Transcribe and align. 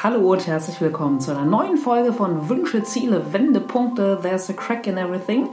Hallo 0.00 0.30
und 0.30 0.46
herzlich 0.46 0.80
willkommen 0.80 1.18
zu 1.20 1.32
einer 1.32 1.44
neuen 1.44 1.76
Folge 1.76 2.12
von 2.12 2.48
Wünsche, 2.48 2.84
Ziele, 2.84 3.32
Wendepunkte, 3.32 4.20
There's 4.22 4.48
a 4.48 4.52
Crack 4.52 4.86
in 4.86 4.96
Everything. 4.96 5.48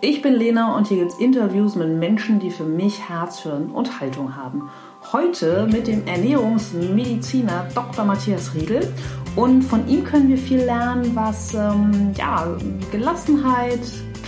Ich 0.00 0.22
bin 0.22 0.32
Lena 0.32 0.74
und 0.74 0.86
hier 0.88 1.00
gibt 1.00 1.12
es 1.12 1.18
Interviews 1.18 1.76
mit 1.76 1.90
Menschen, 1.90 2.40
die 2.40 2.50
für 2.50 2.64
mich 2.64 3.10
Herz, 3.10 3.40
Hirn 3.40 3.70
und 3.70 4.00
Haltung 4.00 4.36
haben. 4.36 4.70
Heute 5.12 5.68
mit 5.70 5.86
dem 5.86 6.06
Ernährungsmediziner 6.06 7.68
Dr. 7.74 8.06
Matthias 8.06 8.54
Riedel 8.54 8.90
und 9.36 9.60
von 9.60 9.86
ihm 9.86 10.02
können 10.02 10.30
wir 10.30 10.38
viel 10.38 10.60
lernen, 10.60 11.10
was 11.14 11.52
ähm, 11.52 12.14
ja, 12.16 12.56
Gelassenheit, 12.90 13.80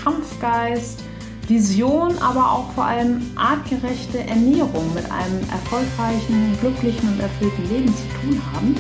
Kampfgeist, 0.04 1.02
Vision, 1.48 2.12
aber 2.20 2.52
auch 2.52 2.70
vor 2.72 2.84
allem 2.84 3.22
artgerechte 3.36 4.20
Ernährung 4.20 4.92
mit 4.94 5.10
einem 5.10 5.40
erfolgreichen, 5.50 6.58
glücklichen 6.60 7.08
und 7.08 7.20
erfüllten 7.20 7.68
Leben 7.70 7.88
zu 7.88 8.04
tun 8.20 8.40
haben. 8.52 8.76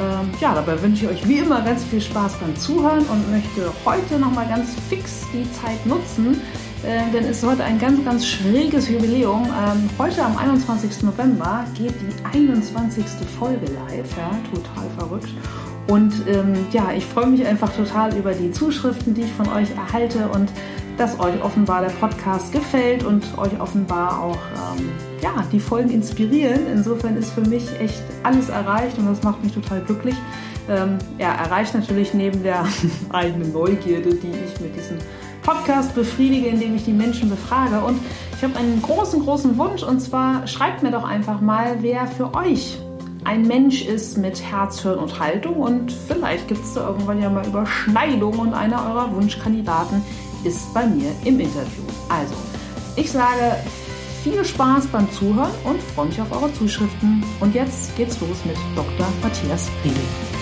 Ähm, 0.00 0.30
ja, 0.40 0.54
dabei 0.54 0.80
wünsche 0.82 1.04
ich 1.04 1.10
euch 1.10 1.28
wie 1.28 1.38
immer 1.38 1.60
ganz 1.60 1.84
viel 1.84 2.00
Spaß 2.00 2.36
beim 2.40 2.56
Zuhören 2.56 3.04
und 3.04 3.30
möchte 3.30 3.70
heute 3.84 4.18
nochmal 4.18 4.48
ganz 4.48 4.70
fix 4.88 5.26
die 5.30 5.46
Zeit 5.52 5.84
nutzen, 5.84 6.40
äh, 6.82 7.10
denn 7.12 7.24
es 7.24 7.38
ist 7.38 7.46
heute 7.46 7.64
ein 7.64 7.78
ganz, 7.78 8.02
ganz 8.02 8.26
schräges 8.26 8.88
Jubiläum. 8.88 9.44
Ähm, 9.44 9.90
heute 9.98 10.24
am 10.24 10.38
21. 10.38 11.02
November 11.02 11.66
geht 11.76 11.92
die 12.00 12.38
21. 12.38 13.04
Folge 13.38 13.66
live, 13.66 14.16
ja, 14.16 14.30
total 14.54 14.88
verrückt. 14.96 15.28
Und 15.86 16.14
ähm, 16.28 16.54
ja, 16.72 16.92
ich 16.96 17.04
freue 17.04 17.26
mich 17.26 17.44
einfach 17.44 17.74
total 17.74 18.16
über 18.16 18.32
die 18.32 18.52
Zuschriften, 18.52 19.12
die 19.12 19.22
ich 19.22 19.32
von 19.32 19.48
euch 19.48 19.68
erhalte 19.72 20.28
und 20.28 20.50
dass 21.00 21.18
euch 21.18 21.42
offenbar 21.42 21.80
der 21.80 21.88
Podcast 21.88 22.52
gefällt 22.52 23.04
und 23.04 23.24
euch 23.38 23.58
offenbar 23.58 24.22
auch 24.22 24.36
ähm, 24.76 24.90
ja, 25.22 25.32
die 25.50 25.58
Folgen 25.58 25.88
inspirieren. 25.88 26.66
Insofern 26.70 27.16
ist 27.16 27.30
für 27.30 27.40
mich 27.40 27.64
echt 27.80 28.02
alles 28.22 28.50
erreicht 28.50 28.98
und 28.98 29.06
das 29.06 29.22
macht 29.22 29.42
mich 29.42 29.54
total 29.54 29.80
glücklich. 29.80 30.14
Ähm, 30.68 30.98
ja, 31.18 31.32
erreicht 31.32 31.74
natürlich 31.74 32.12
neben 32.12 32.42
der 32.42 32.66
eigenen 33.12 33.50
Neugierde, 33.50 34.14
die 34.14 34.28
ich 34.28 34.60
mit 34.60 34.76
diesem 34.76 34.98
Podcast 35.42 35.94
befriedige, 35.94 36.48
indem 36.48 36.76
ich 36.76 36.84
die 36.84 36.92
Menschen 36.92 37.30
befrage. 37.30 37.80
Und 37.80 37.98
ich 38.36 38.44
habe 38.44 38.56
einen 38.58 38.82
großen, 38.82 39.24
großen 39.24 39.56
Wunsch 39.56 39.82
und 39.82 40.00
zwar 40.00 40.46
schreibt 40.46 40.82
mir 40.82 40.90
doch 40.90 41.04
einfach 41.04 41.40
mal, 41.40 41.78
wer 41.80 42.08
für 42.08 42.34
euch 42.34 42.78
ein 43.24 43.46
Mensch 43.46 43.86
ist 43.86 44.18
mit 44.18 44.42
Herz, 44.42 44.82
Hirn 44.82 44.98
und 44.98 45.18
Haltung 45.18 45.56
und 45.56 45.92
vielleicht 45.92 46.48
gibt 46.48 46.62
es 46.62 46.74
da 46.74 46.86
irgendwann 46.88 47.22
ja 47.22 47.30
mal 47.30 47.46
Überschneidungen 47.46 48.38
und 48.38 48.54
einer 48.54 48.84
eurer 48.86 49.14
Wunschkandidaten 49.14 50.02
ist 50.44 50.72
bei 50.74 50.86
mir 50.86 51.10
im 51.24 51.40
Interview. 51.40 51.82
Also, 52.08 52.34
ich 52.96 53.10
sage 53.10 53.56
viel 54.22 54.44
Spaß 54.44 54.86
beim 54.88 55.10
Zuhören 55.12 55.52
und 55.64 55.82
freue 55.82 56.06
mich 56.06 56.20
auf 56.20 56.32
eure 56.32 56.52
Zuschriften. 56.54 57.24
Und 57.40 57.54
jetzt 57.54 57.96
geht's 57.96 58.20
los 58.20 58.44
mit 58.44 58.56
Dr. 58.76 59.06
Matthias 59.22 59.68
Riedel 59.84 60.39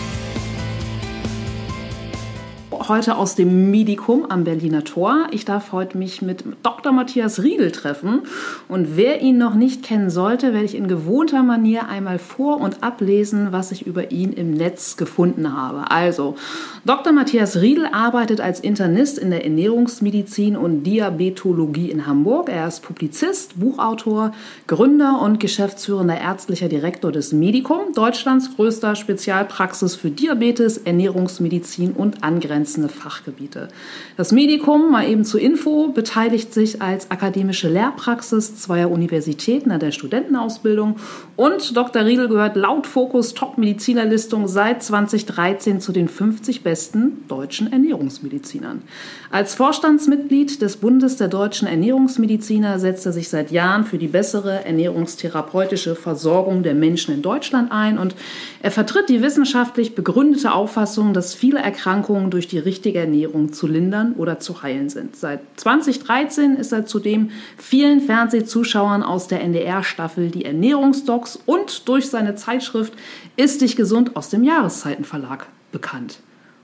heute 2.88 3.16
aus 3.16 3.34
dem 3.34 3.70
Medikum 3.70 4.24
am 4.30 4.44
Berliner 4.44 4.82
Tor. 4.82 5.26
Ich 5.30 5.44
darf 5.44 5.72
heute 5.72 5.98
mich 5.98 6.22
mit 6.22 6.44
Dr. 6.62 6.92
Matthias 6.92 7.42
Riedel 7.42 7.70
treffen. 7.70 8.22
Und 8.66 8.96
wer 8.96 9.20
ihn 9.20 9.36
noch 9.36 9.54
nicht 9.54 9.82
kennen 9.82 10.10
sollte, 10.10 10.54
werde 10.54 10.64
ich 10.64 10.74
in 10.74 10.88
gewohnter 10.88 11.42
Manier 11.42 11.88
einmal 11.88 12.18
vor- 12.18 12.60
und 12.60 12.82
ablesen, 12.82 13.48
was 13.52 13.72
ich 13.72 13.86
über 13.86 14.10
ihn 14.10 14.32
im 14.32 14.54
Netz 14.54 14.96
gefunden 14.96 15.52
habe. 15.52 15.90
Also, 15.90 16.36
Dr. 16.84 17.12
Matthias 17.12 17.60
Riedel 17.60 17.86
arbeitet 17.92 18.40
als 18.40 18.60
Internist 18.60 19.18
in 19.18 19.30
der 19.30 19.44
Ernährungsmedizin 19.44 20.56
und 20.56 20.84
Diabetologie 20.84 21.90
in 21.90 22.06
Hamburg. 22.06 22.48
Er 22.48 22.68
ist 22.68 22.80
Publizist, 22.80 23.60
Buchautor, 23.60 24.32
Gründer 24.66 25.20
und 25.20 25.40
geschäftsführender 25.40 26.18
ärztlicher 26.18 26.68
Direktor 26.68 27.12
des 27.12 27.32
Medikum, 27.32 27.92
Deutschlands 27.94 28.56
größter 28.56 28.96
Spezialpraxis 28.96 29.94
für 29.94 30.10
Diabetes, 30.10 30.78
Ernährungsmedizin 30.78 31.92
und 31.92 32.24
angrenzende 32.24 32.77
angrenzende 32.78 32.88
Fachgebiete. 32.88 33.68
Das 34.16 34.32
Medikum, 34.32 34.90
mal 34.90 35.08
eben 35.08 35.24
zur 35.24 35.40
Info, 35.40 35.88
beteiligt 35.88 36.52
sich 36.54 36.80
als 36.80 37.10
akademische 37.10 37.68
Lehrpraxis 37.68 38.56
zweier 38.56 38.90
Universitäten 38.90 39.70
an 39.70 39.80
der 39.80 39.92
Studentenausbildung 39.92 40.96
und 41.36 41.76
Dr. 41.76 42.04
Riedel 42.04 42.28
gehört 42.28 42.56
laut 42.56 42.86
Fokus 42.86 43.34
Top-Medizinerlistung 43.34 44.48
seit 44.48 44.82
2013 44.82 45.80
zu 45.80 45.92
den 45.92 46.08
50 46.08 46.62
besten 46.62 47.24
deutschen 47.28 47.72
Ernährungsmedizinern. 47.72 48.82
Als 49.30 49.54
Vorstandsmitglied 49.54 50.62
des 50.62 50.78
Bundes 50.78 51.16
der 51.16 51.28
deutschen 51.28 51.68
Ernährungsmediziner 51.68 52.78
setzt 52.78 53.04
er 53.04 53.12
sich 53.12 53.28
seit 53.28 53.50
Jahren 53.50 53.84
für 53.84 53.98
die 53.98 54.08
bessere 54.08 54.64
ernährungstherapeutische 54.64 55.94
Versorgung 55.94 56.62
der 56.62 56.74
Menschen 56.74 57.14
in 57.14 57.22
Deutschland 57.22 57.70
ein 57.70 57.98
und 57.98 58.14
er 58.62 58.70
vertritt 58.70 59.08
die 59.08 59.22
wissenschaftlich 59.22 59.94
begründete 59.94 60.52
Auffassung, 60.52 61.12
dass 61.12 61.34
viele 61.34 61.60
Erkrankungen 61.60 62.30
durch 62.30 62.48
die 62.48 62.58
richtige 62.68 62.98
Ernährung 62.98 63.52
zu 63.52 63.66
lindern 63.66 64.12
oder 64.16 64.38
zu 64.38 64.62
heilen 64.62 64.90
sind. 64.90 65.16
Seit 65.16 65.40
2013 65.56 66.56
ist 66.56 66.72
er 66.72 66.84
zudem 66.84 67.30
vielen 67.56 68.00
Fernsehzuschauern 68.00 69.02
aus 69.02 69.26
der 69.26 69.40
NDR-Staffel 69.40 70.30
Die 70.30 70.44
Ernährungsdocs 70.44 71.40
und 71.46 71.88
durch 71.88 72.10
seine 72.10 72.34
Zeitschrift 72.34 72.92
Ist 73.36 73.62
dich 73.62 73.76
gesund 73.76 74.16
aus 74.16 74.28
dem 74.28 74.44
Jahreszeitenverlag 74.44 75.46
bekannt. 75.72 76.20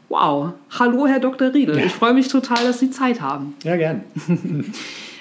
Wow, 0.09 0.53
hallo 0.78 1.06
Herr 1.06 1.20
Dr. 1.20 1.54
Riedel, 1.54 1.78
ja. 1.78 1.87
ich 1.87 1.92
freue 1.92 2.15
mich 2.15 2.28
total, 2.28 2.65
dass 2.65 2.78
Sie 2.78 2.91
Zeit 2.91 3.21
haben. 3.21 3.54
Ja, 3.65 3.76
gern. 3.76 4.04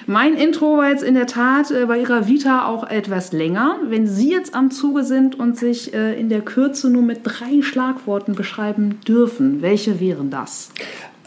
Mein 0.06 0.34
Intro 0.34 0.76
war 0.76 0.90
jetzt 0.90 1.02
in 1.02 1.14
der 1.14 1.26
Tat 1.26 1.70
äh, 1.70 1.86
bei 1.86 1.98
Ihrer 1.98 2.28
Vita 2.28 2.66
auch 2.66 2.88
etwas 2.88 3.32
länger. 3.32 3.78
Wenn 3.88 4.06
Sie 4.06 4.30
jetzt 4.30 4.54
am 4.54 4.70
Zuge 4.70 5.02
sind 5.02 5.38
und 5.38 5.58
sich 5.58 5.94
äh, 5.94 6.18
in 6.18 6.28
der 6.28 6.42
Kürze 6.42 6.90
nur 6.90 7.02
mit 7.02 7.20
drei 7.22 7.62
Schlagworten 7.62 8.34
beschreiben 8.34 9.00
dürfen, 9.06 9.62
welche 9.62 10.00
wären 10.00 10.30
das? 10.30 10.70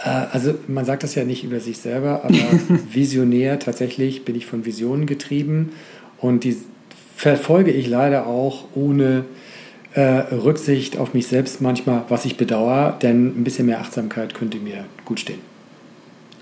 Äh, 0.03 0.09
also 0.31 0.53
man 0.67 0.85
sagt 0.85 1.03
das 1.03 1.15
ja 1.15 1.23
nicht 1.23 1.43
über 1.43 1.59
sich 1.59 1.79
selber, 1.79 2.23
aber 2.23 2.35
visionär 2.91 3.57
tatsächlich 3.57 4.25
bin 4.25 4.35
ich 4.35 4.45
von 4.45 4.65
Visionen 4.65 5.07
getrieben 5.07 5.71
und 6.19 6.43
die 6.43 6.57
verfolge 7.15 7.71
ich 7.71 7.87
leider 7.87 8.27
auch 8.27 8.65
ohne 8.75 9.25
äh, 9.93 10.01
Rücksicht 10.01 10.97
auf 10.97 11.15
mich 11.15 11.25
selbst 11.25 11.61
manchmal, 11.61 12.03
was 12.09 12.25
ich 12.25 12.37
bedauere, 12.37 12.97
denn 13.01 13.39
ein 13.39 13.43
bisschen 13.43 13.65
mehr 13.65 13.79
Achtsamkeit 13.79 14.35
könnte 14.35 14.59
mir 14.59 14.85
gut 15.03 15.19
stehen. 15.19 15.56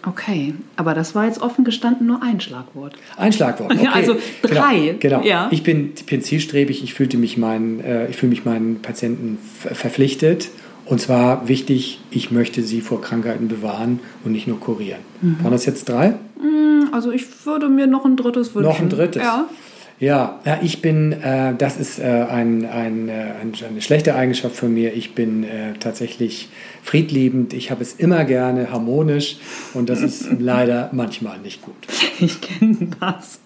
Okay, 0.08 0.54
aber 0.76 0.94
das 0.94 1.16
war 1.16 1.26
jetzt 1.26 1.42
offen 1.42 1.66
gestanden 1.66 2.06
nur 2.08 2.22
ein 2.22 2.40
Schlagwort. 2.40 2.94
Ein 3.18 3.34
Schlagwort. 3.34 3.74
Okay. 3.76 3.90
also 3.92 4.16
drei. 4.42 4.96
Genau. 5.00 5.22
genau. 5.22 5.24
Ja. 5.24 5.48
Ich 5.52 5.64
bin, 5.64 5.94
bin 6.06 6.22
zielstrebig. 6.22 6.84
Ich 6.84 6.94
fühlte 6.94 7.18
mich 7.18 7.38
meinen, 7.38 7.80
äh, 7.80 8.08
ich 8.08 8.16
fühle 8.16 8.30
mich 8.30 8.46
meinen 8.46 8.82
Patienten 8.82 9.38
verpflichtet. 9.74 10.50
Und 10.86 11.02
zwar 11.02 11.48
wichtig, 11.48 12.00
ich 12.12 12.32
möchte 12.32 12.62
sie 12.62 12.82
vor 12.82 13.02
Krankheiten 13.02 13.48
bewahren 13.48 14.00
und 14.24 14.32
nicht 14.32 14.48
nur 14.48 14.60
kurieren. 14.60 15.02
Mhm. 15.22 15.44
Waren 15.44 15.52
das 15.52 15.66
jetzt 15.66 15.90
drei? 15.90 16.12
Mm, 16.40 16.94
also 16.94 17.12
ich 17.12 17.46
würde 17.46 17.70
mir 17.70 17.88
noch 17.88 18.06
ein 18.06 18.16
drittes 18.16 18.54
wünschen. 18.54 18.70
Noch 18.70 18.80
ein 18.80 18.90
drittes? 18.90 19.24
Ja. 19.24 19.50
Ja, 19.98 20.42
ich 20.62 20.82
bin, 20.82 21.14
äh, 21.14 21.56
das 21.58 21.78
ist 21.78 22.00
äh, 22.00 22.04
ein, 22.04 22.66
ein, 22.66 23.08
äh, 23.08 23.34
eine 23.42 23.82
schlechte 23.82 24.16
Eigenschaft 24.16 24.56
von 24.56 24.74
mir. 24.74 24.94
Ich 24.94 25.16
bin 25.16 25.44
äh, 25.44 25.74
tatsächlich 25.80 26.50
friedliebend. 26.84 27.54
Ich 27.54 27.72
habe 27.72 27.82
es 27.82 27.94
immer 27.94 28.26
gerne 28.26 28.72
harmonisch 28.72 29.38
und 29.74 29.90
das 29.90 30.02
ist 30.02 30.28
leider 30.40 30.90
manchmal 30.92 31.40
nicht 31.40 31.62
gut. 31.62 31.76
Ich 32.20 32.42
kenne 32.42 32.90
das. 33.00 33.40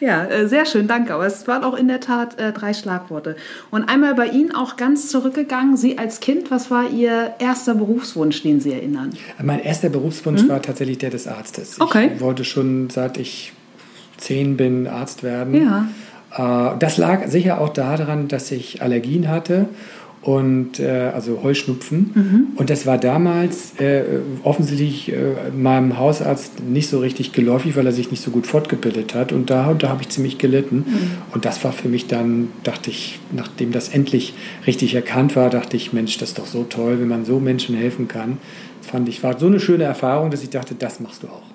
Ja, 0.00 0.24
äh, 0.24 0.48
sehr 0.48 0.64
schön, 0.64 0.88
danke. 0.88 1.12
Aber 1.12 1.26
es 1.26 1.46
waren 1.46 1.64
auch 1.64 1.74
in 1.74 1.86
der 1.86 2.00
Tat 2.00 2.40
äh, 2.40 2.52
drei 2.52 2.72
Schlagworte. 2.72 3.36
Und 3.70 3.84
einmal 3.84 4.14
bei 4.14 4.28
Ihnen 4.28 4.54
auch 4.54 4.76
ganz 4.76 5.08
zurückgegangen. 5.08 5.76
Sie 5.76 5.98
als 5.98 6.20
Kind, 6.20 6.50
was 6.50 6.70
war 6.70 6.90
Ihr 6.90 7.34
erster 7.38 7.74
Berufswunsch, 7.74 8.42
den 8.42 8.60
Sie 8.60 8.72
erinnern? 8.72 9.10
Mein 9.42 9.60
erster 9.60 9.90
Berufswunsch 9.90 10.42
hm? 10.42 10.48
war 10.48 10.62
tatsächlich 10.62 10.98
der 10.98 11.10
des 11.10 11.28
Arztes. 11.28 11.80
Okay. 11.80 12.12
Ich 12.14 12.20
wollte 12.20 12.44
schon, 12.44 12.88
seit 12.90 13.18
ich 13.18 13.52
zehn 14.22 14.56
bin, 14.56 14.86
Arzt 14.86 15.22
werden. 15.22 15.54
Ja. 15.54 16.72
Äh, 16.72 16.78
das 16.78 16.96
lag 16.96 17.26
sicher 17.28 17.60
auch 17.60 17.70
daran, 17.70 18.28
dass 18.28 18.50
ich 18.50 18.82
Allergien 18.82 19.28
hatte 19.28 19.68
und 20.22 20.78
äh, 20.78 21.10
also 21.12 21.40
Heuschnupfen. 21.42 22.12
Mhm. 22.14 22.46
Und 22.56 22.70
das 22.70 22.86
war 22.86 22.96
damals 22.96 23.78
äh, 23.80 24.04
offensichtlich 24.44 25.12
äh, 25.12 25.50
meinem 25.54 25.98
Hausarzt 25.98 26.62
nicht 26.62 26.88
so 26.88 27.00
richtig 27.00 27.32
geläufig, 27.32 27.76
weil 27.76 27.86
er 27.86 27.92
sich 27.92 28.10
nicht 28.10 28.22
so 28.22 28.30
gut 28.30 28.46
fortgebildet 28.46 29.14
hat. 29.14 29.32
Und 29.32 29.50
da, 29.50 29.74
da 29.74 29.88
habe 29.88 30.02
ich 30.02 30.10
ziemlich 30.10 30.38
gelitten. 30.38 30.84
Mhm. 30.86 31.10
Und 31.32 31.44
das 31.44 31.64
war 31.64 31.72
für 31.72 31.88
mich 31.88 32.06
dann, 32.06 32.48
dachte 32.62 32.90
ich, 32.90 33.18
nachdem 33.32 33.72
das 33.72 33.88
endlich 33.88 34.34
richtig 34.66 34.94
erkannt 34.94 35.34
war, 35.34 35.50
dachte 35.50 35.76
ich, 35.76 35.92
Mensch, 35.92 36.16
das 36.18 36.30
ist 36.30 36.38
doch 36.38 36.46
so 36.46 36.62
toll, 36.62 37.00
wenn 37.00 37.08
man 37.08 37.24
so 37.24 37.40
Menschen 37.40 37.74
helfen 37.74 38.06
kann. 38.06 38.38
Das 38.80 38.90
fand 38.90 39.08
ich, 39.08 39.24
war 39.24 39.38
so 39.38 39.46
eine 39.46 39.58
schöne 39.58 39.84
Erfahrung, 39.84 40.30
dass 40.30 40.42
ich 40.42 40.50
dachte, 40.50 40.76
das 40.76 41.00
machst 41.00 41.24
du 41.24 41.26
auch. 41.26 41.51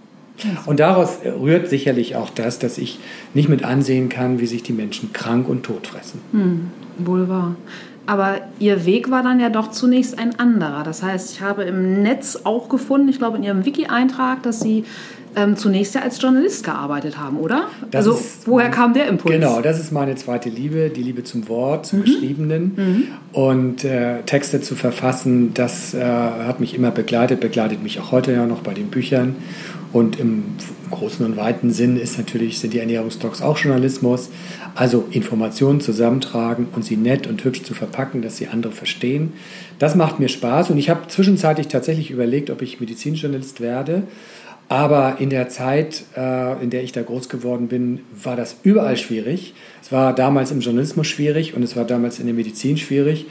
Und 0.66 0.80
daraus 0.80 1.20
rührt 1.24 1.68
sicherlich 1.68 2.16
auch 2.16 2.30
das, 2.30 2.60
dass 2.60 2.78
ich 2.78 3.00
nicht 3.34 3.50
mit 3.50 3.64
ansehen 3.64 4.10
kann, 4.10 4.40
wie 4.40 4.46
sich 4.46 4.64
die 4.64 4.74
Menschen 4.74 5.14
krank 5.14 5.50
und 5.50 5.64
tot 5.64 5.88
fressen. 5.88 6.22
Hm, 6.32 6.68
wohl 7.00 7.28
wahr. 7.28 7.56
Aber 8.06 8.36
Ihr 8.60 8.86
Weg 8.86 9.12
war 9.12 9.22
dann 9.22 9.40
ja 9.40 9.50
doch 9.50 9.72
zunächst 9.72 10.18
ein 10.18 10.40
anderer. 10.40 10.84
Das 10.84 11.04
heißt, 11.04 11.34
ich 11.34 11.42
habe 11.42 11.64
im 11.64 12.02
Netz 12.04 12.40
auch 12.46 12.70
gefunden, 12.70 13.10
ich 13.10 13.18
glaube 13.18 13.38
in 13.38 13.44
Ihrem 13.44 13.66
Wiki-Eintrag, 13.66 14.44
dass 14.44 14.62
Sie 14.62 14.86
ähm, 15.36 15.56
zunächst 15.56 15.96
ja 15.96 16.02
als 16.02 16.22
Journalist 16.22 16.64
gearbeitet 16.64 17.18
haben, 17.18 17.38
oder? 17.38 17.68
Das 17.92 18.08
also 18.08 18.20
ist, 18.20 18.48
woher 18.48 18.70
kam 18.70 18.94
der 18.94 19.08
Impuls? 19.08 19.34
Genau, 19.34 19.62
das 19.62 19.80
ist 19.80 19.92
meine 19.92 20.16
zweite 20.16 20.50
Liebe, 20.50 20.90
die 20.90 21.04
Liebe 21.04 21.24
zum 21.24 21.48
Wort, 21.50 21.86
zum 21.86 22.00
mhm. 22.00 22.04
Geschriebenen. 22.04 22.72
Mhm. 22.76 23.04
Und 23.34 23.84
äh, 23.84 24.24
Texte 24.24 24.62
zu 24.62 24.76
verfassen, 24.76 25.54
das 25.54 25.94
äh, 25.94 26.04
hat 26.04 26.60
mich 26.60 26.74
immer 26.74 26.92
begleitet, 26.92 27.40
begleitet 27.40 27.84
mich 27.84 28.00
auch 28.00 28.12
heute 28.12 28.32
ja 28.34 28.46
noch 28.46 28.62
bei 28.62 28.74
den 28.74 28.88
Büchern. 28.88 29.36
Und 29.94 30.20
im 30.20 30.44
großen 30.92 31.26
und 31.26 31.38
weiten 31.38 31.72
Sinn 31.72 31.98
ist 31.98 32.18
natürlich, 32.18 32.60
sind 32.60 32.74
die 32.74 32.80
Ernährungstalks 32.80 33.42
auch 33.42 33.58
Journalismus. 33.58 34.30
Also 34.76 35.08
Informationen 35.12 35.82
zusammentragen 35.82 36.68
und 36.76 36.86
sie 36.86 36.98
nett 36.98 37.26
und 37.26 37.44
hübsch 37.44 37.64
zu 37.64 37.74
verpacken, 37.74 38.22
dass 38.22 38.38
sie 38.38 38.48
andere 38.48 38.74
verstehen. 38.74 39.34
Das 39.80 39.96
macht 39.96 40.20
mir 40.20 40.30
Spaß 40.30 40.70
und 40.70 40.78
ich 40.78 40.90
habe 40.90 41.08
zwischenzeitlich 41.08 41.68
tatsächlich 41.68 42.12
überlegt, 42.12 42.50
ob 42.52 42.62
ich 42.62 42.80
Medizinjournalist 42.80 43.60
werde. 43.60 44.04
Aber 44.70 45.18
in 45.20 45.30
der 45.30 45.48
Zeit, 45.48 46.04
äh, 46.18 46.62
in 46.62 46.70
der 46.70 46.84
ich 46.84 46.92
da 46.92 47.02
groß 47.02 47.30
geworden 47.30 47.68
bin, 47.68 48.02
war 48.22 48.36
das 48.36 48.58
überall 48.64 48.98
schwierig. 48.98 49.54
Es 49.82 49.92
war 49.92 50.14
damals 50.14 50.52
im 50.52 50.60
Journalismus 50.60 51.08
schwierig 51.08 51.56
und 51.56 51.64
es 51.64 51.76
war 51.78 51.86
damals 51.86 52.20
in 52.20 52.26
der 52.26 52.36
Medizin 52.36 52.78
schwierig. 52.78 53.28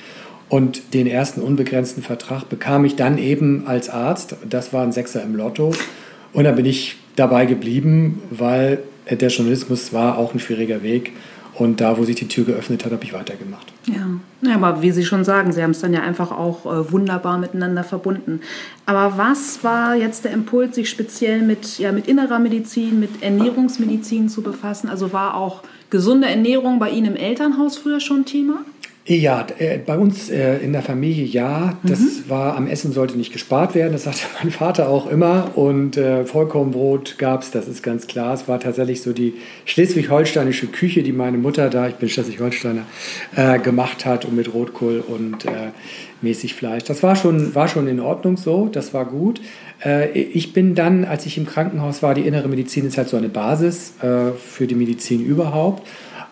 Und 0.49 0.95
den 0.95 1.07
ersten 1.07 1.43
unbegrenzten 1.43 2.03
Vertrag 2.03 2.49
bekam 2.49 2.85
ich 2.85 2.97
dann 2.97 3.19
eben 3.19 3.67
als 3.67 3.91
Arzt. 3.91 4.37
Das 4.49 4.73
war 4.73 4.83
ein 4.83 4.93
Sechser 4.93 5.23
im 5.23 5.35
Lotto. 5.35 5.75
Und 6.33 6.45
da 6.45 6.53
bin 6.53 6.65
ich 6.65 6.97
dabei 7.17 7.47
geblieben, 7.47 8.23
weil 8.31 8.79
der 9.11 9.29
Journalismus 9.29 9.93
war 9.93 10.19
auch 10.19 10.33
ein 10.33 10.41
schwieriger 10.41 10.83
Weg. 10.83 11.13
Und 11.59 11.81
da, 11.81 11.97
wo 11.97 12.05
sich 12.05 12.17
die 12.17 12.29
Tür 12.29 12.45
geöffnet 12.45 12.85
hat, 12.85 12.93
habe 12.93 13.03
ich 13.03 13.15
weitergemacht. 13.15 13.73
Ja. 13.87 14.07
ja, 14.43 14.57
aber 14.57 14.83
wie 14.83 14.91
Sie 14.91 15.07
schon 15.07 15.25
sagen, 15.25 15.53
Sie 15.53 15.63
haben 15.63 15.71
es 15.71 15.81
dann 15.81 15.95
ja 15.95 16.03
einfach 16.03 16.31
auch 16.31 16.67
äh, 16.67 16.93
wunderbar 16.93 17.39
miteinander 17.39 17.83
verbunden. 17.83 18.41
Aber 18.85 19.17
was 19.17 19.65
war 19.65 19.95
jetzt 19.97 20.25
der 20.25 20.33
Impuls, 20.33 20.75
sich 20.75 20.91
speziell 20.91 21.41
mit, 21.41 21.79
ja, 21.79 21.93
mit 21.93 22.09
innerer 22.09 22.39
Medizin, 22.39 23.01
mit 23.01 23.23
Ernährungsmedizin 23.23 24.29
zu 24.29 24.43
befassen? 24.43 24.91
Also 24.91 25.15
war 25.15 25.35
auch 25.35 25.63
gesunde 25.89 26.29
Ernährung 26.29 26.79
bei 26.79 26.91
Ihnen 26.91 27.07
im 27.07 27.17
Elternhaus 27.17 27.79
früher 27.79 28.01
schon 28.01 28.27
Thema? 28.27 28.59
Ja, 29.09 29.47
äh, 29.59 29.79
bei 29.79 29.97
uns 29.97 30.31
äh, 30.31 30.57
in 30.57 30.73
der 30.73 30.83
Familie 30.83 31.25
ja. 31.25 31.79
Das 31.85 32.01
mhm. 32.01 32.29
war, 32.29 32.57
am 32.57 32.67
Essen 32.67 32.91
sollte 32.91 33.17
nicht 33.17 33.33
gespart 33.33 33.77
werden, 33.77 33.93
das 33.93 34.03
sagte 34.03 34.23
mein 34.43 34.51
Vater 34.51 34.89
auch 34.89 35.09
immer. 35.09 35.53
Und 35.55 35.97
äh, 35.97 36.25
Vollkornbrot 36.25 37.17
gab 37.17 37.43
es, 37.43 37.53
das 37.53 37.69
ist 37.69 37.85
ganz 37.85 38.09
klar. 38.09 38.35
Es 38.35 38.49
war 38.49 38.59
tatsächlich 38.59 39.03
so 39.03 39.13
die 39.13 39.35
schleswig-holsteinische 39.65 40.67
Küche, 40.67 41.05
die 41.05 41.13
meine 41.13 41.39
Mutter 41.39 41.71
da, 41.71 41.87
ich 41.87 41.95
bin 41.95 42.09
Schleswig-Holsteiner, 42.09 42.83
äh, 43.37 43.61
gemacht 43.61 44.05
hat 44.05 44.25
und 44.25 44.35
mit 44.35 44.53
Rotkohl 44.53 45.05
und 45.07 45.45
äh, 45.45 45.71
mäßig 46.21 46.55
Fleisch. 46.55 46.83
Das 46.83 47.05
war 47.05 47.15
schon, 47.15 47.55
war 47.55 47.69
schon 47.69 47.87
in 47.87 48.01
Ordnung 48.01 48.37
so, 48.37 48.67
das 48.67 48.93
war 48.93 49.05
gut. 49.05 49.41
Äh, 49.85 50.19
ich 50.19 50.53
bin 50.53 50.75
dann, 50.75 51.05
als 51.05 51.27
ich 51.27 51.39
im 51.39 51.47
Krankenhaus 51.47 52.03
war, 52.03 52.15
die 52.15 52.23
innere 52.23 52.49
Medizin 52.49 52.85
ist 52.85 52.99
halt 52.99 53.09
so 53.09 53.17
eine 53.17 53.29
Basis 53.29 53.93
für 54.01 54.67
die 54.67 54.75
Medizin 54.75 55.25
überhaupt. 55.25 55.87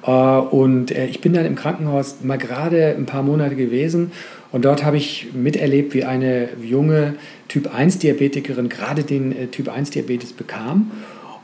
Äh, 0.06 0.10
und 0.10 0.90
äh, 0.90 1.06
ich 1.06 1.20
bin 1.20 1.32
dann 1.32 1.46
im 1.46 1.54
Krankenhaus 1.54 2.16
mal 2.22 2.38
gerade 2.38 2.94
ein 2.96 3.06
paar 3.06 3.22
Monate 3.22 3.56
gewesen 3.56 4.12
und 4.52 4.64
dort 4.64 4.84
habe 4.84 4.96
ich 4.96 5.28
miterlebt, 5.34 5.94
wie 5.94 6.04
eine 6.04 6.48
junge 6.62 7.14
Typ-1-Diabetikerin 7.48 8.68
gerade 8.68 9.02
den 9.02 9.32
äh, 9.32 9.46
Typ-1-Diabetes 9.48 10.32
bekam. 10.32 10.90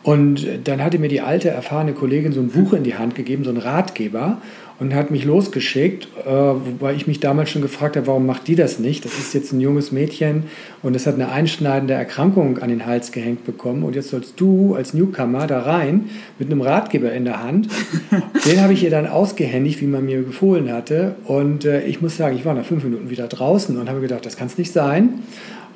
Und 0.02 0.46
dann 0.64 0.82
hatte 0.82 0.98
mir 0.98 1.08
die 1.08 1.20
alte, 1.20 1.50
erfahrene 1.50 1.92
Kollegin 1.92 2.32
so 2.32 2.40
ein 2.40 2.48
Buch 2.48 2.72
in 2.72 2.84
die 2.84 2.94
Hand 2.94 3.14
gegeben, 3.14 3.44
so 3.44 3.50
ein 3.50 3.58
Ratgeber 3.58 4.40
und 4.80 4.94
hat 4.94 5.10
mich 5.10 5.24
losgeschickt, 5.24 6.08
äh, 6.24 6.30
wobei 6.30 6.94
ich 6.94 7.06
mich 7.06 7.20
damals 7.20 7.50
schon 7.50 7.60
gefragt 7.60 7.96
habe, 7.96 8.06
warum 8.06 8.26
macht 8.26 8.48
die 8.48 8.56
das 8.56 8.78
nicht? 8.78 9.04
Das 9.04 9.18
ist 9.18 9.34
jetzt 9.34 9.52
ein 9.52 9.60
junges 9.60 9.92
Mädchen 9.92 10.44
und 10.82 10.96
es 10.96 11.06
hat 11.06 11.14
eine 11.14 11.30
einschneidende 11.30 11.92
Erkrankung 11.92 12.58
an 12.58 12.70
den 12.70 12.86
Hals 12.86 13.12
gehängt 13.12 13.44
bekommen 13.44 13.84
und 13.84 13.94
jetzt 13.94 14.08
sollst 14.08 14.40
du 14.40 14.74
als 14.74 14.94
Newcomer 14.94 15.46
da 15.46 15.60
rein 15.60 16.08
mit 16.38 16.50
einem 16.50 16.62
Ratgeber 16.62 17.12
in 17.12 17.26
der 17.26 17.42
Hand. 17.42 17.68
den 18.46 18.62
habe 18.62 18.72
ich 18.72 18.82
ihr 18.82 18.90
dann 18.90 19.06
ausgehändigt, 19.06 19.82
wie 19.82 19.86
man 19.86 20.06
mir 20.06 20.22
befohlen 20.22 20.72
hatte 20.72 21.14
und 21.26 21.66
äh, 21.66 21.84
ich 21.84 22.00
muss 22.00 22.16
sagen, 22.16 22.34
ich 22.36 22.46
war 22.46 22.54
nach 22.54 22.64
fünf 22.64 22.82
Minuten 22.82 23.10
wieder 23.10 23.28
draußen 23.28 23.78
und 23.78 23.88
habe 23.88 24.00
gedacht, 24.00 24.24
das 24.24 24.38
kann 24.38 24.46
es 24.46 24.56
nicht 24.56 24.72
sein. 24.72 25.20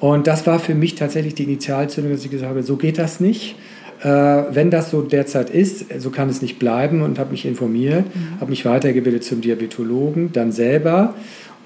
Und 0.00 0.26
das 0.26 0.46
war 0.46 0.58
für 0.58 0.74
mich 0.74 0.96
tatsächlich 0.96 1.34
die 1.34 1.44
Initialzündung, 1.44 2.12
dass 2.12 2.24
ich 2.24 2.30
gesagt 2.30 2.50
habe, 2.50 2.62
so 2.62 2.76
geht 2.76 2.98
das 2.98 3.20
nicht. 3.20 3.56
Äh, 4.04 4.54
wenn 4.54 4.70
das 4.70 4.90
so 4.90 5.00
derzeit 5.00 5.48
ist, 5.48 5.86
so 5.98 6.10
kann 6.10 6.28
es 6.28 6.42
nicht 6.42 6.58
bleiben 6.58 7.00
und 7.00 7.18
habe 7.18 7.30
mich 7.30 7.46
informiert, 7.46 8.04
mhm. 8.14 8.38
habe 8.38 8.50
mich 8.50 8.66
weitergebildet 8.66 9.24
zum 9.24 9.40
Diabetologen, 9.40 10.30
dann 10.32 10.52
selber 10.52 11.14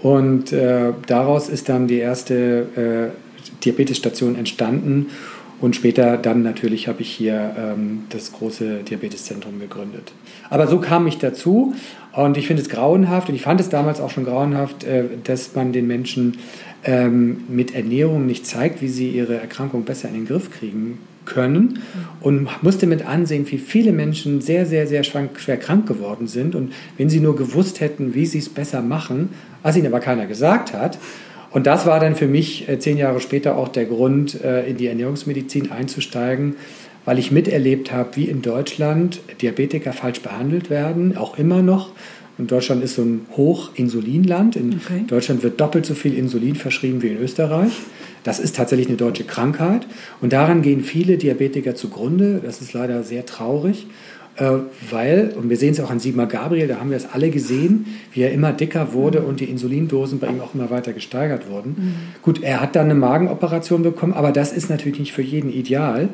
und 0.01 0.53
äh, 0.53 0.93
daraus 1.09 1.49
ist 1.49 1.69
dann 1.69 1.89
die 1.89 1.99
erste 1.99 3.13
äh, 3.13 3.65
Diabetesstation 3.65 4.37
entstanden 4.37 5.07
und 5.61 5.75
später 5.75 6.17
dann 6.17 6.45
natürlich 6.45 6.87
habe 6.87 7.03
ich 7.03 7.11
hier 7.11 7.57
ähm, 7.59 8.05
das 8.11 8.33
große 8.33 8.85
Diabeteszentrum 8.89 9.59
gegründet. 9.59 10.13
Aber 10.49 10.69
so 10.69 10.79
kam 10.79 11.09
ich 11.09 11.19
dazu 11.19 11.75
und 12.13 12.37
ich 12.37 12.47
finde 12.47 12.63
es 12.63 12.69
grauenhaft 12.69 13.29
und 13.29 13.35
ich 13.35 13.43
fand 13.43 13.61
es 13.61 13.69
damals 13.69 14.01
auch 14.01 14.11
schon 14.11 14.25
grauenhaft, 14.25 14.85
äh, 14.85 15.07
dass 15.25 15.57
man 15.57 15.73
den 15.73 15.89
Menschen 15.89 16.39
ähm, 16.85 17.39
mit 17.49 17.75
Ernährung 17.75 18.27
nicht 18.27 18.47
zeigt, 18.47 18.81
wie 18.81 18.89
sie 18.89 19.11
ihre 19.11 19.41
Erkrankung 19.41 19.83
besser 19.83 20.07
in 20.07 20.15
den 20.15 20.27
Griff 20.27 20.53
kriegen 20.53 21.01
können 21.29 21.81
und 22.21 22.49
musste 22.63 22.87
mit 22.87 23.07
ansehen, 23.07 23.47
wie 23.51 23.59
viele 23.59 23.93
Menschen 23.93 24.41
sehr, 24.41 24.67
sehr, 24.67 24.87
sehr 24.87 25.05
schwer 25.05 25.57
krank 25.57 25.87
geworden 25.87 26.27
sind. 26.27 26.55
Und 26.55 26.73
wenn 26.97 27.09
sie 27.09 27.21
nur 27.21 27.37
gewusst 27.37 27.81
hätten, 27.81 28.15
wie 28.15 28.27
sie 28.27 28.39
es 28.39 28.49
besser 28.49 28.83
machen, 28.83 29.31
was 29.63 29.77
ihnen 29.77 29.87
aber 29.87 30.01
keiner 30.01 30.27
gesagt 30.27 30.73
hat. 30.73 30.99
Und 31.51 31.67
das 31.67 31.87
war 31.87 32.01
dann 32.01 32.15
für 32.15 32.27
mich 32.27 32.69
äh, 32.69 32.79
zehn 32.79 32.99
Jahre 32.99 33.21
später 33.21 33.57
auch 33.57 33.69
der 33.69 33.87
Grund, 33.87 34.43
äh, 34.43 34.69
in 34.69 34.77
die 34.77 34.87
Ernährungsmedizin 34.87 35.71
einzusteigen, 35.71 36.57
weil 37.05 37.19
ich 37.19 37.31
miterlebt 37.31 37.91
habe, 37.91 38.11
wie 38.17 38.25
in 38.25 38.43
Deutschland 38.43 39.21
Diabetiker 39.41 39.93
falsch 39.95 40.21
behandelt 40.21 40.69
werden, 40.69 41.17
auch 41.17 41.39
immer 41.39 41.63
noch. 41.63 41.93
Und 42.39 42.53
Deutschland 42.53 42.85
ist 42.85 42.95
so 42.95 43.03
ein 43.03 43.27
Hochinsulinland. 43.37 44.57
In 44.57 44.75
okay. 44.75 45.05
Deutschland 45.07 45.43
wird 45.43 45.61
doppelt 45.61 45.85
so 45.85 45.95
viel 45.95 46.15
Insulin 46.15 46.55
verschrieben 46.55 47.03
wie 47.03 47.09
in 47.09 47.19
Österreich. 47.19 47.73
Das 48.23 48.39
ist 48.39 48.57
tatsächlich 48.57 48.89
eine 48.89 48.97
deutsche 48.97 49.25
Krankheit 49.25 49.87
und 50.21 50.33
daran 50.33 50.63
gehen 50.63 50.83
viele 50.83 51.19
Diabetiker 51.19 51.75
zugrunde. 51.75 52.41
Das 52.45 52.61
ist 52.61 52.73
leider 52.73 53.03
sehr 53.03 53.25
traurig, 53.27 53.87
äh, 54.37 54.51
weil, 54.91 55.35
und 55.37 55.49
wir 55.49 55.57
sehen 55.57 55.71
es 55.71 55.81
auch 55.81 55.91
an 55.91 55.99
Sigmar 55.99 56.27
Gabriel, 56.27 56.69
da 56.69 56.79
haben 56.79 56.91
wir 56.91 56.97
es 56.97 57.07
alle 57.11 57.31
gesehen, 57.31 57.87
wie 58.13 58.23
er 58.23 58.33
immer 58.33 58.53
dicker 58.53 58.93
wurde 58.93 59.23
und 59.23 59.41
die 59.41 59.47
Insulindosen 59.47 60.19
bei 60.19 60.29
ihm 60.29 60.41
auch 60.41 60.55
immer 60.55 60.71
weiter 60.71 60.93
gesteigert 60.93 61.49
wurden. 61.49 61.71
Mhm. 61.71 61.95
Gut, 62.23 62.43
er 62.43 62.61
hat 62.61 62.77
dann 62.77 62.87
eine 62.87 62.97
Magenoperation 62.97 63.83
bekommen, 63.83 64.13
aber 64.13 64.31
das 64.31 64.53
ist 64.53 64.69
natürlich 64.69 64.99
nicht 64.99 65.13
für 65.13 65.23
jeden 65.23 65.53
ideal. 65.53 66.09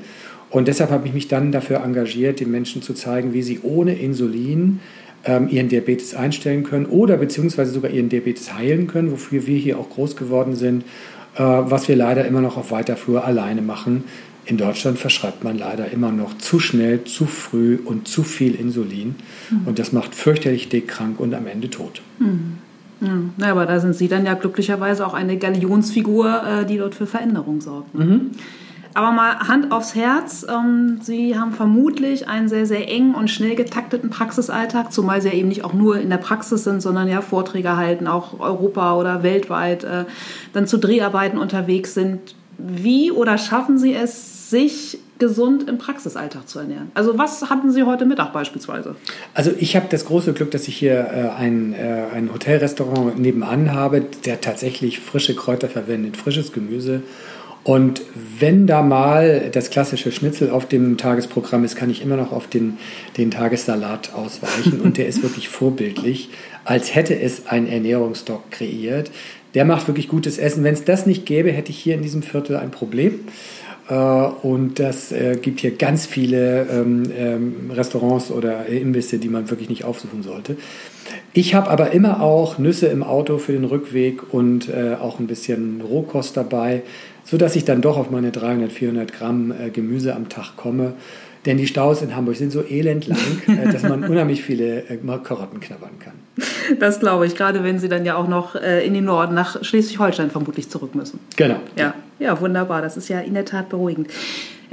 Und 0.51 0.69
deshalb 0.69 0.91
habe 0.91 1.09
ich 1.09 1.15
mich 1.15 1.27
dann 1.27 1.51
dafür 1.51 1.83
engagiert, 1.83 2.39
den 2.39 2.51
Menschen 2.51 2.81
zu 2.81 2.95
zeigen, 2.95 3.33
wie 3.33 3.43
sie 3.43 3.61
ohne 3.63 3.95
Insulin 3.99 4.79
ähm, 5.27 5.49
ihren 5.49 5.69
Diabetes 5.69 6.15
einstellen 6.15 6.65
können 6.65 6.87
oder 6.87 7.17
beziehungsweise 7.17 7.73
sogar 7.73 7.91
ihren 7.91 8.09
Diabetes 8.09 8.55
heilen 8.55 8.87
können, 8.87 9.11
wofür 9.11 9.47
wir 9.47 9.59
hier 9.59 9.79
auch 9.79 9.91
groß 9.91 10.17
geworden 10.17 10.55
sind 10.55 10.85
äh, 11.37 11.43
was 11.43 11.89
wir 11.89 11.97
leider 11.97 12.25
immer 12.25 12.41
noch 12.41 12.57
auf 12.57 12.71
weiter 12.71 12.97
Flur 12.97 13.25
alleine 13.25 13.63
machen. 13.63 14.05
In 14.47 14.57
Deutschland 14.57 14.99
verschreibt 14.99 15.43
man 15.43 15.59
leider 15.59 15.91
immer 15.91 16.13
noch 16.13 16.37
zu 16.39 16.61
schnell, 16.61 17.05
zu 17.05 17.27
früh 17.27 17.79
und 17.85 18.07
zu 18.07 18.23
viel 18.23 18.55
Insulin. 18.55 19.17
Mhm. 19.51 19.67
Und 19.67 19.79
das 19.79 19.93
macht 19.93 20.15
fürchterlich 20.15 20.69
dick, 20.69 20.87
krank 20.87 21.19
und 21.19 21.35
am 21.35 21.47
Ende 21.47 21.71
tot. 21.71 22.03
Mhm. 22.19 22.59
Ja, 23.01 23.19
na, 23.37 23.51
aber 23.51 23.67
da 23.67 23.81
sind 23.81 23.97
Sie 23.97 24.07
dann 24.07 24.25
ja 24.25 24.35
glücklicherweise 24.35 25.05
auch 25.07 25.15
eine 25.15 25.37
Galionsfigur, 25.37 26.43
äh, 26.47 26.67
die 26.67 26.79
dort 26.79 26.95
für 26.95 27.07
Veränderung 27.07 27.61
sorgt. 27.61 27.95
Ne? 27.95 28.05
Mhm. 28.05 28.31
Aber 28.95 29.11
mal 29.11 29.41
Hand 29.41 29.73
aufs 29.73 29.97
Herz, 29.97 30.47
ähm, 30.49 31.01
Sie 31.03 31.37
haben 31.37 31.53
vermutlich 31.53 32.29
einen 32.29 32.49
sehr, 32.49 32.65
sehr 32.65 32.89
eng 32.89 33.15
und 33.15 33.29
schnell 33.29 33.57
getakteten 33.57 34.09
Praxisalltag, 34.09 34.93
zumal 34.93 35.21
Sie 35.21 35.29
ja 35.29 35.35
eben 35.35 35.49
nicht 35.49 35.65
auch 35.65 35.73
nur 35.73 35.99
in 35.99 36.11
der 36.11 36.19
Praxis 36.19 36.63
sind, 36.63 36.81
sondern 36.81 37.09
ja 37.09 37.21
Vorträge 37.21 37.77
halten, 37.77 38.07
auch 38.07 38.39
Europa 38.39 38.95
oder 38.97 39.25
weltweit, 39.25 39.83
äh, 39.83 40.05
dann 40.53 40.69
zu 40.69 40.79
Dreharbeiten 40.79 41.39
unterwegs 41.39 41.93
sind. 41.95 42.37
Wie 42.57 43.11
oder 43.11 43.37
schaffen 43.37 43.79
Sie 43.79 43.95
es, 43.95 44.49
sich 44.51 44.99
gesund 45.19 45.69
im 45.69 45.79
Praxisalltag 45.79 46.49
zu 46.49 46.61
ernähren? 46.61 46.93
Also 46.95 47.19
was 47.19 47.51
hatten 47.51 47.73
Sie 47.73 47.83
heute 47.83 48.05
Mittag 48.05 48.33
beispielsweise? 48.33 48.95
Also 49.33 49.51
ich 49.59 49.75
habe 49.75 49.87
das 49.91 50.05
große 50.05 50.33
Glück, 50.35 50.53
dass 50.53 50.69
ich 50.69 50.77
hier 50.77 50.95
äh, 50.95 51.41
ein, 51.41 51.73
äh, 51.73 52.05
ein 52.15 52.33
Hotelrestaurant 52.33 53.19
nebenan 53.19 53.73
habe, 53.73 54.03
der 54.25 54.41
tatsächlich 54.41 55.01
frische 55.01 55.35
Kräuter 55.35 55.69
verwendet, 55.69 56.17
frisches 56.17 56.53
Gemüse 56.53 57.03
und 57.65 58.03
wenn 58.39 58.67
da 58.67 58.83
mal 58.83 59.49
das 59.51 59.71
klassische 59.71 60.13
Schnitzel 60.13 60.51
auf 60.51 60.69
dem 60.69 60.99
Tagesprogramm 60.99 61.65
ist, 61.65 61.77
kann 61.77 61.89
ich 61.89 62.03
immer 62.03 62.17
noch 62.17 62.31
auf 62.31 62.47
den, 62.47 62.77
den 63.17 63.31
Tagessalat 63.31 64.13
ausweichen. 64.15 64.81
Und 64.83 64.99
der 64.99 65.07
ist 65.07 65.23
wirklich 65.23 65.49
vorbildlich, 65.49 66.29
als 66.65 66.95
hätte 66.95 67.19
es 67.19 67.47
ein 67.47 67.67
Ernährungsdoc 67.67 68.51
kreiert. 68.51 69.11
Der 69.55 69.65
macht 69.65 69.89
wirklich 69.89 70.09
gutes 70.09 70.37
Essen. 70.37 70.63
Wenn 70.63 70.75
es 70.75 70.85
das 70.85 71.07
nicht 71.07 71.25
gäbe, 71.25 71.53
hätte 71.53 71.71
ich 71.71 71.79
hier 71.79 71.95
in 71.95 72.03
diesem 72.03 72.23
Viertel 72.23 72.57
ein 72.57 72.71
Problem. 72.71 73.21
Äh, 73.89 73.95
und 73.95 74.79
das 74.79 75.11
äh, 75.11 75.39
gibt 75.41 75.61
hier 75.61 75.71
ganz 75.71 76.05
viele 76.05 76.67
ähm, 76.71 77.05
ähm, 77.17 77.71
Restaurants 77.71 78.31
oder 78.31 78.67
Imbisse, 78.67 79.19
die 79.19 79.29
man 79.31 79.49
wirklich 79.49 79.71
nicht 79.71 79.85
aufsuchen 79.85 80.23
sollte. 80.23 80.59
Ich 81.33 81.55
habe 81.55 81.71
aber 81.71 81.93
immer 81.93 82.23
auch 82.23 82.59
Nüsse 82.59 82.89
im 82.89 83.03
Auto 83.03 83.39
für 83.39 83.53
den 83.53 83.65
Rückweg 83.65 84.35
und 84.35 84.69
äh, 84.69 84.97
auch 85.01 85.19
ein 85.19 85.27
bisschen 85.27 85.81
Rohkost 85.81 86.37
dabei 86.37 86.83
sodass 87.35 87.57
ich 87.57 87.65
dann 87.65 87.81
doch 87.81 87.97
auf 87.97 88.13
meine 88.13 88.31
300, 88.31 88.71
400 88.71 89.13
Gramm 89.13 89.51
äh, 89.51 89.71
Gemüse 89.71 90.15
am 90.15 90.29
Tag 90.29 90.57
komme. 90.57 90.93
Denn 91.47 91.57
die 91.57 91.67
Staus 91.67 92.01
in 92.01 92.15
Hamburg 92.15 92.37
sind 92.37 92.53
so 92.53 92.63
elend 92.63 93.09
lang, 93.09 93.19
äh, 93.49 93.69
dass 93.73 93.83
man 93.83 94.05
unheimlich 94.05 94.45
viele 94.45 94.89
äh, 94.89 94.99
Karotten 95.25 95.59
knabbern 95.59 95.99
kann. 95.99 96.13
Das 96.79 97.01
glaube 97.01 97.27
ich, 97.27 97.35
gerade 97.35 97.65
wenn 97.65 97.81
Sie 97.81 97.89
dann 97.89 98.05
ja 98.05 98.15
auch 98.15 98.29
noch 98.29 98.55
in 98.55 98.95
den 98.95 99.05
Norden 99.05 99.35
nach 99.35 99.65
Schleswig-Holstein 99.65 100.31
vermutlich 100.31 100.71
zurück 100.71 100.95
müssen. 100.95 101.19
Genau. 101.35 101.57
Ja, 101.77 101.95
ja, 102.21 102.41
wunderbar. 102.41 102.83
Das 102.83 102.97
ist 102.97 103.09
ja 103.09 103.19
in 103.19 103.35
der 103.35 103.45
Tat 103.45 103.69
beruhigend. 103.69 104.09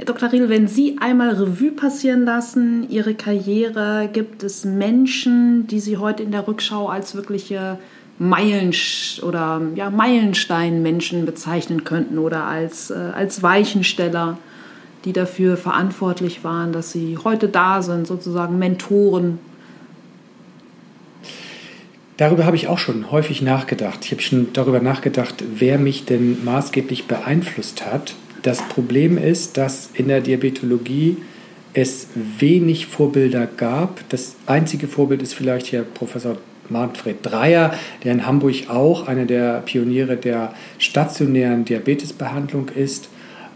Dr. 0.06 0.32
Riedel, 0.32 0.48
wenn 0.48 0.68
Sie 0.68 0.98
einmal 1.00 1.30
Revue 1.30 1.72
passieren 1.72 2.24
lassen, 2.24 2.88
Ihre 2.88 3.14
Karriere, 3.14 4.08
gibt 4.12 4.44
es 4.44 4.64
Menschen, 4.64 5.66
die 5.66 5.80
Sie 5.80 5.96
heute 5.96 6.22
in 6.22 6.30
der 6.30 6.46
Rückschau 6.46 6.86
als 6.86 7.16
wirkliche 7.16 7.78
Meilenst 8.22 9.22
oder 9.22 9.60
ja, 9.74 9.90
Meilenstein-Menschen 9.90 11.26
bezeichnen 11.26 11.84
könnten 11.84 12.18
oder 12.18 12.44
als, 12.44 12.90
äh, 12.90 12.94
als 12.94 13.42
Weichensteller, 13.42 14.38
die 15.04 15.12
dafür 15.12 15.56
verantwortlich 15.56 16.44
waren, 16.44 16.72
dass 16.72 16.92
Sie 16.92 17.18
heute 17.24 17.48
da 17.48 17.82
sind, 17.82 18.06
sozusagen 18.06 18.58
Mentoren 18.58 19.38
Darüber 22.22 22.44
habe 22.44 22.54
ich 22.54 22.68
auch 22.68 22.78
schon 22.78 23.10
häufig 23.10 23.42
nachgedacht. 23.42 24.04
Ich 24.04 24.12
habe 24.12 24.22
schon 24.22 24.52
darüber 24.52 24.78
nachgedacht, 24.78 25.42
wer 25.56 25.76
mich 25.76 26.04
denn 26.04 26.44
maßgeblich 26.44 27.06
beeinflusst 27.06 27.84
hat. 27.84 28.14
Das 28.42 28.62
Problem 28.68 29.18
ist, 29.18 29.56
dass 29.56 29.90
in 29.94 30.06
der 30.06 30.20
Diabetologie 30.20 31.16
es 31.74 32.06
wenig 32.14 32.86
Vorbilder 32.86 33.46
gab. 33.46 34.08
Das 34.10 34.36
einzige 34.46 34.86
Vorbild 34.86 35.22
ist 35.22 35.34
vielleicht 35.34 35.66
hier 35.66 35.82
Professor 35.82 36.36
Manfred 36.72 37.18
Dreyer, 37.22 37.74
der 38.02 38.12
in 38.12 38.26
Hamburg 38.26 38.68
auch 38.68 39.06
einer 39.06 39.26
der 39.26 39.60
Pioniere 39.60 40.16
der 40.16 40.54
stationären 40.78 41.64
Diabetesbehandlung 41.64 42.70
ist. 42.74 43.08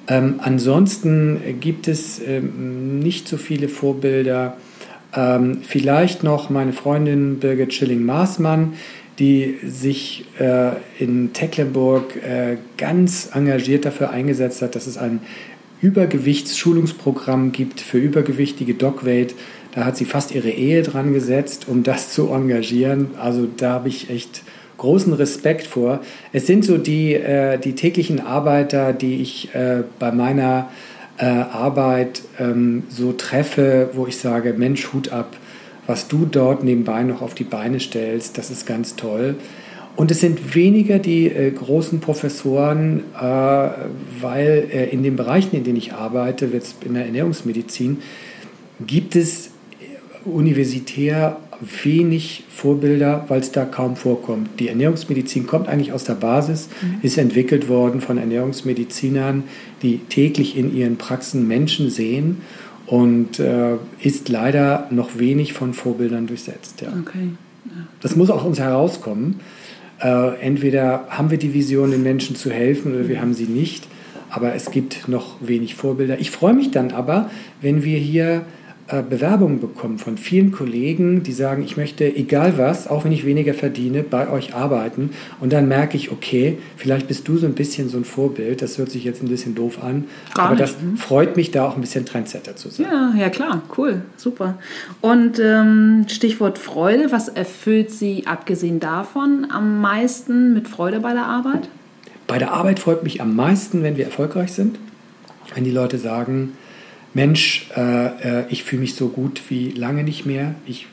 Ähm, 0.09 0.37
ansonsten 0.39 1.41
gibt 1.61 1.89
es 1.89 2.21
ähm, 2.21 3.01
nicht 3.01 3.27
so 3.27 3.37
viele 3.37 3.69
Vorbilder 3.69 4.57
ähm, 5.17 5.63
vielleicht 5.63 6.23
noch 6.23 6.51
meine 6.51 6.73
Freundin 6.73 7.39
Birgit 7.39 7.73
Schilling-Maßmann, 7.75 8.75
die 9.19 9.57
sich 9.67 10.27
äh, 10.39 10.73
in 10.99 11.33
Tecklenburg 11.33 12.17
äh, 12.17 12.59
ganz 12.77 13.31
engagiert 13.33 13.87
dafür 13.87 14.11
eingesetzt 14.11 14.61
hat, 14.61 14.75
dass 14.75 14.87
es 14.87 14.99
ein 14.99 15.21
Übergewichtsschulungsprogramm 15.81 17.53
gibt 17.53 17.81
für 17.81 17.99
übergewichtige 17.99 18.75
Dogweight. 18.75 19.35
Da 19.77 19.85
hat 19.85 19.99
sie 19.99 20.07
fast 20.07 20.35
ihre 20.35 20.49
Ehe 20.49 20.83
dran 20.83 21.13
gesetzt, 21.13 21.67
um 21.69 21.83
das 21.83 22.11
zu 22.11 22.31
engagieren. 22.33 23.11
Also 23.21 23.47
da 23.59 23.73
habe 23.73 23.89
ich 23.89 24.09
echt 24.09 24.43
großen 24.79 25.13
Respekt 25.13 25.67
vor. 25.67 26.01
Es 26.33 26.47
sind 26.47 26.65
so 26.65 26.79
die, 26.79 27.13
äh, 27.13 27.59
die 27.59 27.75
täglichen 27.75 28.21
Arbeiter, 28.21 28.95
die 28.95 29.21
ich 29.21 29.55
äh, 29.55 29.83
bei 29.99 30.13
meiner 30.13 30.71
äh, 31.19 31.27
Arbeit 31.27 32.23
ähm, 32.41 32.85
so 32.89 33.13
treffe, 33.13 33.91
wo 33.93 34.07
ich 34.07 34.17
sage, 34.17 34.55
Mensch, 34.57 34.95
Hut 34.95 35.13
ab, 35.13 35.37
was 35.87 36.09
du 36.09 36.25
dort 36.25 36.65
nebenbei 36.65 37.03
noch 37.03 37.21
auf 37.21 37.35
die 37.35 37.45
Beine 37.45 37.79
stellst, 37.79 38.39
das 38.39 38.51
ist 38.51 38.67
ganz 38.67 38.97
toll. 38.97 39.35
Und 39.95 40.11
es 40.11 40.21
sind 40.21 40.55
weniger 40.55 40.99
die 40.99 41.27
äh, 41.27 41.51
großen 41.51 42.01
Professoren, 42.01 43.01
äh, 43.15 43.23
weil 43.23 44.69
äh, 44.73 44.89
in 44.89 45.03
den 45.03 45.17
Bereichen, 45.17 45.55
in 45.55 45.65
denen 45.65 45.77
ich 45.77 45.93
arbeite, 45.93 46.47
jetzt 46.47 46.83
in 46.83 46.95
der 46.95 47.05
Ernährungsmedizin, 47.05 47.99
gibt 48.81 49.17
es 49.17 49.51
universitär 50.27 51.39
wenig 51.85 52.45
Vorbilder, 52.49 53.25
weil 53.29 53.41
es 53.41 53.53
da 53.53 53.65
kaum 53.65 53.97
vorkommt. 53.97 54.61
Die 54.61 54.69
Ernährungsmedizin 54.69 55.47
kommt 55.47 55.69
eigentlich 55.69 55.93
aus 55.93 56.05
der 56.05 56.15
Basis, 56.15 56.69
mhm. 56.83 56.99
ist 57.03 57.19
entwickelt 57.19 57.69
worden 57.69 58.01
von 58.01 58.19
Ernährungsmedizinern, 58.19 59.45
die 59.83 59.99
täglich 59.99 60.57
in 60.57 60.75
ihren 60.75 60.97
Praxen 60.97 61.49
Menschen 61.49 61.91
sehen 61.91 62.43
und 62.87 63.39
äh, 63.39 63.77
ist 64.01 64.29
leider 64.29 64.87
noch 64.91 65.19
wenig 65.19 65.53
von 65.53 65.73
Vorbildern 65.73 66.27
durchsetzt. 66.27 66.83
Ja. 66.83 66.89
Okay. 66.89 67.31
Ja. 67.65 67.71
Das 68.01 68.17
muss 68.17 68.31
auch 68.31 68.45
uns 68.45 68.59
herauskommen. 68.59 69.41
Äh, 70.01 70.41
entweder 70.41 71.07
haben 71.09 71.31
wir 71.31 71.39
die 71.39 71.55
Vision, 71.55 71.91
den 71.91 72.03
Menschen 72.03 72.37
zu 72.37 72.51
helfen, 72.51 72.95
oder 72.95 73.09
wir 73.09 73.21
haben 73.21 73.35
sie 73.35 73.45
nicht. 73.45 73.87
Aber 74.29 74.55
es 74.55 74.71
gibt 74.71 75.09
noch 75.09 75.37
wenig 75.41 75.75
Vorbilder. 75.75 76.19
Ich 76.19 76.31
freue 76.31 76.53
mich 76.53 76.71
dann 76.71 76.91
aber, 76.91 77.31
wenn 77.61 77.85
wir 77.85 77.99
hier 77.99 78.45
Bewerbungen 78.87 79.61
bekommen 79.61 79.99
von 79.99 80.17
vielen 80.17 80.53
Kollegen, 80.53 81.25
die 81.25 81.33
sagen, 81.33 81.65
ich 81.65 81.77
möchte, 81.77 82.05
egal 82.05 82.57
was, 82.57 82.87
auch 82.87 83.05
wenn 83.05 83.11
ich 83.11 83.27
weniger 83.27 83.53
verdiene, 83.53 84.05
bei 84.05 84.31
euch 84.31 84.55
arbeiten. 84.55 85.11
Und 85.41 85.53
dann 85.53 85.67
merke 85.67 85.97
ich, 85.97 86.13
okay, 86.13 86.59
vielleicht 86.77 87.09
bist 87.09 87.27
du 87.27 87.37
so 87.37 87.47
ein 87.47 87.55
bisschen 87.55 87.89
so 87.89 87.97
ein 87.97 88.05
Vorbild. 88.05 88.63
Das 88.63 88.79
hört 88.79 88.91
sich 88.93 89.03
jetzt 89.03 89.25
ein 89.25 89.29
bisschen 89.29 89.57
doof 89.57 89.83
an. 89.83 90.05
Gar 90.35 90.47
aber 90.47 90.55
nicht. 90.55 90.63
das 90.63 90.81
mhm. 90.81 90.97
freut 90.99 91.37
mich, 91.37 91.51
da 91.51 91.67
auch 91.67 91.75
ein 91.75 91.81
bisschen 91.81 92.07
Trendsetter 92.07 92.55
zu 92.55 92.69
sein. 92.69 92.87
Ja, 92.89 93.13
ja 93.19 93.29
klar, 93.29 93.63
cool, 93.77 94.03
super. 94.17 94.57
Und 95.01 95.41
ähm, 95.41 96.05
Stichwort 96.09 96.57
Freude, 96.57 97.11
was 97.11 97.27
erfüllt 97.27 97.91
Sie 97.91 98.29
abgesehen 98.29 98.79
davon 98.79 99.49
am 99.51 99.81
meisten 99.81 100.55
mit 100.55 100.69
Freude 100.69 101.01
bei 101.01 101.13
der 101.13 101.27
Arbeit? 101.27 101.69
Bei 102.29 102.39
der 102.39 102.53
Arbeit 102.53 102.79
freut 102.79 103.03
mich 103.03 103.21
am 103.21 103.35
meisten, 103.35 103.83
wenn 103.83 103.97
wir 103.97 104.05
erfolgreich 104.05 104.53
sind. 104.53 104.79
Wenn 105.55 105.65
die 105.65 105.71
Leute 105.73 105.99
sagen, 105.99 106.53
Mensch, 107.17 107.71
äh, 107.75 108.41
äh, 108.41 108.45
ich 108.51 108.63
fühle 108.63 108.81
mich 108.81 108.95
so 108.95 109.09
gut 109.09 109.41
wie 109.49 109.71
lange 109.71 110.05
nicht 110.05 110.27
mehr. 110.27 110.55
Ich 110.67 110.87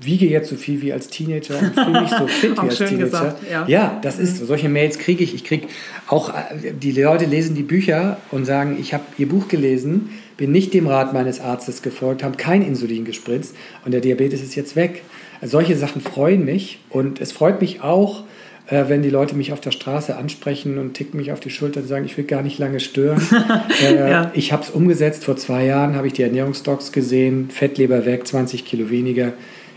wiege 0.00 0.26
jetzt 0.26 0.48
so 0.48 0.56
viel 0.56 0.80
wie 0.80 0.94
als 0.94 1.08
Teenager 1.08 1.58
und 1.58 1.74
fühle 1.74 2.00
mich 2.00 2.10
so 2.10 2.26
fit 2.40 2.56
wie 2.56 2.60
als 2.60 2.78
Teenager. 2.78 2.96
Gesagt, 2.96 3.42
ja. 3.50 3.66
ja. 3.68 3.98
das 4.00 4.18
ist 4.18 4.38
so. 4.38 4.46
Solche 4.46 4.70
Mails 4.70 4.98
kriege 4.98 5.22
ich. 5.22 5.34
Ich 5.34 5.44
kriege 5.44 5.66
auch, 6.06 6.30
äh, 6.30 6.72
die 6.72 6.92
Leute 6.92 7.26
lesen 7.26 7.54
die 7.54 7.64
Bücher 7.64 8.16
und 8.30 8.46
sagen, 8.46 8.78
ich 8.80 8.94
habe 8.94 9.04
ihr 9.18 9.28
Buch 9.28 9.48
gelesen, 9.48 10.08
bin 10.38 10.52
nicht 10.52 10.72
dem 10.72 10.86
Rat 10.86 11.12
meines 11.12 11.38
Arztes 11.38 11.82
gefolgt, 11.82 12.22
habe 12.22 12.38
kein 12.38 12.62
Insulin 12.62 13.04
gespritzt 13.04 13.54
und 13.84 13.92
der 13.92 14.00
Diabetes 14.00 14.42
ist 14.42 14.54
jetzt 14.54 14.74
weg. 14.74 15.02
Also 15.42 15.58
solche 15.58 15.76
Sachen 15.76 16.00
freuen 16.00 16.46
mich 16.46 16.78
und 16.88 17.20
es 17.20 17.30
freut 17.30 17.60
mich 17.60 17.82
auch, 17.82 18.24
äh, 18.68 18.84
wenn 18.88 19.02
die 19.02 19.10
Leute 19.10 19.34
mich 19.34 19.52
auf 19.52 19.60
der 19.60 19.70
Straße 19.70 20.16
ansprechen 20.16 20.78
und 20.78 20.94
ticken 20.94 21.18
mich 21.18 21.32
auf 21.32 21.40
die 21.40 21.50
Schulter 21.50 21.80
und 21.80 21.86
sagen, 21.86 22.04
ich 22.04 22.16
will 22.16 22.24
gar 22.24 22.42
nicht 22.42 22.58
lange 22.58 22.80
stören. 22.80 23.20
äh, 23.82 24.10
ja. 24.10 24.30
Ich 24.34 24.52
habe 24.52 24.62
es 24.62 24.70
umgesetzt. 24.70 25.24
Vor 25.24 25.36
zwei 25.36 25.64
Jahren 25.64 25.94
habe 25.96 26.06
ich 26.06 26.12
die 26.12 26.22
Ernährungsdocs 26.22 26.92
gesehen. 26.92 27.50
Fettleber 27.50 28.06
weg, 28.06 28.26
20 28.26 28.64
Kilo 28.64 28.90
weniger. 28.90 29.32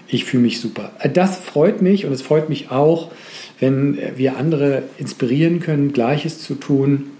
Ich 0.07 0.25
fühle 0.25 0.43
mich 0.43 0.59
super. 0.59 0.91
Äh, 0.99 1.09
das 1.09 1.37
freut 1.37 1.81
mich 1.81 2.05
und 2.05 2.11
es 2.11 2.21
freut 2.21 2.49
mich 2.49 2.71
auch, 2.71 3.11
wenn 3.59 3.97
wir 4.15 4.37
andere 4.37 4.83
inspirieren 4.97 5.59
können, 5.59 5.93
Gleiches 5.93 6.41
zu 6.41 6.55
tun. 6.55 7.11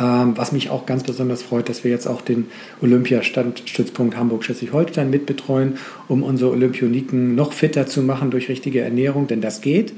Ähm, 0.00 0.36
was 0.36 0.52
mich 0.52 0.70
auch 0.70 0.86
ganz 0.86 1.02
besonders 1.02 1.42
freut, 1.42 1.68
dass 1.68 1.82
wir 1.82 1.90
jetzt 1.90 2.06
auch 2.06 2.20
den 2.20 2.46
Olympiastandstützpunkt 2.80 4.16
Hamburg-Schleswig-Holstein 4.16 5.10
mitbetreuen, 5.10 5.78
um 6.06 6.22
unsere 6.22 6.50
Olympioniken 6.50 7.34
noch 7.34 7.52
fitter 7.52 7.86
zu 7.86 8.02
machen 8.02 8.30
durch 8.30 8.48
richtige 8.48 8.80
Ernährung, 8.80 9.26
denn 9.26 9.40
das 9.40 9.60
geht. 9.60 9.92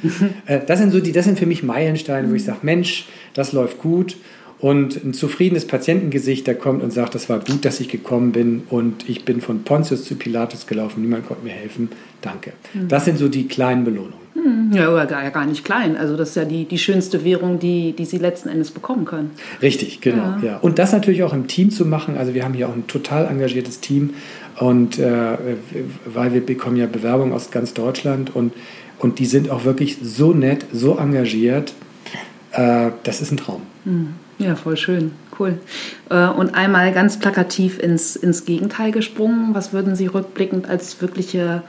Äh, 0.46 0.60
das, 0.66 0.78
sind 0.78 0.90
so 0.90 1.00
die, 1.00 1.12
das 1.12 1.24
sind 1.24 1.38
für 1.38 1.46
mich 1.46 1.62
Meilensteine, 1.62 2.30
wo 2.30 2.34
ich 2.34 2.44
sage, 2.44 2.60
Mensch, 2.62 3.06
das 3.34 3.52
läuft 3.52 3.78
gut. 3.78 4.16
Und 4.58 5.02
ein 5.04 5.14
zufriedenes 5.14 5.66
Patientengesicht, 5.66 6.46
der 6.46 6.54
kommt 6.54 6.82
und 6.82 6.92
sagt, 6.92 7.14
das 7.14 7.28
war 7.28 7.40
gut, 7.40 7.64
dass 7.64 7.80
ich 7.80 7.88
gekommen 7.88 8.32
bin 8.32 8.62
und 8.68 9.08
ich 9.08 9.24
bin 9.24 9.40
von 9.40 9.64
Pontius 9.64 10.04
zu 10.04 10.16
Pilatus 10.16 10.66
gelaufen, 10.66 11.00
niemand 11.00 11.26
konnte 11.26 11.44
mir 11.44 11.52
helfen. 11.52 11.88
Danke. 12.20 12.52
Mhm. 12.74 12.88
Das 12.88 13.06
sind 13.06 13.18
so 13.18 13.28
die 13.28 13.48
kleinen 13.48 13.84
Belohnungen. 13.84 14.19
Hm, 14.34 14.70
ja, 14.72 15.04
gar, 15.06 15.30
gar 15.30 15.46
nicht 15.46 15.64
klein. 15.64 15.96
Also 15.96 16.16
das 16.16 16.30
ist 16.30 16.34
ja 16.36 16.44
die, 16.44 16.64
die 16.64 16.78
schönste 16.78 17.24
Währung, 17.24 17.58
die, 17.58 17.92
die 17.92 18.04
Sie 18.04 18.18
letzten 18.18 18.48
Endes 18.48 18.70
bekommen 18.70 19.04
können. 19.04 19.32
Richtig, 19.60 20.00
genau. 20.00 20.22
Ja. 20.22 20.38
ja. 20.42 20.56
Und 20.58 20.78
das 20.78 20.92
natürlich 20.92 21.22
auch 21.22 21.32
im 21.32 21.48
Team 21.48 21.70
zu 21.70 21.84
machen. 21.84 22.16
Also 22.16 22.34
wir 22.34 22.44
haben 22.44 22.54
hier 22.54 22.68
auch 22.68 22.74
ein 22.74 22.86
total 22.86 23.26
engagiertes 23.26 23.80
Team 23.80 24.14
und 24.58 24.98
äh, 24.98 25.36
weil 26.04 26.32
wir 26.32 26.44
bekommen 26.44 26.76
ja 26.76 26.86
Bewerbungen 26.86 27.32
aus 27.32 27.50
ganz 27.50 27.74
Deutschland 27.74 28.34
und, 28.34 28.52
und 28.98 29.18
die 29.18 29.26
sind 29.26 29.50
auch 29.50 29.64
wirklich 29.64 29.98
so 30.02 30.32
nett, 30.32 30.66
so 30.72 30.96
engagiert. 30.96 31.74
Äh, 32.52 32.90
das 33.02 33.20
ist 33.20 33.32
ein 33.32 33.36
Traum. 33.36 33.62
Hm. 33.84 34.14
Ja, 34.38 34.56
voll 34.56 34.76
schön. 34.76 35.12
Cool. 35.38 35.58
Äh, 36.08 36.28
und 36.28 36.54
einmal 36.54 36.92
ganz 36.92 37.18
plakativ 37.18 37.78
ins, 37.78 38.16
ins 38.16 38.46
Gegenteil 38.46 38.90
gesprungen. 38.90 39.54
Was 39.54 39.72
würden 39.72 39.96
Sie 39.96 40.06
rückblickend 40.06 40.68
als 40.68 41.00
wirkliche 41.02 41.62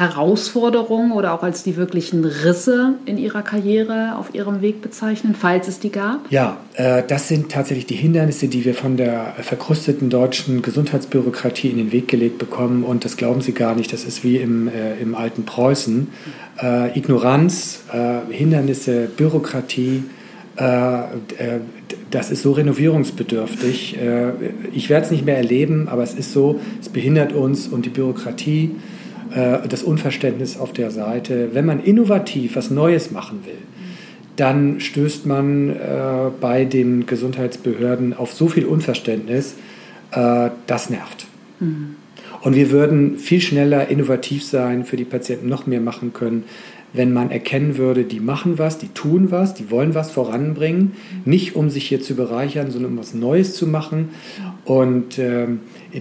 Herausforderungen 0.00 1.12
oder 1.12 1.34
auch 1.34 1.42
als 1.42 1.62
die 1.62 1.76
wirklichen 1.76 2.24
Risse 2.24 2.94
in 3.04 3.18
Ihrer 3.18 3.42
Karriere 3.42 4.16
auf 4.16 4.34
Ihrem 4.34 4.62
Weg 4.62 4.80
bezeichnen, 4.80 5.36
falls 5.38 5.68
es 5.68 5.78
die 5.78 5.92
gab? 5.92 6.20
Ja, 6.30 6.56
äh, 6.74 7.02
das 7.06 7.28
sind 7.28 7.52
tatsächlich 7.52 7.86
die 7.86 7.94
Hindernisse, 7.94 8.48
die 8.48 8.64
wir 8.64 8.74
von 8.74 8.96
der 8.96 9.34
verkrusteten 9.42 10.08
deutschen 10.08 10.62
Gesundheitsbürokratie 10.62 11.68
in 11.68 11.76
den 11.76 11.92
Weg 11.92 12.08
gelegt 12.08 12.38
bekommen. 12.38 12.82
Und 12.82 13.04
das 13.04 13.16
glauben 13.16 13.42
Sie 13.42 13.52
gar 13.52 13.74
nicht, 13.74 13.92
das 13.92 14.04
ist 14.04 14.24
wie 14.24 14.38
im, 14.38 14.68
äh, 14.68 14.98
im 15.00 15.14
alten 15.14 15.44
Preußen. 15.44 16.08
Äh, 16.60 16.98
Ignoranz, 16.98 17.84
äh, 17.92 18.32
Hindernisse, 18.32 19.08
Bürokratie, 19.14 20.04
äh, 20.56 20.64
äh, 20.64 21.06
das 22.10 22.30
ist 22.30 22.42
so 22.42 22.52
renovierungsbedürftig. 22.52 23.96
ich 24.72 24.90
werde 24.90 25.04
es 25.04 25.12
nicht 25.12 25.24
mehr 25.24 25.36
erleben, 25.36 25.86
aber 25.88 26.02
es 26.02 26.12
ist 26.12 26.32
so, 26.32 26.58
es 26.80 26.88
behindert 26.88 27.32
uns 27.32 27.68
und 27.68 27.86
die 27.86 27.88
Bürokratie 27.88 28.72
äh, 29.34 29.66
das 29.68 29.82
Unverständnis 29.82 30.58
auf 30.58 30.72
der 30.72 30.90
Seite. 30.90 31.50
Wenn 31.52 31.66
man 31.66 31.82
innovativ 31.82 32.56
was 32.56 32.70
Neues 32.70 33.10
machen 33.10 33.40
will, 33.44 33.58
dann 34.36 34.80
stößt 34.80 35.26
man 35.26 35.70
äh, 35.70 35.76
bei 36.40 36.64
den 36.64 37.06
Gesundheitsbehörden 37.06 38.14
auf 38.14 38.32
so 38.32 38.48
viel 38.48 38.64
Unverständnis, 38.64 39.54
äh, 40.12 40.50
das 40.66 40.90
nervt. 40.90 41.26
Mhm. 41.58 41.96
Und 42.42 42.56
wir 42.56 42.70
würden 42.70 43.18
viel 43.18 43.40
schneller 43.40 43.88
innovativ 43.88 44.44
sein, 44.44 44.84
für 44.84 44.96
die 44.96 45.04
Patienten 45.04 45.48
noch 45.48 45.66
mehr 45.66 45.80
machen 45.80 46.12
können, 46.14 46.44
wenn 46.92 47.12
man 47.12 47.30
erkennen 47.30 47.76
würde, 47.76 48.04
die 48.04 48.20
machen 48.20 48.58
was, 48.58 48.78
die 48.78 48.88
tun 48.88 49.30
was, 49.30 49.54
die 49.54 49.70
wollen 49.70 49.94
was 49.94 50.10
voranbringen, 50.10 50.92
nicht 51.24 51.56
um 51.56 51.70
sich 51.70 51.86
hier 51.86 52.00
zu 52.00 52.14
bereichern, 52.14 52.70
sondern 52.70 52.92
um 52.92 52.98
was 52.98 53.14
Neues 53.14 53.54
zu 53.54 53.66
machen. 53.66 54.10
Und 54.64 55.18
äh, 55.18 55.46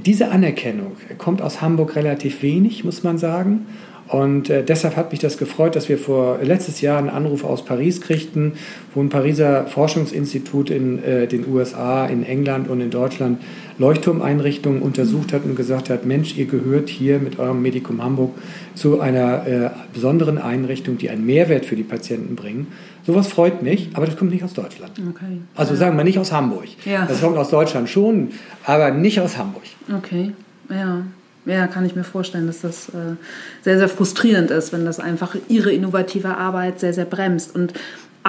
diese 0.06 0.32
Anerkennung 0.32 0.94
kommt 1.18 1.42
aus 1.42 1.62
Hamburg 1.62 1.96
relativ 1.96 2.42
wenig, 2.42 2.84
muss 2.84 3.04
man 3.04 3.18
sagen. 3.18 3.66
Und 4.10 4.50
äh, 4.50 4.64
deshalb 4.64 4.96
hat 4.96 5.12
mich 5.12 5.20
das 5.20 5.38
gefreut, 5.38 5.76
dass 5.76 5.88
wir 5.88 6.00
vor 6.00 6.40
letztes 6.42 6.82
Jahr 6.82 6.98
einen 6.98 7.10
Anruf 7.10 7.44
aus 7.44 7.64
Paris 7.64 8.02
kriegten, 8.02 8.54
wo 8.96 9.02
ein 9.02 9.10
Pariser 9.10 9.68
Forschungsinstitut 9.68 10.72
in 10.72 11.04
äh, 11.04 11.28
den 11.28 11.48
USA, 11.48 12.08
in 12.08 12.24
England 12.24 12.70
und 12.70 12.82
in 12.82 12.90
Deutschland 12.90 13.40
Leuchtturmeinrichtungen 13.80 14.82
untersucht 14.82 15.34
hat 15.34 15.46
und 15.46 15.56
gesagt 15.56 15.90
hat, 15.90 16.06
Mensch, 16.06 16.36
ihr 16.38 16.46
gehört 16.46 16.90
hier 16.90 17.20
mit 17.20 17.40
eurem 17.40 17.62
Medikum 17.62 18.04
Hamburg 18.04 18.32
zu 18.76 19.00
einer 19.00 19.48
äh, 19.48 19.70
besonderen 19.94 20.38
Einrichtung, 20.38 20.98
die 20.98 21.10
einen 21.10 21.26
Mehrwert 21.26 21.66
für 21.66 21.76
die 21.76 21.84
Patienten 21.84 22.36
bringen. 22.36 22.68
Sowas 23.08 23.28
freut 23.28 23.64
mich, 23.64 23.90
aber 23.94 24.06
das 24.06 24.18
kommt 24.18 24.32
nicht 24.32 24.44
aus 24.44 24.54
Deutschland. 24.54 24.92
Okay. 25.10 25.40
Also 25.56 25.76
sagen 25.76 25.98
wir 25.98 26.04
nicht 26.04 26.20
aus 26.20 26.32
Hamburg. 26.32 26.68
Ja. 26.86 27.06
Das 27.06 27.22
kommt 27.22 27.38
aus 27.38 27.50
Deutschland 27.50 27.90
schon, 27.90 28.30
aber 28.66 28.92
nicht 28.92 29.20
aus 29.20 29.38
Hamburg. 29.38 29.64
Okay, 29.98 30.34
ja. 30.70 31.04
Ja, 31.46 31.66
kann 31.68 31.86
ich 31.86 31.96
mir 31.96 32.04
vorstellen, 32.04 32.46
dass 32.48 32.62
das 32.62 32.90
äh, 32.90 33.16
sehr, 33.62 33.80
sehr 33.80 33.90
frustrierend 33.90 34.52
ist, 34.52 34.72
wenn 34.74 34.86
das 34.86 35.00
einfach 35.00 35.36
ihre 35.48 35.72
innovative 35.72 36.38
Arbeit 36.38 36.80
sehr, 36.80 36.94
sehr 36.94 37.06
bremst. 37.06 37.56
Und 37.56 37.74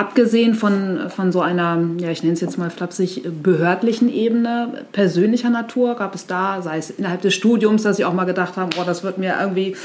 abgesehen 0.00 0.54
von, 0.54 1.10
von 1.10 1.30
so 1.30 1.42
einer, 1.42 1.78
ja, 1.98 2.10
ich 2.10 2.22
nenne 2.22 2.32
es 2.32 2.40
jetzt 2.40 2.56
mal 2.56 2.70
flapsig, 2.70 3.22
behördlichen 3.42 4.10
Ebene, 4.10 4.86
persönlicher 4.92 5.50
Natur, 5.50 5.94
gab 5.94 6.14
es 6.14 6.26
da, 6.26 6.62
sei 6.62 6.78
es 6.78 6.88
innerhalb 6.88 7.20
des 7.20 7.34
Studiums, 7.34 7.82
dass 7.82 7.98
Sie 7.98 8.06
auch 8.06 8.14
mal 8.14 8.24
gedacht 8.24 8.56
haben, 8.56 8.70
oh, 8.80 8.84
das 8.86 9.04
wird 9.04 9.18
mir 9.18 9.34
irgendwie, 9.38 9.76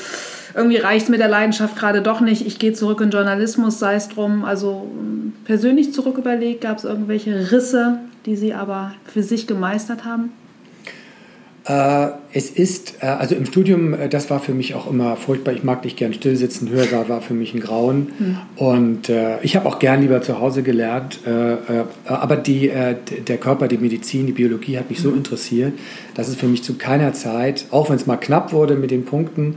irgendwie 0.56 0.78
reicht 0.78 1.04
es 1.04 1.10
mit 1.10 1.20
der 1.20 1.28
Leidenschaft 1.28 1.76
gerade 1.76 2.02
doch 2.02 2.22
nicht, 2.22 2.48
ich 2.48 2.60
gehe 2.60 2.72
zurück 2.72 3.02
in 3.02 3.10
Journalismus, 3.10 3.78
sei 3.78 3.96
es 3.96 4.08
drum. 4.08 4.46
Also 4.46 4.90
persönlich 5.44 5.94
zurück 5.94 6.18
überlegt, 6.18 6.62
gab 6.62 6.78
es 6.78 6.86
irgendwelche 6.86 7.52
Risse, 7.52 7.98
die 8.26 8.38
Sie 8.38 8.54
aber 8.54 8.94
für 9.04 9.22
sich 9.22 9.48
gemeistert 9.48 10.06
haben? 10.06 10.32
Äh, 11.66 12.10
es 12.32 12.52
ist, 12.52 12.98
äh, 13.02 13.08
also 13.08 13.34
im 13.34 13.46
Studium, 13.46 13.96
äh, 13.96 14.08
das 14.08 14.30
war 14.30 14.40
für 14.40 14.54
mich 14.54 14.76
auch 14.76 14.88
immer 14.88 15.16
furchtbar. 15.16 15.54
Ich 15.54 15.64
mag 15.64 15.84
nicht 15.84 15.98
gern 15.98 16.14
stillsitzen, 16.14 16.70
Hörsaal 16.70 17.10
war 17.10 17.22
für 17.22 17.34
mich 17.34 17.56
ein 17.56 17.60
Grauen. 17.60 18.12
Mhm. 18.20 18.38
Und 18.56 19.10
äh, 19.10 19.42
ich 19.42 19.56
habe 19.56 19.68
auch 19.68 19.80
gern 19.80 20.02
lieber 20.02 20.22
zu 20.22 20.40
Hause 20.40 20.62
gelernt. 20.62 21.22
Äh, 21.26 21.54
äh, 21.54 21.58
aber 22.06 22.36
die, 22.36 22.72
der 23.28 23.38
Körper, 23.38 23.68
die 23.68 23.80
Medizin, 23.80 24.28
die 24.28 24.34
Biologie 24.34 24.78
hat 24.78 24.90
mich 24.92 25.00
mhm. 25.00 25.04
so 25.04 25.12
interessiert, 25.12 25.74
dass 26.14 26.28
es 26.28 26.36
für 26.36 26.48
mich 26.48 26.64
zu 26.64 26.76
keiner 26.76 27.14
Zeit, 27.14 27.66
auch 27.72 27.90
wenn 27.90 27.96
es 27.96 28.06
mal 28.06 28.18
knapp 28.18 28.54
wurde 28.54 28.76
mit 28.76 28.92
den 28.92 29.06
Punkten, 29.06 29.56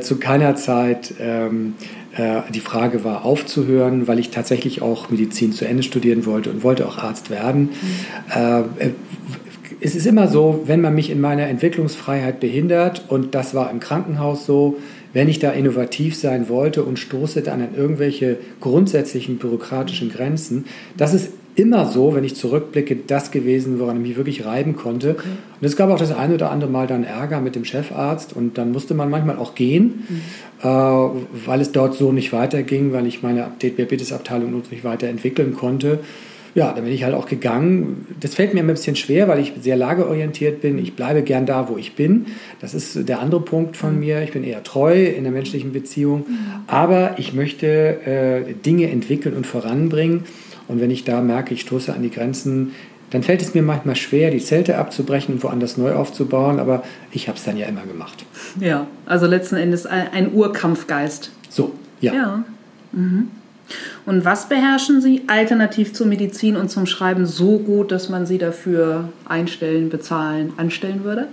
zu 0.00 0.16
keiner 0.18 0.56
Zeit 0.56 1.14
ähm, 1.20 1.74
die 2.52 2.60
Frage 2.60 3.04
war, 3.04 3.24
aufzuhören, 3.24 4.08
weil 4.08 4.18
ich 4.18 4.30
tatsächlich 4.30 4.82
auch 4.82 5.10
Medizin 5.10 5.52
zu 5.52 5.66
Ende 5.66 5.82
studieren 5.82 6.26
wollte 6.26 6.50
und 6.50 6.62
wollte 6.62 6.86
auch 6.86 6.98
Arzt 6.98 7.30
werden. 7.30 7.70
Mhm 7.70 8.94
es 9.80 9.94
ist 9.94 10.06
immer 10.06 10.28
so, 10.28 10.62
wenn 10.66 10.80
man 10.80 10.94
mich 10.94 11.10
in 11.10 11.20
meiner 11.20 11.46
Entwicklungsfreiheit 11.46 12.40
behindert, 12.40 13.04
und 13.08 13.34
das 13.34 13.54
war 13.54 13.70
im 13.70 13.80
Krankenhaus 13.80 14.46
so, 14.46 14.78
wenn 15.12 15.28
ich 15.28 15.38
da 15.38 15.50
innovativ 15.50 16.16
sein 16.16 16.48
wollte 16.48 16.84
und 16.84 16.98
stoße 16.98 17.42
dann 17.42 17.60
an 17.60 17.74
irgendwelche 17.76 18.38
grundsätzlichen 18.60 19.38
bürokratischen 19.38 20.10
Grenzen, 20.10 20.66
das 20.96 21.14
ist 21.14 21.30
immer 21.56 21.86
so, 21.86 22.14
wenn 22.14 22.22
ich 22.22 22.36
zurückblicke, 22.36 22.96
das 23.06 23.32
gewesen, 23.32 23.80
woran 23.80 23.96
ich 23.96 24.08
mich 24.08 24.16
wirklich 24.16 24.44
reiben 24.44 24.76
konnte. 24.76 25.10
Okay. 25.10 25.28
Und 25.60 25.66
es 25.66 25.76
gab 25.76 25.90
auch 25.90 25.98
das 25.98 26.12
eine 26.12 26.34
oder 26.34 26.50
andere 26.50 26.70
Mal 26.70 26.86
dann 26.86 27.02
Ärger 27.02 27.40
mit 27.40 27.56
dem 27.56 27.64
Chefarzt 27.64 28.34
und 28.34 28.56
dann 28.56 28.70
musste 28.70 28.94
man 28.94 29.10
manchmal 29.10 29.36
auch 29.36 29.54
gehen, 29.54 30.04
mhm. 30.08 30.20
äh, 30.62 30.66
weil 31.46 31.60
es 31.60 31.72
dort 31.72 31.96
so 31.96 32.12
nicht 32.12 32.32
weiterging, 32.32 32.92
weil 32.92 33.06
ich 33.06 33.22
meine 33.22 33.48
Diabetesabteilung 33.60 34.62
nicht 34.70 34.84
weiterentwickeln 34.84 35.54
konnte 35.54 35.98
ja, 36.54 36.72
dann 36.72 36.84
bin 36.84 36.92
ich 36.92 37.04
halt 37.04 37.14
auch 37.14 37.26
gegangen. 37.26 38.06
Das 38.18 38.34
fällt 38.34 38.54
mir 38.54 38.60
ein 38.60 38.66
bisschen 38.66 38.96
schwer, 38.96 39.28
weil 39.28 39.38
ich 39.38 39.52
sehr 39.60 39.76
lageorientiert 39.76 40.60
bin. 40.60 40.78
Ich 40.78 40.94
bleibe 40.94 41.22
gern 41.22 41.46
da, 41.46 41.68
wo 41.68 41.76
ich 41.76 41.94
bin. 41.94 42.26
Das 42.60 42.74
ist 42.74 43.08
der 43.08 43.20
andere 43.20 43.40
Punkt 43.40 43.76
von 43.76 43.94
mhm. 43.94 44.00
mir. 44.00 44.22
Ich 44.22 44.32
bin 44.32 44.42
eher 44.42 44.62
treu 44.62 45.04
in 45.04 45.22
der 45.22 45.32
menschlichen 45.32 45.72
Beziehung. 45.72 46.26
Mhm. 46.28 46.36
Aber 46.66 47.14
ich 47.18 47.34
möchte 47.34 47.66
äh, 47.66 48.52
Dinge 48.54 48.90
entwickeln 48.90 49.36
und 49.36 49.46
voranbringen. 49.46 50.24
Und 50.66 50.80
wenn 50.80 50.90
ich 50.90 51.04
da 51.04 51.20
merke, 51.20 51.54
ich 51.54 51.62
stoße 51.62 51.92
an 51.92 52.02
die 52.02 52.10
Grenzen, 52.10 52.72
dann 53.10 53.22
fällt 53.22 53.42
es 53.42 53.54
mir 53.54 53.62
manchmal 53.62 53.96
schwer, 53.96 54.30
die 54.30 54.38
Zelte 54.38 54.78
abzubrechen 54.78 55.34
und 55.34 55.42
woanders 55.42 55.76
neu 55.76 55.94
aufzubauen. 55.94 56.58
Aber 56.58 56.82
ich 57.12 57.28
habe 57.28 57.38
es 57.38 57.44
dann 57.44 57.56
ja 57.56 57.66
immer 57.66 57.82
gemacht. 57.82 58.24
Ja, 58.58 58.86
also 59.06 59.26
letzten 59.26 59.56
Endes 59.56 59.86
ein, 59.86 60.08
ein 60.12 60.32
Urkampfgeist. 60.32 61.30
So, 61.48 61.74
ja. 62.00 62.14
Ja. 62.14 62.44
Mhm. 62.92 63.28
Und 64.06 64.24
was 64.24 64.48
beherrschen 64.48 65.00
Sie 65.00 65.22
alternativ 65.26 65.92
zur 65.92 66.06
Medizin 66.06 66.56
und 66.56 66.70
zum 66.70 66.86
Schreiben 66.86 67.26
so 67.26 67.58
gut, 67.58 67.92
dass 67.92 68.08
man 68.08 68.26
Sie 68.26 68.38
dafür 68.38 69.10
einstellen, 69.28 69.88
bezahlen, 69.88 70.52
anstellen 70.56 71.04
würde? 71.04 71.28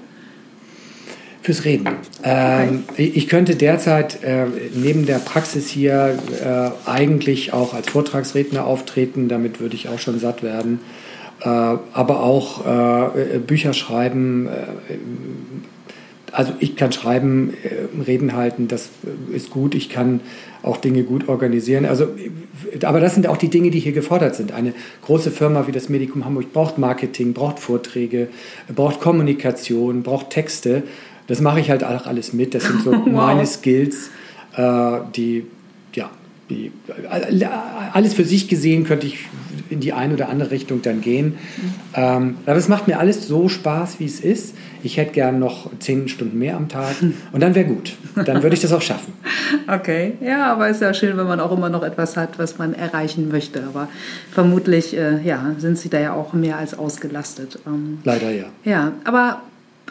Fürs 1.48 1.64
Reden. 1.64 1.88
Ähm, 2.24 2.84
ich 2.98 3.30
könnte 3.30 3.56
derzeit 3.56 4.22
äh, 4.22 4.48
neben 4.76 5.06
der 5.06 5.20
Praxis 5.20 5.70
hier 5.70 6.20
äh, 6.44 6.90
eigentlich 6.90 7.54
auch 7.54 7.74
als 7.74 7.88
Vortragsredner 7.90 8.66
auftreten, 8.66 9.30
damit 9.30 9.62
würde 9.62 9.76
ich 9.76 9.88
auch 9.88 9.98
schon 9.98 10.20
satt 10.20 10.44
werden. 10.44 10.82
Äh, 11.40 11.48
aber 11.48 12.22
auch 12.22 13.14
Bücher 13.48 13.72
schreiben, 13.72 14.50
also 16.34 16.52
ich 16.60 16.76
kann 16.76 16.92
schreiben, 16.92 17.54
Reden 18.06 18.36
halten, 18.36 18.68
das 18.68 18.90
ist 19.32 19.50
gut. 19.50 19.74
Ich 19.74 19.88
kann 19.88 20.20
auch 20.68 20.78
Dinge 20.78 21.04
gut 21.04 21.28
organisieren. 21.28 21.86
Also, 21.86 22.08
aber 22.84 23.00
das 23.00 23.16
sind 23.16 23.28
auch 23.28 23.38
die 23.38 23.50
Dinge, 23.50 23.72
die 23.72 23.80
hier 23.80 23.94
gefordert 23.94 24.36
sind. 24.36 24.52
Eine 24.52 24.74
große 25.04 25.32
Firma 25.32 25.68
wie 25.68 25.72
das 25.72 25.90
Medikum 25.90 26.26
Hamburg 26.26 26.54
braucht 26.54 26.78
Marketing, 26.78 27.34
braucht 27.34 27.60
Vorträge, 27.60 28.28
braucht 28.74 29.00
Kommunikation, 29.00 30.04
braucht 30.04 30.30
Texte. 30.30 30.84
Das 31.28 31.42
mache 31.42 31.60
ich 31.60 31.70
halt 31.70 31.84
auch 31.84 32.06
alles 32.06 32.34
mit. 32.34 32.54
Das 32.54 32.64
sind 32.64 32.84
so 32.84 32.92
wow. 32.92 33.06
meine 33.08 33.46
Skills, 33.46 34.10
äh, 34.56 35.00
die 35.16 35.46
alles 37.94 38.14
für 38.14 38.24
sich 38.24 38.48
gesehen 38.48 38.86
könnte 38.86 39.08
ich 39.08 39.28
in 39.70 39.80
die 39.80 39.94
eine 39.94 40.14
oder 40.14 40.30
andere 40.30 40.52
Richtung 40.52 40.82
dann 40.82 41.02
gehen. 41.02 41.28
Mhm. 41.28 41.74
Ähm, 41.94 42.38
aber 42.46 42.56
es 42.56 42.68
macht 42.68 42.88
mir 42.88 43.00
alles 43.00 43.28
so 43.28 43.50
Spaß, 43.50 44.00
wie 44.00 44.06
es 44.06 44.20
ist. 44.20 44.56
Ich 44.84 44.98
hätte 44.98 45.12
gern 45.12 45.40
noch 45.40 45.70
zehn 45.80 46.08
Stunden 46.08 46.38
mehr 46.40 46.56
am 46.56 46.70
Tag 46.70 46.96
und 47.32 47.42
dann 47.42 47.56
wäre 47.56 47.66
gut. 47.66 47.96
Dann 48.16 48.44
würde 48.44 48.56
ich 48.56 48.62
das 48.62 48.72
auch 48.72 48.82
schaffen. 48.82 49.14
okay, 49.68 50.14
ja, 50.22 50.52
aber 50.52 50.70
ist 50.70 50.82
ja 50.82 50.94
schön, 50.94 51.18
wenn 51.18 51.28
man 51.28 51.40
auch 51.40 51.52
immer 51.52 51.70
noch 51.70 51.84
etwas 51.84 52.16
hat, 52.16 52.40
was 52.40 52.58
man 52.58 52.74
erreichen 52.74 53.30
möchte. 53.30 53.64
Aber 53.64 53.90
vermutlich 54.32 54.96
äh, 54.96 55.22
ja, 55.24 55.56
sind 55.58 55.78
Sie 55.78 55.90
da 55.90 56.00
ja 56.00 56.14
auch 56.14 56.34
mehr 56.34 56.58
als 56.58 56.78
ausgelastet. 56.78 57.60
Ähm, 57.68 58.00
Leider 58.04 58.32
ja. 58.32 58.46
Ja, 58.64 58.94
aber 59.04 59.42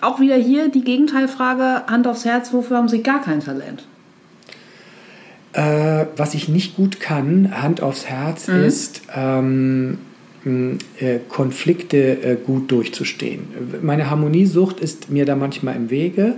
auch 0.00 0.20
wieder 0.20 0.36
hier 0.36 0.68
die 0.68 0.82
Gegenteilfrage, 0.82 1.86
Hand 1.86 2.06
aufs 2.06 2.24
Herz, 2.24 2.52
wofür 2.52 2.78
haben 2.78 2.88
Sie 2.88 3.02
gar 3.02 3.22
kein 3.22 3.40
Talent? 3.40 3.84
Äh, 5.56 6.06
was 6.16 6.34
ich 6.34 6.50
nicht 6.50 6.76
gut 6.76 7.00
kann, 7.00 7.62
Hand 7.62 7.80
aufs 7.80 8.04
Herz, 8.04 8.46
mhm. 8.46 8.64
ist 8.64 9.00
ähm, 9.16 9.98
äh, 10.44 11.18
Konflikte 11.30 12.22
äh, 12.22 12.36
gut 12.36 12.70
durchzustehen. 12.70 13.48
Meine 13.80 14.10
Harmoniesucht 14.10 14.80
ist 14.80 15.10
mir 15.10 15.24
da 15.24 15.34
manchmal 15.34 15.74
im 15.76 15.88
Wege 15.88 16.34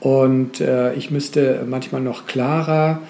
und 0.00 0.62
äh, 0.62 0.94
ich 0.94 1.10
müsste 1.10 1.66
manchmal 1.68 2.00
noch 2.00 2.26
klarer 2.26 3.02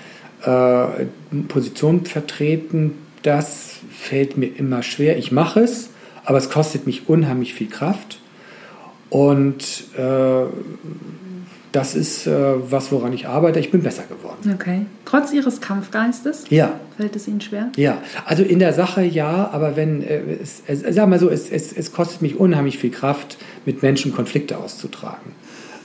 äh, 0.42 1.04
Positionen 1.46 2.04
vertreten. 2.04 2.94
Das 3.22 3.76
fällt 3.92 4.36
mir 4.36 4.48
immer 4.48 4.82
schwer. 4.82 5.18
Ich 5.18 5.30
mache 5.30 5.60
es, 5.60 5.90
aber 6.24 6.38
es 6.38 6.50
kostet 6.50 6.84
mich 6.84 7.08
unheimlich 7.08 7.54
viel 7.54 7.68
Kraft. 7.68 8.18
Und 9.08 9.84
äh, 9.96 10.46
das 11.78 11.94
ist 11.94 12.26
äh, 12.26 12.32
was, 12.72 12.90
woran 12.90 13.12
ich 13.12 13.28
arbeite. 13.28 13.60
Ich 13.60 13.70
bin 13.70 13.82
besser 13.82 14.02
geworden. 14.02 14.52
Okay. 14.52 14.86
Trotz 15.04 15.32
Ihres 15.32 15.60
Kampfgeistes? 15.60 16.46
Ja. 16.50 16.72
Fällt 16.96 17.14
es 17.14 17.28
Ihnen 17.28 17.40
schwer? 17.40 17.70
Ja. 17.76 18.02
Also 18.26 18.42
in 18.42 18.58
der 18.58 18.72
Sache 18.72 19.04
ja, 19.04 19.48
aber 19.52 19.76
wenn, 19.76 20.02
äh, 20.02 20.20
es, 20.42 20.60
es, 20.66 20.82
sag 20.92 21.08
mal 21.08 21.20
so, 21.20 21.30
es, 21.30 21.48
es, 21.48 21.72
es 21.72 21.92
kostet 21.92 22.20
mich 22.20 22.34
unheimlich 22.34 22.78
viel 22.78 22.90
Kraft, 22.90 23.38
mit 23.64 23.80
Menschen 23.82 24.12
Konflikte 24.12 24.58
auszutragen. 24.58 25.30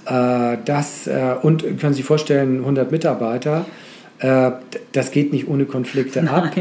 Äh, 0.08 0.58
das, 0.66 1.06
äh, 1.06 1.36
und 1.44 1.62
können 1.62 1.94
Sie 1.94 1.98
sich 1.98 2.06
vorstellen, 2.06 2.62
100 2.62 2.92
Mitarbeiter, 2.92 3.68
äh, 4.18 4.50
das 4.94 5.12
geht 5.12 5.32
nicht 5.32 5.48
ohne 5.48 5.66
Konflikte 5.66 6.24
Nein. 6.24 6.34
ab. 6.34 6.52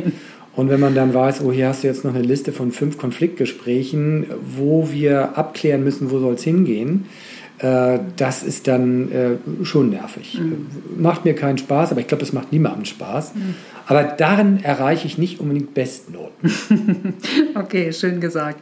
Und 0.55 0.69
wenn 0.69 0.81
man 0.81 0.95
dann 0.95 1.15
weiß, 1.15 1.41
oh, 1.43 1.53
hier 1.53 1.69
hast 1.69 1.85
du 1.85 1.87
jetzt 1.87 2.05
noch 2.05 2.15
eine 2.15 2.23
Liste 2.23 2.53
von 2.53 2.71
fünf 2.71 2.99
Konfliktgesprächen, 2.99 4.27
wo 4.59 4.91
wir 4.93 5.39
abklären 5.39 5.83
müssen, 5.83 6.11
wo 6.11 6.19
soll 6.19 6.35
es 6.35 6.43
hingehen, 6.43 7.07
das 7.63 8.43
ist 8.43 8.67
dann 8.67 9.13
äh, 9.13 9.65
schon 9.65 9.91
nervig. 9.91 10.41
Mhm. 10.41 10.67
Macht 11.01 11.25
mir 11.25 11.35
keinen 11.35 11.59
Spaß, 11.59 11.93
aber 11.93 12.01
ich 12.01 12.09
glaube, 12.09 12.25
das 12.25 12.33
macht 12.33 12.51
niemandem 12.53 12.85
Spaß. 12.85 13.35
Mhm. 13.35 13.55
Aber 13.87 14.03
darin 14.03 14.63
erreiche 14.63 15.07
ich 15.07 15.17
nicht 15.17 15.39
unbedingt 15.39 15.73
Bestnoten. 15.75 17.15
okay, 17.55 17.93
schön 17.93 18.21
gesagt. 18.21 18.61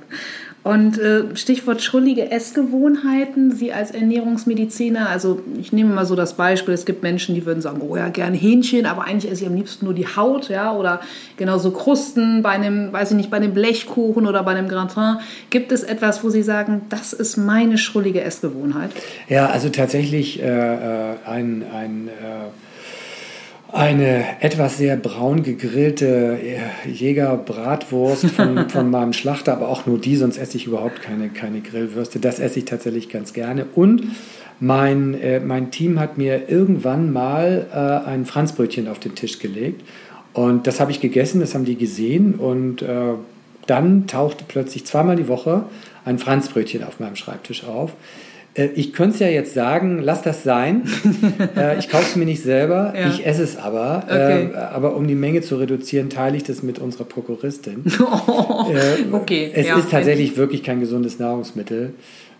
Und 0.62 0.98
äh, 0.98 1.34
Stichwort 1.36 1.80
schrullige 1.80 2.30
Essgewohnheiten, 2.30 3.50
Sie 3.50 3.72
als 3.72 3.92
Ernährungsmediziner, 3.92 5.08
also 5.08 5.40
ich 5.58 5.72
nehme 5.72 5.94
mal 5.94 6.04
so 6.04 6.14
das 6.14 6.34
Beispiel, 6.34 6.74
es 6.74 6.84
gibt 6.84 7.02
Menschen, 7.02 7.34
die 7.34 7.46
würden 7.46 7.62
sagen, 7.62 7.80
oh 7.80 7.96
ja, 7.96 8.10
gerne 8.10 8.36
Hähnchen, 8.36 8.84
aber 8.84 9.04
eigentlich 9.04 9.32
esse 9.32 9.42
ich 9.42 9.48
am 9.48 9.54
liebsten 9.54 9.86
nur 9.86 9.94
die 9.94 10.06
Haut, 10.06 10.50
ja, 10.50 10.74
oder 10.74 11.00
genauso 11.38 11.70
Krusten 11.70 12.42
bei 12.42 12.50
einem, 12.50 12.92
weiß 12.92 13.12
ich 13.12 13.16
nicht, 13.16 13.30
bei 13.30 13.38
einem 13.38 13.54
Blechkuchen 13.54 14.26
oder 14.26 14.42
bei 14.42 14.50
einem 14.50 14.68
Gratin. 14.68 15.16
Gibt 15.48 15.72
es 15.72 15.82
etwas, 15.82 16.22
wo 16.22 16.28
Sie 16.28 16.42
sagen, 16.42 16.82
das 16.90 17.14
ist 17.14 17.38
meine 17.38 17.78
schrullige 17.78 18.20
Essgewohnheit? 18.20 18.90
Ja, 19.30 19.46
also 19.46 19.70
tatsächlich 19.70 20.42
äh, 20.42 20.46
äh 20.46 21.16
ein, 21.24 21.64
ein 21.72 22.08
äh 22.08 22.69
eine 23.72 24.24
etwas 24.40 24.78
sehr 24.78 24.96
braun 24.96 25.42
gegrillte 25.42 26.38
äh, 26.38 26.90
Jägerbratwurst 26.90 28.26
von, 28.26 28.68
von 28.68 28.90
meinem 28.90 29.12
Schlachter, 29.12 29.52
aber 29.52 29.68
auch 29.68 29.86
nur 29.86 29.98
die, 29.98 30.16
sonst 30.16 30.38
esse 30.38 30.56
ich 30.56 30.66
überhaupt 30.66 31.02
keine, 31.02 31.28
keine 31.28 31.60
Grillwürste. 31.60 32.18
Das 32.18 32.40
esse 32.40 32.58
ich 32.58 32.64
tatsächlich 32.64 33.08
ganz 33.08 33.32
gerne. 33.32 33.66
Und 33.74 34.02
mein, 34.60 35.14
äh, 35.14 35.40
mein 35.40 35.70
Team 35.70 35.98
hat 35.98 36.18
mir 36.18 36.48
irgendwann 36.48 37.12
mal 37.12 37.66
äh, 37.72 38.08
ein 38.08 38.26
Franzbrötchen 38.26 38.88
auf 38.88 38.98
den 38.98 39.14
Tisch 39.14 39.38
gelegt. 39.38 39.82
Und 40.32 40.66
das 40.66 40.80
habe 40.80 40.90
ich 40.90 41.00
gegessen, 41.00 41.40
das 41.40 41.54
haben 41.54 41.64
die 41.64 41.76
gesehen. 41.76 42.34
Und 42.34 42.82
äh, 42.82 43.14
dann 43.66 44.06
tauchte 44.06 44.44
plötzlich 44.46 44.84
zweimal 44.84 45.16
die 45.16 45.28
Woche 45.28 45.64
ein 46.04 46.18
Franzbrötchen 46.18 46.84
auf 46.84 47.00
meinem 47.00 47.16
Schreibtisch 47.16 47.64
auf. 47.64 47.92
Äh, 48.60 48.70
ich 48.74 48.92
könnte 48.92 49.14
es 49.14 49.20
ja 49.20 49.28
jetzt 49.28 49.54
sagen, 49.54 50.00
lass 50.02 50.22
das 50.22 50.42
sein. 50.42 50.82
Äh, 51.56 51.78
ich 51.78 51.88
kaufe 51.88 52.04
es 52.04 52.16
mir 52.16 52.24
nicht 52.24 52.42
selber, 52.42 52.92
ja. 52.96 53.08
ich 53.08 53.26
esse 53.26 53.42
es 53.42 53.56
aber. 53.56 54.04
Okay. 54.06 54.48
Äh, 54.52 54.56
aber 54.56 54.94
um 54.94 55.06
die 55.06 55.14
Menge 55.14 55.40
zu 55.40 55.56
reduzieren, 55.56 56.10
teile 56.10 56.36
ich 56.36 56.44
das 56.44 56.62
mit 56.62 56.78
unserer 56.78 57.04
Prokuristin. 57.04 57.84
Oh, 58.00 58.72
okay. 59.12 59.50
Es 59.54 59.66
ja, 59.66 59.78
ist 59.78 59.90
tatsächlich 59.90 60.36
wirklich 60.36 60.62
kein 60.62 60.80
gesundes 60.80 61.18
Nahrungsmittel. 61.18 61.94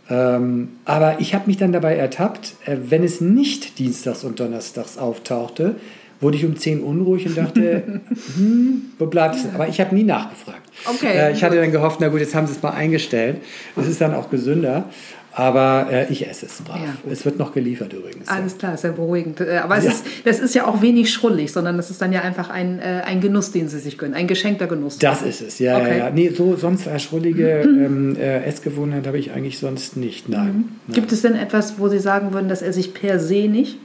Ähm, 0.09 0.69
aber 0.85 1.21
ich 1.21 1.35
habe 1.35 1.47
mich 1.47 1.57
dann 1.57 1.73
dabei 1.73 1.97
ertappt, 1.97 2.55
wenn 2.67 3.05
es 3.05 3.21
nicht 3.21 3.79
dienstags 3.79 4.25
und 4.25 4.41
donnerstags 4.41 4.99
auftauchte, 4.99 5.77
wurde 6.21 6.37
ich 6.37 6.45
um 6.45 6.57
10 6.57 6.81
unruhig 6.81 7.27
und 7.27 7.39
dachte, 7.39 8.01
hm, 8.37 8.83
wo 8.99 9.07
bleibt 9.07 9.37
es? 9.37 9.47
Aber 9.55 9.69
ich 9.69 9.81
habe 9.81 9.95
nie 9.95 10.05
nachgefragt. 10.05 10.63
Okay, 10.87 11.33
ich 11.33 11.43
hatte 11.43 11.57
dann 11.57 11.73
gehofft, 11.73 11.99
na 12.01 12.09
gut, 12.09 12.21
jetzt 12.21 12.35
haben 12.35 12.47
sie 12.47 12.53
es 12.53 12.63
mal 12.63 12.71
eingestellt. 12.71 13.39
Das 13.77 13.89
ist 13.89 14.01
dann 14.01 14.15
auch 14.15 14.31
gesünder. 14.31 14.87
Aber 15.33 15.89
äh, 15.91 16.11
ich 16.13 16.29
esse 16.29 16.47
es 16.47 16.61
brav. 16.63 16.79
Ja. 16.79 17.11
Es 17.11 17.25
wird 17.25 17.39
noch 17.39 17.53
geliefert 17.53 17.93
übrigens. 17.93 18.29
Alles 18.29 18.59
klar, 18.59 18.77
sehr 18.77 18.93
beruhigend. 18.93 19.41
Äh, 19.41 19.59
aber 19.59 19.79
es 19.79 19.85
ja. 19.85 19.91
ist, 19.93 20.05
das 20.25 20.41
ist 20.41 20.55
ja 20.55 20.67
auch 20.67 20.83
wenig 20.83 21.13
schrullig, 21.13 21.53
sondern 21.53 21.77
das 21.77 21.91
ist 21.91 22.03
dann 22.03 22.13
ja 22.13 22.23
einfach 22.23 22.51
ein, 22.51 22.81
äh, 22.81 23.03
ein 23.05 23.21
Genuss, 23.21 23.53
den 23.53 23.69
Sie 23.69 23.79
sich 23.79 23.97
gönnen, 23.97 24.15
ein 24.15 24.27
geschenkter 24.27 24.67
Genuss. 24.67 24.99
Das 24.99 25.23
ist 25.23 25.41
es, 25.41 25.59
ja. 25.59 25.79
Okay. 25.79 25.91
ja, 25.91 25.97
ja. 26.07 26.11
Nee, 26.11 26.31
so 26.31 26.57
sonst 26.57 26.87
äh, 26.87 26.99
schrullige 26.99 27.61
ähm, 27.63 28.17
äh, 28.17 28.45
Essgewohnheit 28.45 29.07
habe 29.07 29.19
ich 29.19 29.33
eigentlich 29.33 29.59
sonst 29.59 29.97
nicht. 29.97 30.29
Nein. 30.29 30.47
Mhm. 30.47 30.65
Nein. 30.89 30.95
Gibt 30.95 31.13
es 31.13 31.23
denn 31.23 31.37
etwas, 31.37 31.79
wo 31.79 31.89
Sie 31.89 32.01
sagen 32.01 32.33
würden, 32.33 32.49
dass 32.49 32.63
er 32.63 32.73
sich 32.73 32.93
per 32.95 33.21
se 33.21 33.49
nicht? 33.49 33.79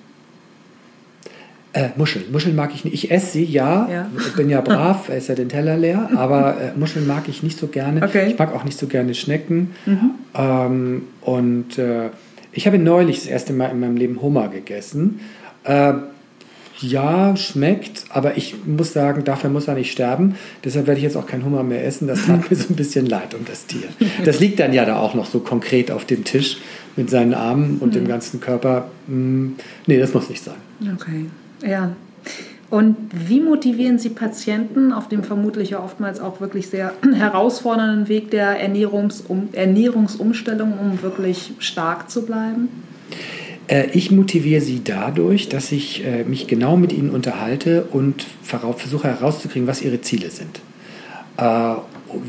Äh, 1.75 1.89
Muscheln. 1.97 2.31
Muscheln 2.31 2.55
mag 2.55 2.73
ich 2.73 2.85
nicht. 2.85 2.93
Ich 2.93 3.11
esse 3.11 3.33
sie, 3.33 3.43
ja. 3.43 3.89
ja. 3.91 4.09
Ich 4.17 4.33
bin 4.33 4.49
ja 4.49 4.61
brav, 4.61 5.09
ist 5.09 5.27
ja 5.27 5.35
den 5.35 5.49
Teller 5.49 5.75
leer. 5.75 6.09
Aber 6.15 6.55
äh, 6.57 6.71
Muscheln 6.79 7.05
mag 7.05 7.27
ich 7.27 7.43
nicht 7.43 7.59
so 7.59 7.67
gerne. 7.67 8.01
Okay. 8.01 8.27
Ich 8.29 8.39
mag 8.39 8.55
auch 8.55 8.63
nicht 8.63 8.77
so 8.77 8.87
gerne 8.87 9.13
Schnecken. 9.13 9.71
Mhm. 9.85 10.11
Ähm, 10.33 11.01
und 11.19 11.77
äh, 11.77 12.11
ich 12.53 12.65
habe 12.65 12.79
neulich 12.79 13.17
das 13.17 13.27
erste 13.27 13.51
Mal 13.51 13.71
in 13.71 13.81
meinem 13.81 13.97
Leben 13.97 14.21
Hummer 14.21 14.47
gegessen. 14.47 15.19
Äh, 15.65 15.95
ja, 16.79 17.35
schmeckt, 17.35 18.05
aber 18.07 18.37
ich 18.37 18.55
muss 18.65 18.93
sagen, 18.93 19.25
dafür 19.25 19.49
muss 19.49 19.67
er 19.67 19.75
nicht 19.75 19.91
sterben. 19.91 20.35
Deshalb 20.63 20.87
werde 20.87 20.99
ich 20.99 21.03
jetzt 21.03 21.17
auch 21.17 21.27
kein 21.27 21.43
Hummer 21.43 21.63
mehr 21.63 21.85
essen. 21.85 22.07
Das 22.07 22.25
tat 22.25 22.49
mir 22.49 22.55
so 22.55 22.69
ein 22.69 22.77
bisschen 22.77 23.05
leid 23.05 23.33
um 23.33 23.43
das 23.43 23.65
Tier. 23.65 23.89
Das 24.23 24.39
liegt 24.39 24.61
dann 24.61 24.71
ja 24.71 24.85
da 24.85 24.97
auch 24.97 25.13
noch 25.13 25.25
so 25.25 25.41
konkret 25.41 25.91
auf 25.91 26.05
dem 26.05 26.23
Tisch 26.23 26.57
mit 26.95 27.09
seinen 27.09 27.33
Armen 27.33 27.79
und 27.79 27.89
mhm. 27.89 27.99
dem 27.99 28.07
ganzen 28.07 28.39
Körper. 28.39 28.87
Hm, 29.07 29.55
nee, 29.87 29.99
das 29.99 30.13
muss 30.13 30.29
nicht 30.29 30.41
sein. 30.41 30.55
Okay. 30.95 31.25
Ja. 31.65 31.95
Und 32.69 32.95
wie 33.13 33.39
motivieren 33.39 33.99
Sie 33.99 34.09
Patienten 34.09 34.91
auf 34.91 35.07
dem 35.07 35.23
vermutlich 35.23 35.69
ja 35.71 35.83
oftmals 35.83 36.19
auch 36.19 36.41
wirklich 36.41 36.67
sehr 36.67 36.93
herausfordernden 37.13 38.07
Weg 38.07 38.31
der 38.31 38.59
Ernährungsum 38.59 39.49
Ernährungsumstellung, 39.53 40.73
um 40.79 41.01
wirklich 41.01 41.53
stark 41.59 42.09
zu 42.09 42.25
bleiben? 42.25 42.69
Äh, 43.67 43.87
ich 43.93 44.11
motiviere 44.11 44.61
sie 44.61 44.81
dadurch, 44.83 45.47
dass 45.47 45.71
ich 45.71 46.05
äh, 46.05 46.23
mich 46.23 46.47
genau 46.47 46.75
mit 46.75 46.91
ihnen 46.91 47.11
unterhalte 47.11 47.85
und 47.91 48.25
versuche 48.43 49.07
herauszukriegen, 49.07 49.67
was 49.67 49.81
ihre 49.81 50.01
Ziele 50.01 50.29
sind. 50.29 50.59
Äh, 51.37 51.75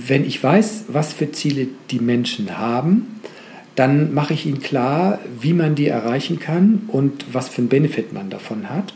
wenn 0.06 0.24
ich 0.24 0.42
weiß, 0.42 0.86
was 0.88 1.12
für 1.12 1.30
Ziele 1.32 1.68
die 1.90 2.00
Menschen 2.00 2.58
haben, 2.58 3.20
dann 3.74 4.14
mache 4.14 4.32
ich 4.32 4.46
ihnen 4.46 4.60
klar, 4.60 5.18
wie 5.40 5.52
man 5.52 5.74
die 5.74 5.86
erreichen 5.86 6.40
kann 6.40 6.82
und 6.88 7.26
was 7.32 7.48
für 7.48 7.58
einen 7.58 7.68
Benefit 7.68 8.12
man 8.12 8.30
davon 8.30 8.70
hat. 8.70 8.94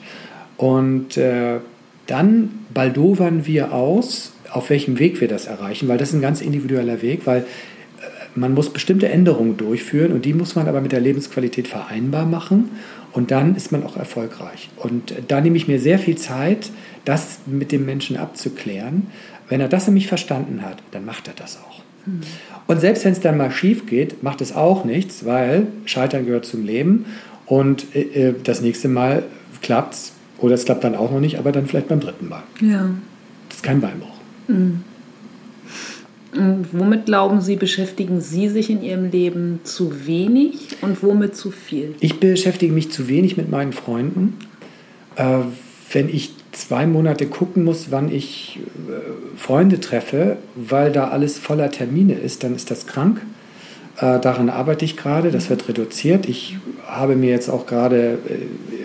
Und 0.60 1.16
äh, 1.16 1.56
dann 2.06 2.50
baldowern 2.74 3.46
wir 3.46 3.72
aus, 3.72 4.34
auf 4.50 4.68
welchem 4.68 4.98
Weg 4.98 5.22
wir 5.22 5.26
das 5.26 5.46
erreichen, 5.46 5.88
weil 5.88 5.96
das 5.96 6.10
ist 6.10 6.16
ein 6.16 6.20
ganz 6.20 6.42
individueller 6.42 7.00
Weg, 7.00 7.22
weil 7.24 7.38
äh, 7.38 7.44
man 8.34 8.52
muss 8.52 8.68
bestimmte 8.68 9.08
Änderungen 9.08 9.56
durchführen 9.56 10.12
und 10.12 10.26
die 10.26 10.34
muss 10.34 10.56
man 10.56 10.68
aber 10.68 10.82
mit 10.82 10.92
der 10.92 11.00
Lebensqualität 11.00 11.66
vereinbar 11.66 12.26
machen 12.26 12.72
und 13.12 13.30
dann 13.30 13.56
ist 13.56 13.72
man 13.72 13.82
auch 13.84 13.96
erfolgreich. 13.96 14.68
Und 14.76 15.12
äh, 15.12 15.22
da 15.26 15.40
nehme 15.40 15.56
ich 15.56 15.66
mir 15.66 15.80
sehr 15.80 15.98
viel 15.98 16.18
Zeit, 16.18 16.70
das 17.06 17.38
mit 17.46 17.72
dem 17.72 17.86
Menschen 17.86 18.18
abzuklären. 18.18 19.06
Wenn 19.48 19.62
er 19.62 19.68
das 19.68 19.86
nämlich 19.86 20.08
verstanden 20.08 20.60
hat, 20.60 20.76
dann 20.90 21.06
macht 21.06 21.26
er 21.26 21.34
das 21.34 21.56
auch. 21.56 21.80
Hm. 22.04 22.20
Und 22.66 22.82
selbst 22.82 23.06
wenn 23.06 23.12
es 23.12 23.20
dann 23.20 23.38
mal 23.38 23.50
schief 23.50 23.86
geht, 23.86 24.22
macht 24.22 24.42
es 24.42 24.54
auch 24.54 24.84
nichts, 24.84 25.24
weil 25.24 25.68
Scheitern 25.86 26.26
gehört 26.26 26.44
zum 26.44 26.66
Leben 26.66 27.06
und 27.46 27.96
äh, 27.96 28.28
äh 28.28 28.34
das 28.44 28.60
nächste 28.60 28.88
Mal 28.88 29.22
klappt 29.62 29.94
es 29.94 30.12
oder 30.40 30.54
es 30.54 30.64
klappt 30.64 30.84
dann 30.84 30.94
auch 30.94 31.10
noch 31.10 31.20
nicht, 31.20 31.38
aber 31.38 31.52
dann 31.52 31.66
vielleicht 31.66 31.88
beim 31.88 32.00
dritten 32.00 32.28
Mal. 32.28 32.42
Ja. 32.60 32.90
Das 33.48 33.56
ist 33.58 33.62
kein 33.62 33.80
Beinbruch. 33.80 34.08
Mhm. 34.48 34.82
Und 36.32 36.66
womit 36.72 37.06
glauben 37.06 37.40
Sie, 37.40 37.56
beschäftigen 37.56 38.20
Sie 38.20 38.48
sich 38.48 38.70
in 38.70 38.82
Ihrem 38.82 39.10
Leben 39.10 39.60
zu 39.64 40.06
wenig 40.06 40.76
und 40.80 41.02
womit 41.02 41.34
zu 41.34 41.50
viel? 41.50 41.94
Ich 42.00 42.20
beschäftige 42.20 42.72
mich 42.72 42.92
zu 42.92 43.08
wenig 43.08 43.36
mit 43.36 43.50
meinen 43.50 43.72
Freunden. 43.72 44.38
Äh, 45.16 45.38
wenn 45.92 46.08
ich 46.08 46.34
zwei 46.52 46.86
Monate 46.86 47.26
gucken 47.26 47.64
muss, 47.64 47.90
wann 47.90 48.12
ich 48.12 48.60
äh, 48.88 49.38
Freunde 49.38 49.80
treffe, 49.80 50.36
weil 50.54 50.92
da 50.92 51.08
alles 51.08 51.38
voller 51.38 51.70
Termine 51.70 52.14
ist, 52.14 52.44
dann 52.44 52.54
ist 52.54 52.70
das 52.70 52.86
krank. 52.86 53.20
Äh, 53.96 54.20
daran 54.20 54.50
arbeite 54.50 54.84
ich 54.84 54.96
gerade, 54.96 55.32
das 55.32 55.50
wird 55.50 55.68
reduziert. 55.68 56.28
Ich 56.28 56.56
habe 56.86 57.16
mir 57.16 57.30
jetzt 57.30 57.48
auch 57.48 57.66
gerade 57.66 58.18
äh, 58.28 58.79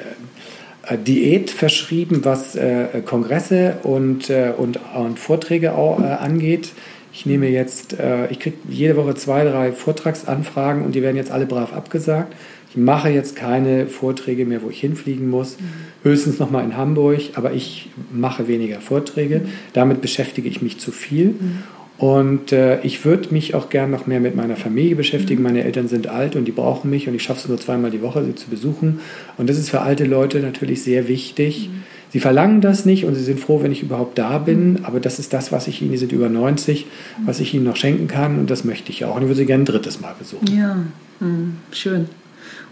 Diät 1.05 1.49
verschrieben, 1.49 2.21
was 2.23 2.55
äh, 2.55 3.01
Kongresse 3.05 3.77
und, 3.83 4.29
äh, 4.29 4.53
und, 4.55 4.79
und, 4.95 5.19
Vorträge 5.19 5.75
auch, 5.75 5.99
äh, 5.99 6.05
angeht. 6.05 6.73
Ich 7.13 7.25
nehme 7.25 7.47
jetzt, 7.47 7.97
äh, 7.99 8.27
ich 8.27 8.39
kriege 8.39 8.57
jede 8.69 8.97
Woche 8.97 9.15
zwei, 9.15 9.45
drei 9.45 9.71
Vortragsanfragen 9.71 10.83
und 10.83 10.95
die 10.95 11.01
werden 11.01 11.15
jetzt 11.15 11.31
alle 11.31 11.45
brav 11.45 11.73
abgesagt. 11.73 12.33
Ich 12.69 12.77
mache 12.77 13.09
jetzt 13.09 13.37
keine 13.37 13.87
Vorträge 13.87 14.45
mehr, 14.45 14.61
wo 14.61 14.69
ich 14.69 14.81
hinfliegen 14.81 15.29
muss. 15.29 15.57
Mhm. 15.57 16.09
Höchstens 16.09 16.39
nochmal 16.39 16.65
in 16.65 16.75
Hamburg, 16.75 17.21
aber 17.35 17.53
ich 17.53 17.89
mache 18.11 18.49
weniger 18.49 18.81
Vorträge. 18.81 19.39
Mhm. 19.39 19.49
Damit 19.71 20.01
beschäftige 20.01 20.49
ich 20.49 20.61
mich 20.61 20.77
zu 20.77 20.91
viel. 20.91 21.27
Mhm. 21.27 21.63
Und 21.97 22.51
äh, 22.51 22.81
ich 22.81 23.05
würde 23.05 23.33
mich 23.33 23.55
auch 23.55 23.69
gern 23.69 23.89
noch 23.89 24.05
mehr 24.05 24.19
mit 24.19 24.35
meiner 24.35 24.57
Familie 24.57 24.95
beschäftigen. 24.95 25.41
Meine 25.41 25.63
Eltern 25.63 25.87
sind 25.87 26.07
alt 26.07 26.35
und 26.35 26.45
die 26.45 26.51
brauchen 26.51 26.89
mich 26.89 27.07
und 27.07 27.15
ich 27.15 27.23
schaffe 27.23 27.39
es 27.41 27.47
nur 27.47 27.57
zweimal 27.57 27.89
die 27.89 28.01
Woche, 28.01 28.25
sie 28.25 28.35
zu 28.35 28.49
besuchen. 28.49 28.99
Und 29.37 29.49
das 29.49 29.57
ist 29.57 29.69
für 29.69 29.81
alte 29.81 30.03
Leute 30.03 30.39
natürlich 30.39 30.83
sehr 30.83 31.07
wichtig. 31.07 31.69
Mhm. 31.69 31.83
Sie 32.09 32.19
verlangen 32.19 32.61
das 32.61 32.85
nicht 32.85 33.05
und 33.05 33.15
sie 33.15 33.23
sind 33.23 33.39
froh, 33.39 33.61
wenn 33.61 33.71
ich 33.71 33.81
überhaupt 33.81 34.17
da 34.17 34.37
bin. 34.39 34.79
Aber 34.83 34.99
das 34.99 35.19
ist 35.19 35.31
das, 35.33 35.51
was 35.51 35.67
ich 35.67 35.81
ihnen, 35.81 35.91
die 35.91 35.97
sind 35.97 36.11
über 36.11 36.27
90, 36.27 36.85
mhm. 36.85 37.27
was 37.27 37.39
ich 37.39 37.53
ihnen 37.53 37.63
noch 37.63 37.77
schenken 37.77 38.07
kann 38.07 38.39
und 38.39 38.49
das 38.49 38.65
möchte 38.65 38.91
ich 38.91 39.05
auch. 39.05 39.15
Und 39.15 39.21
ich 39.21 39.27
würde 39.29 39.39
sie 39.39 39.45
gerne 39.45 39.63
ein 39.63 39.65
drittes 39.65 40.01
Mal 40.01 40.15
besuchen. 40.19 40.47
Ja, 40.53 40.77
mhm. 41.21 41.57
schön. 41.71 42.09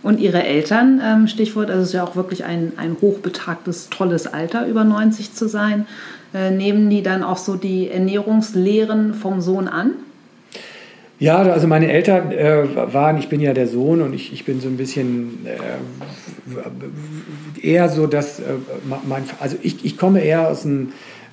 Und 0.02 0.20
ihre 0.20 0.44
Eltern, 0.44 1.02
ähm, 1.02 1.28
Stichwort, 1.28 1.70
also 1.70 1.82
es 1.82 1.88
ist 1.90 1.94
ja 1.94 2.04
auch 2.04 2.18
wirklich 2.18 2.44
ein, 2.44 2.74
ein 2.76 2.98
hochbetagtes, 3.00 3.90
tolles 3.90 4.28
Alter, 4.28 4.68
über 4.68 4.84
90 4.84 5.34
zu 5.34 5.48
sein. 5.48 5.88
Äh, 6.34 6.52
nehmen 6.52 6.90
die 6.90 7.04
dann 7.04 7.24
auch 7.24 7.38
so 7.38 7.56
die 7.56 7.90
Ernährungslehren 7.90 9.14
vom 9.14 9.42
Sohn 9.42 9.68
an? 9.68 9.92
Ja, 11.20 11.42
also 11.42 11.68
meine 11.68 11.92
Eltern 11.92 12.32
äh, 12.32 12.64
waren, 12.92 13.18
ich 13.18 13.30
bin 13.30 13.40
ja 13.40 13.54
der 13.54 13.68
Sohn 13.68 14.02
und 14.02 14.14
ich, 14.14 14.34
ich 14.34 14.46
bin 14.46 14.60
so 14.60 14.68
ein 14.68 14.78
bisschen 14.78 15.46
äh, 15.46 15.60
eher 17.66 17.88
so, 17.90 18.08
dass 18.08 18.40
äh, 18.40 18.44
mein, 18.86 19.24
also 19.40 19.58
ich, 19.62 19.86
ich 19.86 19.98
komme 19.98 20.22
eher 20.22 20.50
aus 20.50 20.66
einem 20.66 20.92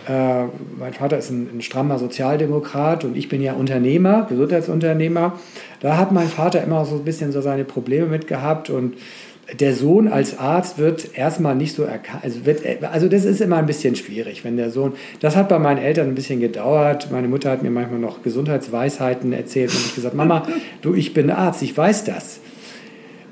Äh, 0.08 0.44
mein 0.78 0.94
Vater 0.94 1.18
ist 1.18 1.30
ein, 1.30 1.46
ein, 1.52 1.60
strammer 1.60 1.98
Sozialdemokrat 1.98 3.04
und 3.04 3.18
ich 3.18 3.28
bin 3.28 3.42
ja 3.42 3.52
Unternehmer, 3.52 4.24
Gesundheitsunternehmer. 4.30 5.38
Da 5.80 5.98
hat 5.98 6.10
mein 6.10 6.28
Vater 6.28 6.64
immer 6.64 6.86
so 6.86 6.96
ein 6.96 7.04
bisschen 7.04 7.32
so 7.32 7.42
seine 7.42 7.64
Probleme 7.64 8.06
mit 8.06 8.26
gehabt 8.26 8.70
und 8.70 8.94
der 9.58 9.74
Sohn 9.74 10.08
als 10.08 10.38
Arzt 10.38 10.78
wird 10.78 11.16
erstmal 11.16 11.54
nicht 11.54 11.74
so 11.74 11.82
erkannt. 11.82 12.24
Also, 12.24 12.40
also, 12.90 13.08
das 13.08 13.24
ist 13.24 13.40
immer 13.40 13.56
ein 13.56 13.66
bisschen 13.66 13.96
schwierig, 13.96 14.44
wenn 14.44 14.56
der 14.56 14.70
Sohn. 14.70 14.92
Das 15.20 15.36
hat 15.36 15.48
bei 15.48 15.58
meinen 15.58 15.78
Eltern 15.78 16.08
ein 16.08 16.14
bisschen 16.14 16.40
gedauert. 16.40 17.08
Meine 17.10 17.28
Mutter 17.28 17.50
hat 17.50 17.62
mir 17.62 17.70
manchmal 17.70 17.98
noch 17.98 18.22
Gesundheitsweisheiten 18.22 19.32
erzählt 19.32 19.70
und 19.70 19.80
ich 19.80 19.94
gesagt, 19.94 20.14
Mama, 20.14 20.46
du, 20.82 20.94
ich 20.94 21.14
bin 21.14 21.30
Arzt, 21.30 21.62
ich 21.62 21.76
weiß 21.76 22.04
das. 22.04 22.40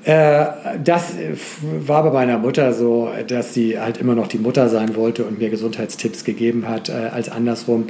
Äh, 0.03 0.45
das 0.83 1.13
war 1.61 2.03
bei 2.03 2.11
meiner 2.11 2.37
Mutter 2.37 2.73
so, 2.73 3.09
dass 3.27 3.53
sie 3.53 3.79
halt 3.79 3.97
immer 3.97 4.15
noch 4.15 4.27
die 4.27 4.39
Mutter 4.39 4.69
sein 4.69 4.95
wollte 4.95 5.25
und 5.25 5.39
mir 5.39 5.49
Gesundheitstipps 5.49 6.23
gegeben 6.23 6.67
hat, 6.67 6.89
äh, 6.89 6.93
als 6.93 7.29
andersrum. 7.29 7.87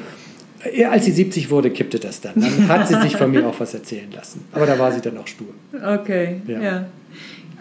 Als 0.91 1.05
sie 1.05 1.11
70 1.11 1.51
wurde, 1.51 1.69
kippte 1.69 1.99
das 1.99 2.19
dann. 2.19 2.33
Dann 2.35 2.67
hat 2.67 2.87
sie 2.87 2.99
sich 2.99 3.15
von 3.15 3.31
mir 3.31 3.47
auch 3.47 3.57
was 3.59 3.73
erzählen 3.73 4.11
lassen. 4.11 4.45
Aber 4.51 4.65
da 4.65 4.77
war 4.77 4.91
sie 4.91 4.99
dann 4.99 5.17
auch 5.17 5.27
stur. 5.27 5.47
Okay, 5.73 6.41
ja. 6.47 6.59
ja. 6.59 6.85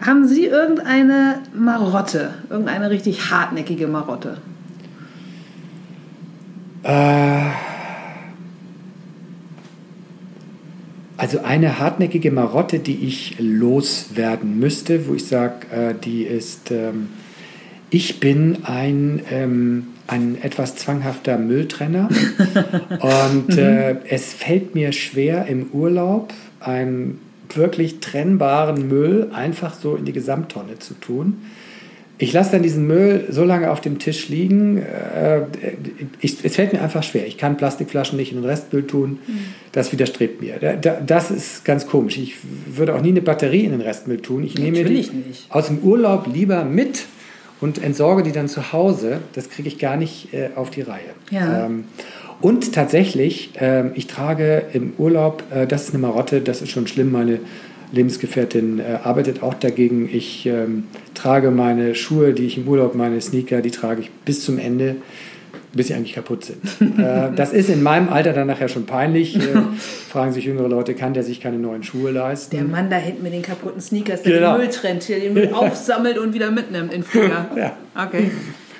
Haben 0.01 0.27
Sie 0.27 0.45
irgendeine 0.45 1.39
Marotte, 1.53 2.33
irgendeine 2.49 2.89
richtig 2.89 3.31
hartnäckige 3.31 3.87
Marotte? 3.87 4.37
Äh, 6.83 7.49
also 11.17 11.39
eine 11.43 11.79
hartnäckige 11.79 12.31
Marotte, 12.31 12.79
die 12.79 13.05
ich 13.05 13.35
loswerden 13.39 14.57
müsste, 14.57 15.07
wo 15.07 15.15
ich 15.15 15.25
sage, 15.25 15.67
äh, 15.69 15.93
die 15.93 16.23
ist, 16.23 16.71
ähm, 16.71 17.09
ich 17.89 18.21
bin 18.21 18.59
ein, 18.63 19.21
ähm, 19.29 19.87
ein 20.07 20.41
etwas 20.41 20.77
zwanghafter 20.77 21.37
Mülltrenner 21.37 22.07
und 23.35 23.57
äh, 23.57 23.97
es 24.07 24.33
fällt 24.33 24.75
mir 24.75 24.93
schwer 24.93 25.47
im 25.47 25.71
Urlaub 25.73 26.33
ein 26.61 27.19
wirklich 27.57 27.99
trennbaren 27.99 28.87
Müll 28.87 29.29
einfach 29.33 29.73
so 29.73 29.95
in 29.95 30.05
die 30.05 30.13
Gesamttonne 30.13 30.79
zu 30.79 30.93
tun. 30.93 31.37
Ich 32.21 32.33
lasse 32.33 32.51
dann 32.51 32.63
diesen 32.63 32.85
Müll 32.85 33.27
so 33.29 33.45
lange 33.45 33.71
auf 33.71 33.79
dem 33.79 33.97
Tisch 33.97 34.27
liegen. 34.27 34.77
Äh, 34.77 35.43
ich, 36.19 36.43
es 36.43 36.55
fällt 36.57 36.73
mir 36.73 36.81
einfach 36.81 37.01
schwer. 37.01 37.25
Ich 37.25 37.37
kann 37.37 37.55
Plastikflaschen 37.55 38.17
nicht 38.17 38.33
in 38.33 38.41
den 38.41 38.45
Restmüll 38.45 38.85
tun. 38.85 39.19
Mhm. 39.25 39.39
Das 39.71 39.93
widerstrebt 39.93 40.41
mir. 40.41 40.59
Das 41.05 41.31
ist 41.31 41.63
ganz 41.63 41.87
komisch. 41.87 42.17
Ich 42.17 42.35
würde 42.67 42.93
auch 42.93 43.01
nie 43.01 43.09
eine 43.09 43.21
Batterie 43.21 43.63
in 43.63 43.71
den 43.71 43.81
Restmüll 43.81 44.19
tun. 44.19 44.43
Ich 44.43 44.55
nehme 44.55 44.83
die 44.83 44.95
nicht. 44.95 45.13
aus 45.47 45.67
dem 45.67 45.79
Urlaub 45.79 46.27
lieber 46.27 46.65
mit 46.65 47.05
und 47.61 47.81
entsorge 47.81 48.23
die 48.23 48.33
dann 48.33 48.49
zu 48.49 48.73
Hause. 48.73 49.19
Das 49.33 49.49
kriege 49.49 49.69
ich 49.69 49.79
gar 49.79 49.95
nicht 49.95 50.33
äh, 50.33 50.49
auf 50.55 50.71
die 50.71 50.81
Reihe. 50.81 51.11
Ja. 51.31 51.67
Ähm, 51.67 51.85
und 52.41 52.73
tatsächlich, 52.73 53.51
äh, 53.59 53.89
ich 53.95 54.07
trage 54.07 54.63
im 54.73 54.93
Urlaub, 54.97 55.43
äh, 55.51 55.67
das 55.67 55.85
ist 55.85 55.93
eine 55.93 56.01
Marotte, 56.01 56.41
das 56.41 56.61
ist 56.61 56.69
schon 56.69 56.87
schlimm, 56.87 57.11
meine 57.11 57.39
Lebensgefährtin 57.91 58.79
äh, 58.79 58.99
arbeitet 59.03 59.43
auch 59.43 59.53
dagegen. 59.53 60.09
Ich 60.11 60.45
ähm, 60.45 60.85
trage 61.15 61.51
meine 61.51 61.95
Schuhe, 61.95 62.33
die 62.33 62.45
ich 62.45 62.57
im 62.57 62.67
Urlaub, 62.67 62.95
meine 62.95 63.19
Sneaker, 63.19 63.61
die 63.61 63.71
trage 63.71 64.01
ich 64.01 64.11
bis 64.25 64.45
zum 64.45 64.59
Ende, 64.59 64.97
bis 65.73 65.87
sie 65.87 65.95
eigentlich 65.95 66.13
kaputt 66.13 66.45
sind. 66.45 66.99
äh, 66.99 67.31
das 67.35 67.51
ist 67.51 67.69
in 67.69 67.81
meinem 67.81 68.09
Alter 68.09 68.31
dann 68.31 68.47
nachher 68.47 68.69
schon 68.69 68.85
peinlich. 68.85 69.35
Äh, 69.35 69.39
fragen 70.09 70.31
sich 70.31 70.45
jüngere 70.45 70.67
Leute, 70.67 70.93
kann 70.93 71.13
der 71.13 71.23
sich 71.23 71.41
keine 71.41 71.57
neuen 71.57 71.83
Schuhe 71.83 72.11
leisten? 72.11 72.55
Der 72.55 72.65
Mann 72.65 72.89
da 72.89 72.97
hinten 72.97 73.23
mit 73.23 73.33
den 73.33 73.41
kaputten 73.41 73.81
Sneakers, 73.81 74.21
der 74.21 74.33
genau. 74.33 74.53
den 74.53 74.61
Müll 74.61 74.69
trennt, 74.69 75.03
hier 75.03 75.19
den 75.19 75.33
Müll 75.33 75.49
aufsammelt 75.53 76.17
und 76.17 76.33
wieder 76.33 76.51
mitnimmt 76.51 76.93
in 76.93 77.03
Frühjahr. 77.03 77.49
ja. 77.57 77.75
Okay. 77.95 78.31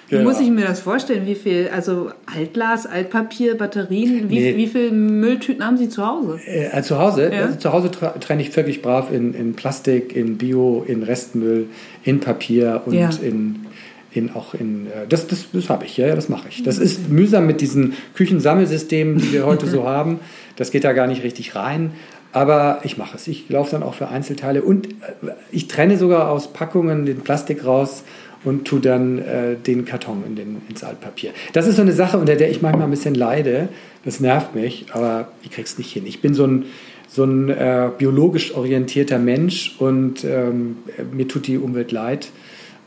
Genau. 0.10 0.24
Muss 0.24 0.40
ich 0.40 0.50
mir 0.50 0.66
das 0.66 0.80
vorstellen? 0.80 1.28
Wie 1.28 1.36
viel, 1.36 1.70
also 1.74 2.10
Altglas, 2.26 2.88
Altpapier, 2.88 3.56
Batterien, 3.56 4.30
wie, 4.30 4.40
nee. 4.40 4.58
wie 4.58 4.68
viele 4.68 4.92
Mülltüten 4.92 5.64
haben 5.64 5.78
Sie 5.78 5.88
zu 5.88 6.06
Hause? 6.06 6.40
Äh, 6.48 6.82
zu 6.82 6.98
Hause? 6.98 7.32
Ja. 7.32 7.46
Also 7.46 7.58
zu 7.58 7.74
Hause 7.74 7.92
trenne 7.92 8.42
ich 8.42 8.56
wirklich 8.56 8.82
brav 8.82 9.12
in, 9.12 9.36
in 9.36 9.54
Plastik, 9.54 10.16
in 10.16 10.38
Bio, 10.38 10.84
in 10.88 11.04
Restmüll, 11.04 11.68
in 12.04 12.20
Papier 12.22 12.82
und 12.86 12.94
ja. 12.94 13.12
in, 13.22 13.68
in 14.12 14.32
auch 14.34 14.56
in 14.56 14.88
äh, 14.88 15.08
das 15.08 15.28
das, 15.28 15.46
das 15.54 15.70
habe 15.70 15.86
ich 15.86 15.96
ja 15.98 16.16
das 16.16 16.30
mache 16.30 16.48
ich 16.50 16.64
das 16.64 16.80
ist 16.80 17.10
mühsam 17.10 17.46
mit 17.46 17.62
diesen 17.62 17.94
Küchensammelsystemen 18.16 19.20
die 19.20 19.34
wir 19.34 19.46
heute 19.46 19.68
so 19.68 19.84
haben 19.88 20.20
das 20.56 20.72
geht 20.72 20.84
da 20.84 20.94
gar 20.94 21.06
nicht 21.06 21.24
richtig 21.24 21.56
rein 21.56 21.92
aber 22.32 22.80
ich 22.84 22.98
mache 22.98 23.18
es 23.18 23.28
ich 23.28 23.48
laufe 23.50 23.72
dann 23.72 23.84
auch 23.84 23.94
für 23.94 24.08
Einzelteile 24.08 24.64
und 24.64 24.88
äh, 24.88 24.94
ich 25.52 25.68
trenne 25.68 25.98
sogar 25.98 26.32
aus 26.32 26.54
Packungen 26.54 27.06
den 27.06 27.22
Plastik 27.22 27.64
raus 27.66 28.04
und 28.44 28.66
tu 28.66 28.80
dann 28.80 29.20
äh, 29.20 29.56
den 29.56 29.86
Karton 29.86 30.24
in 30.26 30.36
den, 30.36 30.62
ins 30.70 30.84
Altpapier. 30.84 31.32
Das 31.54 31.68
ist 31.68 31.76
so 31.76 31.82
eine 31.82 31.92
Sache, 31.92 32.18
unter 32.18 32.36
der 32.36 32.50
ich 32.50 32.62
manchmal 32.62 32.88
ein 32.88 32.92
bisschen 32.92 33.16
leide. 33.16 33.70
Das 34.06 34.20
nervt 34.20 34.56
mich, 34.56 34.86
aber 34.92 35.30
ich 35.44 35.52
krieg's 35.52 35.78
nicht 35.78 35.92
hin. 35.92 36.06
Ich 36.06 36.22
bin 36.22 36.34
so 36.34 36.46
ein, 36.46 36.66
so 37.08 37.24
ein 37.24 37.50
äh, 37.50 37.90
biologisch 37.98 38.56
orientierter 38.56 39.20
Mensch 39.20 39.76
und 39.80 40.24
ähm, 40.24 40.78
mir 41.12 41.28
tut 41.28 41.48
die 41.48 41.58
Umwelt 41.58 41.92
leid. 41.92 42.30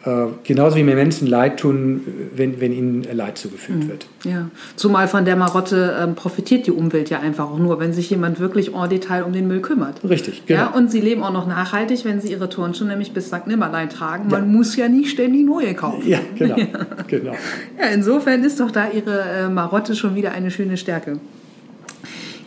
Äh, 0.05 0.27
genauso 0.43 0.77
wie 0.77 0.83
mir 0.83 0.97
Menschen 0.97 1.29
leid 1.29 1.61
tun, 1.61 2.01
wenn, 2.35 2.61
wenn 2.61 2.73
ihnen 2.73 3.07
Leid 3.12 3.38
zugefügt 3.38 3.85
mhm. 3.85 3.88
wird. 3.88 4.07
Ja, 4.25 4.51
zumal 4.75 5.07
von 5.07 5.25
der 5.25 5.37
Marotte 5.37 5.97
ähm, 6.01 6.17
profitiert 6.17 6.67
die 6.67 6.73
Umwelt 6.73 7.09
ja 7.09 7.21
einfach 7.21 7.51
auch 7.51 7.59
nur, 7.59 7.79
wenn 7.79 7.93
sich 7.93 8.11
jemand 8.11 8.41
wirklich 8.41 8.75
en 8.75 8.88
Detail 8.88 9.23
um 9.23 9.33
den 9.33 9.47
Müll 9.47 9.61
kümmert. 9.61 10.01
Richtig, 10.03 10.45
genau. 10.47 10.61
Ja, 10.61 10.67
und 10.71 10.91
sie 10.91 11.01
leben 11.01 11.23
auch 11.23 11.33
noch 11.33 11.47
nachhaltig, 11.47 12.05
wenn 12.05 12.21
sie 12.21 12.33
ihre 12.33 12.49
Turnschuhe 12.49 12.88
nämlich 12.88 13.12
bis 13.12 13.29
St. 13.29 13.47
Nimmerlein 13.47 13.91
tragen. 13.91 14.29
Man 14.29 14.47
ja. 14.47 14.47
muss 14.47 14.75
ja 14.75 14.88
nie 14.88 15.07
ständig 15.07 15.47
neue 15.47 15.75
kaufen. 15.75 16.09
Ja, 16.09 16.19
genau. 16.37 16.57
ja. 16.59 16.67
genau. 17.07 17.33
Ja, 17.79 17.87
insofern 17.95 18.43
ist 18.43 18.59
doch 18.59 18.73
da 18.73 18.88
ihre 18.91 19.21
äh, 19.21 19.49
Marotte 19.49 19.95
schon 19.95 20.17
wieder 20.17 20.33
eine 20.33 20.51
schöne 20.51 20.77
Stärke. 20.77 21.21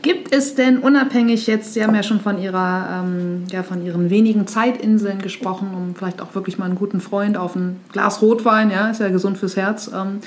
Gibt 0.06 0.36
es 0.36 0.54
denn 0.54 0.78
unabhängig 0.78 1.48
jetzt, 1.48 1.74
Sie 1.74 1.84
haben 1.84 1.96
ja 1.96 2.04
schon 2.04 2.20
von 2.20 2.40
Ihrer, 2.40 3.04
ähm, 3.04 3.46
ja, 3.52 3.64
von 3.64 3.84
Ihren 3.84 4.12
wenigen 4.12 4.46
Zeitinseln 4.46 5.20
gesprochen, 5.20 5.70
um 5.76 5.96
vielleicht 5.96 6.22
auch 6.22 6.36
wirklich 6.36 6.60
mal 6.60 6.66
einen 6.66 6.76
guten 6.76 7.02
Freund 7.02 7.38
auf 7.38 7.56
ein 7.56 7.78
Glas 7.92 8.22
Rotwein, 8.22 8.70
ja, 8.70 8.92
ist 8.92 9.00
ja 9.02 9.10
gesund 9.10 9.40
fürs 9.40 9.58
Herz, 9.58 9.90
ähm, 9.92 10.20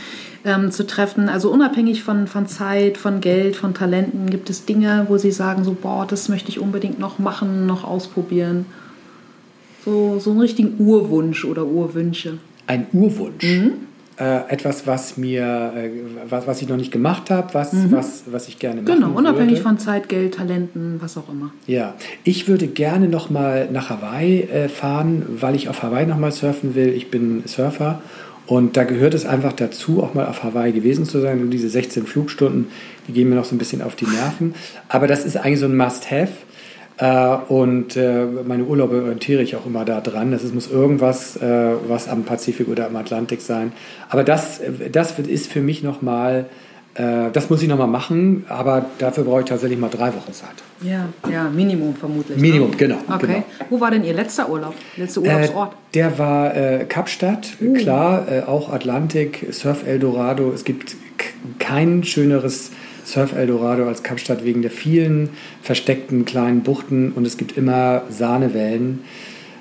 ähm, 0.45 0.73
zu 0.73 0.85
treffen. 0.85 1.29
Also 1.29 1.53
unabhängig 1.53 2.03
von, 2.03 2.27
von 2.27 2.49
Zeit, 2.49 2.99
von 2.99 3.21
Geld, 3.21 3.55
von 3.55 3.73
Talenten, 3.73 4.31
gibt 4.31 4.51
es 4.51 4.65
Dinge, 4.65 5.07
wo 5.09 5.17
Sie 5.17 5.31
sagen, 5.31 5.63
so, 5.63 5.77
boah, 5.81 6.05
das 6.09 6.29
möchte 6.29 6.49
ich 6.49 6.59
unbedingt 6.59 6.99
noch 6.99 7.21
machen, 7.21 7.67
noch 7.67 7.85
ausprobieren. 7.85 8.67
So, 9.85 10.19
so 10.19 10.33
einen 10.33 10.41
richtigen 10.41 10.75
Urwunsch 10.85 11.45
oder 11.45 11.65
Urwünsche. 11.65 12.39
Ein 12.67 12.89
Urwunsch? 12.93 13.45
Mhm 13.45 13.88
äh, 14.19 14.53
etwas, 14.53 14.87
was 14.87 15.17
mir, 15.17 15.73
äh, 15.77 15.91
was, 16.29 16.47
was 16.47 16.61
ich 16.61 16.69
noch 16.69 16.77
nicht 16.77 16.91
gemacht 16.91 17.31
habe, 17.31 17.55
was, 17.55 17.73
mhm. 17.73 17.93
was, 17.93 18.25
was 18.27 18.49
ich 18.49 18.59
gerne 18.59 18.83
machen 18.83 19.01
Genau, 19.01 19.11
unabhängig 19.11 19.55
würde. 19.55 19.63
von 19.63 19.79
Zeit, 19.79 20.09
Geld, 20.09 20.35
Talenten, 20.35 20.97
was 21.01 21.17
auch 21.17 21.29
immer. 21.29 21.53
Ja, 21.67 21.95
ich 22.25 22.49
würde 22.49 22.67
gerne 22.67 23.09
noch 23.09 23.31
mal 23.31 23.69
nach 23.71 23.91
Hawaii 23.91 24.41
äh, 24.43 24.69
fahren, 24.69 25.25
weil 25.29 25.55
ich 25.55 25.69
auf 25.69 25.83
Hawaii 25.83 26.07
noch 26.07 26.19
mal 26.19 26.33
surfen 26.33 26.75
will. 26.75 26.89
Ich 26.89 27.11
bin 27.11 27.43
Surfer 27.47 28.03
und 28.49 28.79
da 28.79 28.85
gehört 28.85 29.13
es 29.13 29.27
einfach 29.27 29.53
dazu, 29.53 30.03
auch 30.03 30.15
mal 30.15 30.27
auf 30.27 30.43
Hawaii 30.43 30.73
gewesen 30.73 31.05
zu 31.05 31.21
sein. 31.21 31.43
Und 31.43 31.51
diese 31.51 31.69
16 31.69 32.07
Flugstunden, 32.07 32.69
die 33.07 33.13
gehen 33.13 33.29
mir 33.29 33.35
noch 33.35 33.45
so 33.45 33.55
ein 33.55 33.59
bisschen 33.59 33.83
auf 33.83 33.95
die 33.95 34.07
Nerven. 34.07 34.55
Aber 34.89 35.07
das 35.07 35.27
ist 35.27 35.37
eigentlich 35.37 35.61
so 35.61 35.67
ein 35.67 35.77
Must-Have. 35.77 36.33
Äh, 36.99 37.37
und 37.49 37.97
äh, 37.97 38.27
meine 38.45 38.65
Urlaube 38.65 39.03
orientiere 39.03 39.43
ich 39.43 39.55
auch 39.57 39.67
immer 39.67 39.85
da 39.85 40.01
dran. 40.01 40.33
Das 40.33 40.43
muss 40.53 40.71
irgendwas, 40.71 41.37
äh, 41.37 41.73
was 41.87 42.09
am 42.09 42.25
Pazifik 42.25 42.69
oder 42.69 42.87
am 42.87 42.97
Atlantik 42.97 43.41
sein. 43.41 43.73
Aber 44.09 44.25
das, 44.25 44.61
das 44.91 45.19
ist 45.19 45.51
für 45.51 45.61
mich 45.61 45.83
nochmal, 45.83 46.47
das 46.95 47.49
muss 47.49 47.63
ich 47.63 47.69
nochmal 47.69 47.87
machen, 47.87 48.45
aber 48.49 48.87
dafür 48.99 49.23
brauche 49.23 49.41
ich 49.41 49.47
tatsächlich 49.47 49.79
mal 49.79 49.89
drei 49.89 50.09
Wochen 50.09 50.33
Zeit. 50.33 50.49
Ja, 50.83 51.09
ja, 51.31 51.49
Minimum 51.49 51.95
vermutlich. 51.95 52.37
Ne? 52.37 52.43
Minimum, 52.43 52.71
ne? 52.71 52.77
genau. 52.77 52.97
Okay. 53.09 53.27
Genau. 53.27 53.45
Wo 53.71 53.81
war 53.81 53.93
denn 53.93 54.03
Ihr 54.03 54.15
letzter 54.15 54.49
Urlaub, 54.49 54.75
letzter 54.97 55.21
Urlaubsort? 55.21 55.75
Äh, 55.75 55.77
der 55.95 56.19
war 56.19 56.57
äh, 56.57 56.87
Kapstadt, 56.89 57.51
uh. 57.61 57.73
klar, 57.75 58.27
äh, 58.29 58.43
auch 58.43 58.73
Atlantik, 58.73 59.47
Surf 59.53 59.87
Eldorado. 59.87 60.51
Es 60.53 60.65
gibt 60.65 60.97
kein 61.61 62.03
schöneres 62.03 62.73
Surf 63.09 63.33
Eldorado 63.33 63.89
als 63.89 64.03
Kapstadt 64.03 64.45
wegen 64.45 64.61
der 64.61 64.71
vielen 64.71 65.31
versteckten 65.63 66.27
kleinen 66.27 66.63
Buchten 66.63 67.13
und 67.13 67.27
es 67.27 67.39
gibt 67.39 67.57
immer 67.57 68.03
Sahnewellen. 68.11 69.01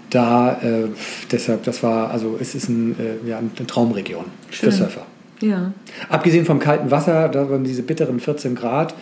Da, 0.10 0.60
äh, 0.62 0.90
deshalb, 1.32 1.64
das 1.64 1.82
war, 1.84 2.12
also 2.12 2.38
es 2.40 2.56
ist 2.56 2.70
ein, 2.70 2.96
äh, 3.00 3.30
ja, 3.30 3.40
eine 3.40 3.68
Traumregion 3.68 4.26
Schön. 4.50 4.72
für 4.72 4.78
Surfer. 4.78 5.06
Ja. 5.42 5.72
Abgesehen 6.10 6.46
vom 6.46 6.60
kalten 6.60 6.92
Wasser, 6.92 7.30
da 7.30 7.50
waren 7.50 7.64
diese 7.64 7.84
bitteren 7.84 8.20
14 8.20 8.56
Grad 8.56 8.96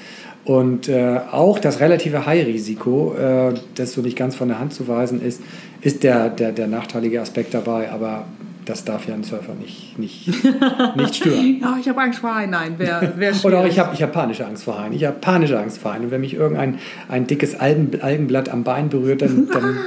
und 0.45 0.89
äh, 0.89 1.19
auch 1.31 1.57
das 1.57 1.79
relative 1.79 2.27
High-Risiko, 2.27 3.15
äh, 3.15 3.53
das 3.73 3.93
so 3.93 4.01
nicht 4.01 4.15
ganz 4.15 4.35
von 4.35 4.47
der 4.47 4.59
Hand 4.59 4.73
zu 4.73 4.87
weisen 4.87 5.21
ist, 5.21 5.41
ist 5.81 6.03
der, 6.03 6.29
der, 6.29 6.51
der 6.51 6.67
nachteilige 6.67 7.19
Aspekt 7.19 7.55
dabei. 7.55 7.91
Aber 7.91 8.25
das 8.65 8.83
darf 8.85 9.07
ja 9.07 9.13
ein 9.13 9.23
Surfer 9.23 9.53
nicht, 9.53 9.97
nicht, 9.97 10.27
nicht 10.95 11.15
stören. 11.15 11.59
ja, 11.61 11.77
ich 11.79 11.87
habe 11.87 12.01
Angst 12.01 12.19
vor 12.19 12.35
Haien. 12.35 12.49
Nein, 12.49 12.75
wer, 12.77 13.13
wer 13.15 13.33
Oder 13.43 13.59
auch 13.59 13.65
ich 13.65 13.79
habe 13.79 13.93
ich 13.93 14.01
hab 14.01 14.11
panische 14.11 14.45
Angst 14.45 14.63
vor 14.63 14.79
Haien. 14.79 14.93
Ich 14.93 15.05
habe 15.05 15.17
panische 15.19 15.59
Angst 15.59 15.79
vor 15.79 15.93
Haien. 15.93 16.05
Und 16.05 16.11
wenn 16.11 16.21
mich 16.21 16.33
irgendein 16.33 16.79
ein 17.07 17.27
dickes 17.27 17.59
Algen, 17.59 18.01
Algenblatt 18.01 18.49
am 18.49 18.63
Bein 18.63 18.89
berührt, 18.89 19.21
dann... 19.21 19.47
dann 19.53 19.77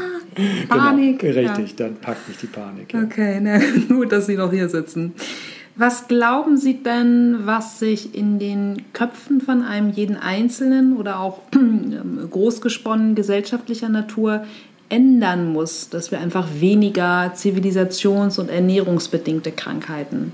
Panik. 0.68 1.18
Genau, 1.18 1.40
richtig, 1.40 1.70
ja. 1.70 1.86
dann 1.86 1.96
packt 1.96 2.28
mich 2.28 2.38
die 2.38 2.46
Panik. 2.46 2.92
Ja. 2.92 3.02
Okay, 3.02 3.40
na, 3.42 3.58
gut, 3.88 4.12
dass 4.12 4.26
Sie 4.26 4.36
noch 4.36 4.52
hier 4.52 4.68
sitzen. 4.68 5.14
Was 5.74 6.08
glauben 6.08 6.56
Sie 6.56 6.82
denn, 6.82 7.40
was 7.44 7.78
sich 7.78 8.14
in 8.14 8.38
den 8.38 8.82
Köpfen 8.92 9.40
von 9.40 9.62
einem 9.62 9.90
jeden 9.90 10.16
Einzelnen 10.16 10.96
oder 10.96 11.20
auch 11.20 11.40
großgesponnen 12.30 13.14
gesellschaftlicher 13.14 13.88
Natur 13.88 14.44
ändern 14.88 15.52
muss, 15.52 15.88
dass 15.88 16.10
wir 16.10 16.20
einfach 16.20 16.48
weniger 16.58 17.32
zivilisations- 17.34 18.38
und 18.38 18.48
ernährungsbedingte 18.48 19.52
Krankheiten 19.52 20.32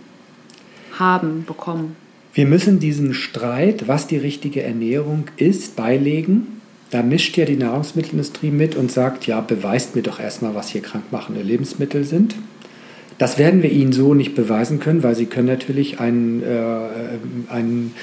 haben, 0.99 1.45
bekommen? 1.47 1.97
Wir 2.35 2.47
müssen 2.47 2.81
diesen 2.81 3.15
Streit, 3.15 3.87
was 3.87 4.07
die 4.07 4.17
richtige 4.17 4.63
Ernährung 4.63 5.25
ist, 5.37 5.77
beilegen. 5.77 6.61
Da 6.91 7.03
mischt 7.03 7.37
ja 7.37 7.45
die 7.45 7.57
Nahrungsmittelindustrie 7.57 8.51
mit 8.51 8.77
und 8.77 8.91
sagt, 8.91 9.27
ja, 9.27 9.41
beweist 9.41 9.95
mir 9.95 10.03
doch 10.03 10.21
erstmal, 10.21 10.55
was 10.55 10.69
hier 10.69 10.83
krankmachende 10.83 11.43
Lebensmittel 11.43 12.05
sind. 12.05 12.35
Das 13.19 13.39
werden 13.39 13.63
wir 13.63 13.71
Ihnen 13.71 13.93
so 13.93 14.15
nicht 14.15 14.35
beweisen 14.35 14.81
können, 14.81 15.03
weil 15.05 15.15
Sie 15.15 15.27
können 15.27 15.47
natürlich 15.47 16.01
einen, 16.01 16.43
äh, 16.43 17.53
einen 17.53 17.95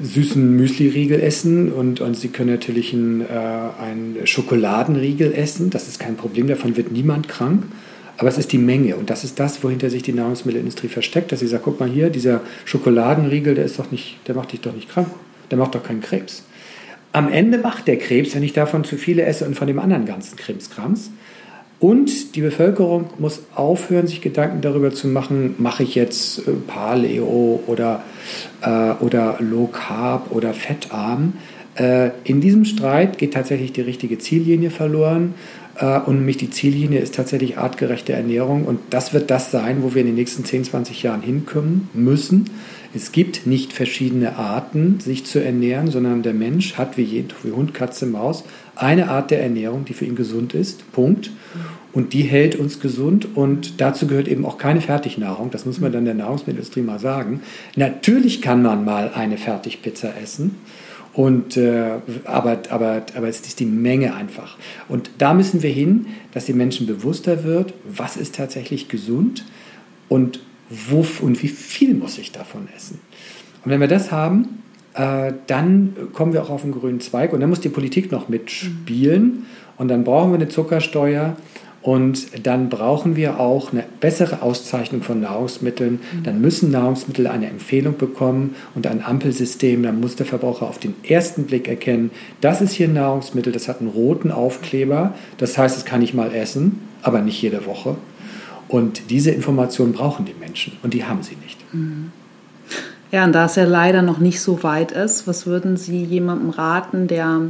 süßen 0.00 0.56
Müsli-Riegel 0.56 1.20
essen 1.20 1.72
und, 1.72 2.00
und 2.00 2.14
Sie 2.14 2.28
können 2.28 2.50
natürlich 2.50 2.92
einen, 2.92 3.20
äh, 3.20 3.24
einen 3.26 4.26
Schokoladenriegel 4.26 5.32
essen. 5.32 5.70
Das 5.70 5.88
ist 5.88 5.98
kein 5.98 6.16
Problem, 6.16 6.46
davon 6.46 6.76
wird 6.76 6.92
niemand 6.92 7.28
krank. 7.28 7.64
Aber 8.16 8.28
es 8.28 8.38
ist 8.38 8.52
die 8.52 8.58
Menge 8.58 8.96
und 8.96 9.10
das 9.10 9.24
ist 9.24 9.40
das, 9.40 9.64
wohinter 9.64 9.90
sich 9.90 10.02
die 10.02 10.12
Nahrungsmittelindustrie 10.12 10.88
versteckt, 10.88 11.32
dass 11.32 11.40
sie 11.40 11.48
sagt, 11.48 11.64
guck 11.64 11.80
mal 11.80 11.88
hier, 11.88 12.10
dieser 12.10 12.42
Schokoladenriegel, 12.64 13.56
der 13.56 13.64
ist 13.64 13.78
doch 13.78 13.90
nicht, 13.90 14.18
der 14.28 14.36
macht 14.36 14.52
dich 14.52 14.60
doch 14.60 14.72
nicht 14.72 14.88
krank, 14.88 15.08
der 15.50 15.58
macht 15.58 15.74
doch 15.74 15.82
keinen 15.82 16.00
Krebs. 16.00 16.44
Am 17.12 17.28
Ende 17.28 17.58
macht 17.58 17.88
der 17.88 17.98
Krebs, 17.98 18.34
wenn 18.34 18.42
ich 18.42 18.52
davon 18.52 18.84
zu 18.84 18.96
viele 18.96 19.22
esse 19.24 19.46
und 19.46 19.56
von 19.56 19.66
dem 19.66 19.78
anderen 19.78 20.04
ganzen 20.04 20.36
Krebskrams. 20.36 21.10
Und 21.80 22.36
die 22.36 22.40
Bevölkerung 22.40 23.06
muss 23.18 23.42
aufhören, 23.54 24.06
sich 24.06 24.20
Gedanken 24.20 24.60
darüber 24.60 24.92
zu 24.92 25.08
machen, 25.08 25.54
mache 25.58 25.82
ich 25.82 25.94
jetzt 25.94 26.46
äh, 26.46 26.52
Paleo 26.66 27.62
oder, 27.66 28.02
äh, 28.62 28.92
oder 29.00 29.36
Low 29.40 29.66
Carb 29.66 30.30
oder 30.30 30.54
fettarm. 30.54 31.34
Äh, 31.74 32.10
in 32.22 32.40
diesem 32.40 32.64
Streit 32.64 33.18
geht 33.18 33.34
tatsächlich 33.34 33.72
die 33.72 33.80
richtige 33.80 34.18
Ziellinie 34.18 34.70
verloren. 34.70 35.34
Äh, 35.76 35.98
und 36.00 36.18
nämlich 36.18 36.36
die 36.36 36.50
Ziellinie 36.50 37.00
ist 37.00 37.14
tatsächlich 37.14 37.58
artgerechte 37.58 38.12
Ernährung. 38.12 38.64
Und 38.64 38.78
das 38.90 39.12
wird 39.12 39.30
das 39.30 39.50
sein, 39.50 39.82
wo 39.82 39.94
wir 39.94 40.00
in 40.00 40.08
den 40.08 40.16
nächsten 40.16 40.44
10, 40.44 40.64
20 40.64 41.02
Jahren 41.02 41.22
hinkommen 41.22 41.88
müssen. 41.92 42.50
Es 42.94 43.10
gibt 43.10 43.46
nicht 43.46 43.72
verschiedene 43.72 44.36
Arten, 44.36 45.00
sich 45.00 45.26
zu 45.26 45.42
ernähren, 45.42 45.90
sondern 45.90 46.22
der 46.22 46.34
Mensch 46.34 46.74
hat 46.74 46.96
wie, 46.96 47.02
jed, 47.02 47.34
wie 47.42 47.50
Hund, 47.50 47.74
Katze, 47.74 48.06
Maus 48.06 48.44
eine 48.76 49.08
Art 49.08 49.30
der 49.30 49.42
Ernährung, 49.42 49.84
die 49.84 49.94
für 49.94 50.04
ihn 50.04 50.16
gesund 50.16 50.54
ist. 50.54 50.90
Punkt. 50.92 51.30
Und 51.92 52.12
die 52.12 52.22
hält 52.22 52.56
uns 52.56 52.80
gesund 52.80 53.36
und 53.36 53.80
dazu 53.80 54.08
gehört 54.08 54.26
eben 54.26 54.44
auch 54.44 54.58
keine 54.58 54.80
Fertignahrung. 54.80 55.52
Das 55.52 55.64
muss 55.64 55.80
man 55.80 55.92
dann 55.92 56.04
der 56.04 56.14
Nahrungsmittelindustrie 56.14 56.82
mal 56.82 56.98
sagen. 56.98 57.40
Natürlich 57.76 58.42
kann 58.42 58.62
man 58.62 58.84
mal 58.84 59.12
eine 59.14 59.36
Fertigpizza 59.36 60.12
essen. 60.20 60.56
Und, 61.12 61.56
äh, 61.56 62.00
aber, 62.24 62.58
aber, 62.70 63.02
aber 63.14 63.28
es 63.28 63.40
ist 63.40 63.60
die 63.60 63.66
Menge 63.66 64.16
einfach. 64.16 64.58
Und 64.88 65.10
da 65.18 65.32
müssen 65.32 65.62
wir 65.62 65.70
hin, 65.70 66.06
dass 66.32 66.46
die 66.46 66.52
Menschen 66.52 66.88
bewusster 66.88 67.44
wird, 67.44 67.72
was 67.88 68.16
ist 68.16 68.34
tatsächlich 68.34 68.88
gesund 68.88 69.44
und 70.08 70.40
wo 70.68 71.06
und 71.20 71.40
wie 71.42 71.48
viel 71.48 71.94
muss 71.94 72.18
ich 72.18 72.32
davon 72.32 72.66
essen. 72.76 72.98
Und 73.64 73.70
wenn 73.70 73.80
wir 73.80 73.86
das 73.86 74.10
haben, 74.10 74.63
äh, 74.94 75.32
dann 75.46 75.96
kommen 76.12 76.32
wir 76.32 76.42
auch 76.42 76.50
auf 76.50 76.62
den 76.62 76.72
grünen 76.72 77.00
Zweig 77.00 77.32
und 77.32 77.40
dann 77.40 77.50
muss 77.50 77.60
die 77.60 77.68
Politik 77.68 78.12
noch 78.12 78.28
mitspielen 78.28 79.46
und 79.76 79.88
dann 79.88 80.04
brauchen 80.04 80.30
wir 80.30 80.36
eine 80.36 80.48
Zuckersteuer 80.48 81.36
und 81.84 82.46
dann 82.46 82.70
brauchen 82.70 83.14
wir 83.14 83.38
auch 83.38 83.70
eine 83.70 83.84
bessere 84.00 84.40
Auszeichnung 84.40 85.02
von 85.02 85.20
Nahrungsmitteln. 85.20 86.00
Dann 86.22 86.40
müssen 86.40 86.70
Nahrungsmittel 86.70 87.26
eine 87.26 87.50
Empfehlung 87.50 87.98
bekommen 87.98 88.54
und 88.74 88.86
ein 88.86 89.04
Ampelsystem. 89.04 89.82
Dann 89.82 90.00
muss 90.00 90.16
der 90.16 90.24
Verbraucher 90.24 90.66
auf 90.66 90.78
den 90.78 90.94
ersten 91.06 91.44
Blick 91.44 91.68
erkennen, 91.68 92.10
das 92.40 92.62
ist 92.62 92.72
hier 92.72 92.88
ein 92.88 92.94
Nahrungsmittel, 92.94 93.52
das 93.52 93.68
hat 93.68 93.80
einen 93.80 93.90
roten 93.90 94.32
Aufkleber. 94.32 95.12
Das 95.36 95.58
heißt, 95.58 95.76
es 95.76 95.84
kann 95.84 96.00
ich 96.00 96.14
mal 96.14 96.34
essen, 96.34 96.80
aber 97.02 97.20
nicht 97.20 97.42
jede 97.42 97.66
Woche. 97.66 97.96
Und 98.66 99.10
diese 99.10 99.32
Informationen 99.32 99.92
brauchen 99.92 100.24
die 100.24 100.34
Menschen 100.40 100.72
und 100.82 100.94
die 100.94 101.04
haben 101.04 101.22
sie 101.22 101.36
nicht. 101.36 101.60
Ja, 103.14 103.22
und 103.22 103.32
da 103.32 103.44
es 103.44 103.54
ja 103.54 103.62
leider 103.62 104.02
noch 104.02 104.18
nicht 104.18 104.40
so 104.40 104.64
weit 104.64 104.90
ist, 104.90 105.28
was 105.28 105.46
würden 105.46 105.76
Sie 105.76 106.02
jemandem 106.02 106.50
raten, 106.50 107.06
der 107.06 107.42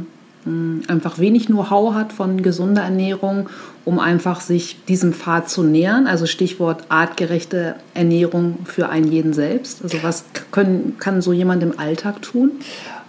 hm, 0.43 0.83
einfach 0.87 1.17
wenig 1.17 1.47
Know-how 1.47 1.95
hat 1.95 2.13
von 2.13 2.43
gesunder 2.43 2.83
Ernährung, 2.83 3.49
um 3.83 3.97
einfach 3.97 4.41
sich 4.41 4.77
diesem 4.87 5.11
Pfad 5.11 5.49
zu 5.49 5.63
nähern. 5.63 6.05
Also 6.05 6.27
Stichwort 6.27 6.83
artgerechte 6.89 7.77
Ernährung 7.95 8.59
für 8.65 8.89
einen 8.89 9.11
jeden 9.11 9.33
selbst. 9.33 9.81
Also 9.81 10.03
was 10.03 10.25
können, 10.51 10.97
kann 10.99 11.23
so 11.23 11.33
jemand 11.33 11.63
im 11.63 11.79
Alltag 11.79 12.21
tun? 12.21 12.51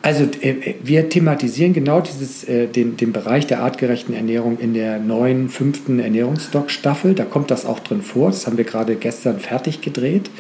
Also 0.01 0.25
äh, 0.41 0.77
wir 0.83 1.11
thematisieren 1.11 1.75
genau 1.75 2.01
dieses, 2.01 2.43
äh, 2.45 2.69
den, 2.69 2.97
den 2.97 3.13
Bereich 3.13 3.47
der 3.47 3.61
artgerechten 3.61 4.15
Ernährung 4.15 4.59
in 4.59 4.73
der 4.73 4.99
neuen 4.99 5.51
fünften 5.51 5.99
Ernährungsdoc-Staffel. 5.99 7.13
Da 7.13 7.27
kommt 7.27 7.51
das 7.51 7.67
auch 7.67 7.81
drin 7.81 8.01
vor. 8.01 8.31
Das 8.31 8.47
haben 8.47 8.57
wir 8.57 8.65
gerade 8.65 8.97
gestern 8.97 9.41
fertig 9.41 9.83
gedreht. 9.83 10.31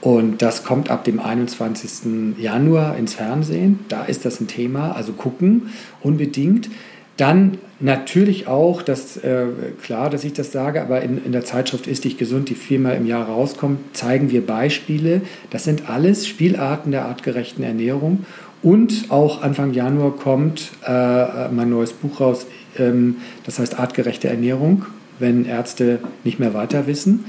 Und 0.00 0.42
das 0.42 0.64
kommt 0.64 0.90
ab 0.90 1.04
dem 1.04 1.18
21. 1.18 2.36
Januar 2.38 2.96
ins 2.96 3.14
Fernsehen. 3.14 3.80
Da 3.88 4.04
ist 4.04 4.24
das 4.24 4.40
ein 4.40 4.46
Thema. 4.46 4.92
Also 4.92 5.12
gucken 5.12 5.70
unbedingt. 6.00 6.70
Dann 7.16 7.58
natürlich 7.80 8.46
auch, 8.46 8.80
das 8.80 9.16
äh, 9.16 9.46
klar, 9.82 10.08
dass 10.08 10.22
ich 10.22 10.34
das 10.34 10.52
sage, 10.52 10.80
aber 10.80 11.02
in, 11.02 11.24
in 11.24 11.32
der 11.32 11.44
Zeitschrift 11.44 11.88
Ist 11.88 12.04
dich 12.04 12.16
gesund, 12.16 12.48
die 12.48 12.54
viermal 12.54 12.96
im 12.96 13.06
Jahr 13.06 13.26
rauskommt, 13.26 13.96
zeigen 13.96 14.30
wir 14.30 14.46
Beispiele. 14.46 15.22
Das 15.50 15.64
sind 15.64 15.90
alles 15.90 16.28
Spielarten 16.28 16.92
der 16.92 17.06
artgerechten 17.06 17.64
Ernährung. 17.64 18.24
Und 18.62 19.06
auch 19.08 19.42
Anfang 19.42 19.72
Januar 19.72 20.16
kommt 20.16 20.70
äh, 20.86 21.48
mein 21.48 21.70
neues 21.70 21.92
Buch 21.92 22.20
raus, 22.20 22.46
ähm, 22.76 23.16
das 23.44 23.58
heißt 23.58 23.78
Artgerechte 23.78 24.28
Ernährung, 24.28 24.86
wenn 25.18 25.44
Ärzte 25.44 26.00
nicht 26.24 26.38
mehr 26.38 26.54
weiter 26.54 26.86
wissen. 26.86 27.24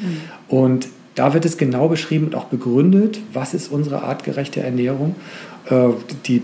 Mhm. 0.49 0.55
Und 0.55 0.88
da 1.19 1.34
wird 1.34 1.43
es 1.43 1.58
genau 1.58 1.89
beschrieben 1.89 2.27
und 2.27 2.36
auch 2.36 2.45
begründet, 2.45 3.19
was 3.34 3.53
ist 3.53 3.69
unsere 3.69 4.03
artgerechte 4.03 4.62
Ernährung. 4.62 5.17
Äh, 5.65 5.89
die 6.25 6.41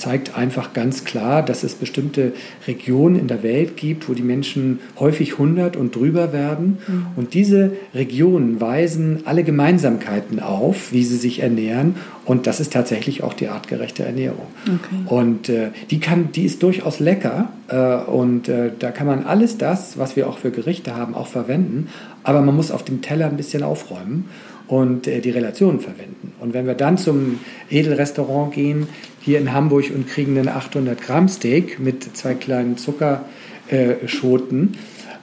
zeigt 0.00 0.36
einfach 0.36 0.72
ganz 0.72 1.04
klar, 1.04 1.44
dass 1.44 1.62
es 1.62 1.74
bestimmte 1.74 2.32
Regionen 2.66 3.16
in 3.16 3.28
der 3.28 3.42
Welt 3.42 3.76
gibt, 3.76 4.08
wo 4.08 4.14
die 4.14 4.22
Menschen 4.22 4.80
häufig 4.98 5.32
100 5.32 5.76
und 5.76 5.94
drüber 5.94 6.32
werden. 6.32 6.78
Mhm. 6.86 7.06
Und 7.16 7.34
diese 7.34 7.72
Regionen 7.94 8.60
weisen 8.60 9.20
alle 9.26 9.44
Gemeinsamkeiten 9.44 10.40
auf, 10.40 10.92
wie 10.92 11.04
sie 11.04 11.16
sich 11.16 11.40
ernähren. 11.40 11.96
Und 12.24 12.46
das 12.46 12.60
ist 12.60 12.72
tatsächlich 12.72 13.22
auch 13.22 13.34
die 13.34 13.48
artgerechte 13.48 14.04
Ernährung. 14.04 14.46
Okay. 14.64 15.14
Und 15.14 15.48
äh, 15.48 15.68
die, 15.90 16.00
kann, 16.00 16.32
die 16.32 16.44
ist 16.44 16.62
durchaus 16.62 16.98
lecker. 16.98 17.50
Äh, 17.68 17.96
und 18.10 18.48
äh, 18.48 18.70
da 18.78 18.90
kann 18.90 19.06
man 19.06 19.24
alles 19.24 19.58
das, 19.58 19.98
was 19.98 20.16
wir 20.16 20.28
auch 20.28 20.38
für 20.38 20.50
Gerichte 20.50 20.96
haben, 20.96 21.14
auch 21.14 21.26
verwenden. 21.26 21.88
Aber 22.22 22.40
man 22.40 22.56
muss 22.56 22.70
auf 22.70 22.84
dem 22.84 23.02
Teller 23.02 23.26
ein 23.26 23.36
bisschen 23.36 23.62
aufräumen 23.62 24.28
und 24.70 25.06
äh, 25.08 25.20
die 25.20 25.30
Relationen 25.30 25.80
verwenden. 25.80 26.32
Und 26.38 26.54
wenn 26.54 26.66
wir 26.66 26.74
dann 26.74 26.96
zum 26.96 27.40
Edelrestaurant 27.70 28.54
gehen, 28.54 28.86
hier 29.20 29.40
in 29.40 29.52
Hamburg 29.52 29.90
und 29.92 30.06
kriegen 30.06 30.38
einen 30.38 30.48
800 30.48 31.02
Gramm 31.02 31.28
Steak 31.28 31.80
mit 31.80 32.16
zwei 32.16 32.34
kleinen 32.34 32.76
Zuckerschoten 32.78 34.76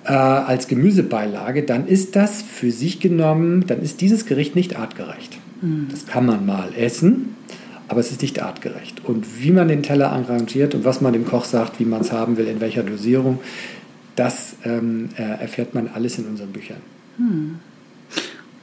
äh, 0.04 0.12
als 0.12 0.68
Gemüsebeilage, 0.68 1.64
dann 1.64 1.88
ist 1.88 2.18
das 2.18 2.42
für 2.42 2.72
sich 2.72 3.00
genommen, 3.00 3.66
dann 3.66 3.82
ist 3.82 4.02
dieses 4.02 4.26
Gericht 4.26 4.56
nicht 4.56 4.78
artgerecht. 4.78 5.40
Mhm. 5.62 5.88
Das 5.92 6.06
kann 6.06 6.26
man 6.26 6.46
mal 6.46 6.74
essen, 6.78 7.36
aber 7.88 8.02
es 8.02 8.12
ist 8.12 8.22
nicht 8.22 8.42
artgerecht. 8.42 9.06
Und 9.06 9.42
wie 9.42 9.52
man 9.52 9.70
den 9.70 9.82
Teller 9.82 10.12
arrangiert 10.12 10.76
und 10.76 10.84
was 10.84 11.00
man 11.00 11.14
dem 11.14 11.26
Koch 11.26 11.46
sagt, 11.46 11.80
wie 11.80 11.86
man 11.86 12.02
es 12.02 12.12
haben 12.12 12.36
will, 12.36 12.48
in 12.48 12.60
welcher 12.60 12.84
Dosierung, 12.84 13.40
das 14.18 14.58
ähm, 14.66 15.08
äh, 15.18 15.22
erfährt 15.22 15.74
man 15.74 15.88
alles 15.88 16.20
in 16.20 16.26
unseren 16.26 16.52
Büchern. 16.52 16.82
Mhm. 17.18 17.60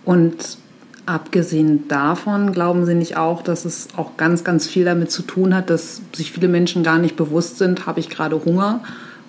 Und 0.04 0.58
Abgesehen 1.06 1.86
davon 1.88 2.52
glauben 2.52 2.86
Sie 2.86 2.94
nicht 2.94 3.18
auch, 3.18 3.42
dass 3.42 3.66
es 3.66 3.88
auch 3.96 4.16
ganz, 4.16 4.42
ganz 4.42 4.66
viel 4.66 4.86
damit 4.86 5.10
zu 5.10 5.20
tun 5.20 5.54
hat, 5.54 5.68
dass 5.68 6.00
sich 6.14 6.32
viele 6.32 6.48
Menschen 6.48 6.82
gar 6.82 6.98
nicht 6.98 7.14
bewusst 7.14 7.58
sind, 7.58 7.86
habe 7.86 8.00
ich 8.00 8.08
gerade 8.08 8.42
Hunger 8.42 8.80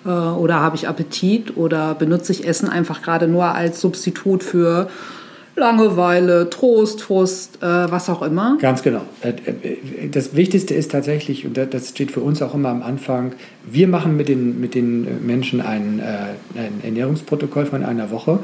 äh, 0.06 0.08
oder 0.08 0.60
habe 0.60 0.76
ich 0.76 0.88
Appetit 0.88 1.58
oder 1.58 1.94
benutze 1.94 2.32
ich 2.32 2.46
Essen 2.46 2.70
einfach 2.70 3.02
gerade 3.02 3.28
nur 3.28 3.44
als 3.44 3.82
Substitut 3.82 4.42
für 4.42 4.88
Langeweile, 5.54 6.48
Trost, 6.48 7.02
Frust, 7.02 7.62
äh, 7.62 7.66
was 7.66 8.08
auch 8.08 8.22
immer? 8.22 8.56
Ganz 8.58 8.82
genau. 8.82 9.02
Äh, 9.20 9.34
das 10.10 10.34
Wichtigste 10.34 10.72
ist 10.72 10.92
tatsächlich, 10.92 11.44
und 11.44 11.58
das 11.58 11.90
steht 11.90 12.10
für 12.10 12.20
uns 12.20 12.40
auch 12.40 12.54
immer 12.54 12.70
am 12.70 12.82
Anfang, 12.82 13.32
wir 13.70 13.86
machen 13.86 14.16
mit 14.16 14.28
den, 14.28 14.60
mit 14.60 14.74
den 14.74 15.26
Menschen 15.26 15.60
ein, 15.60 16.00
ein 16.54 16.80
Ernährungsprotokoll 16.82 17.66
von 17.66 17.84
einer 17.84 18.10
Woche 18.10 18.38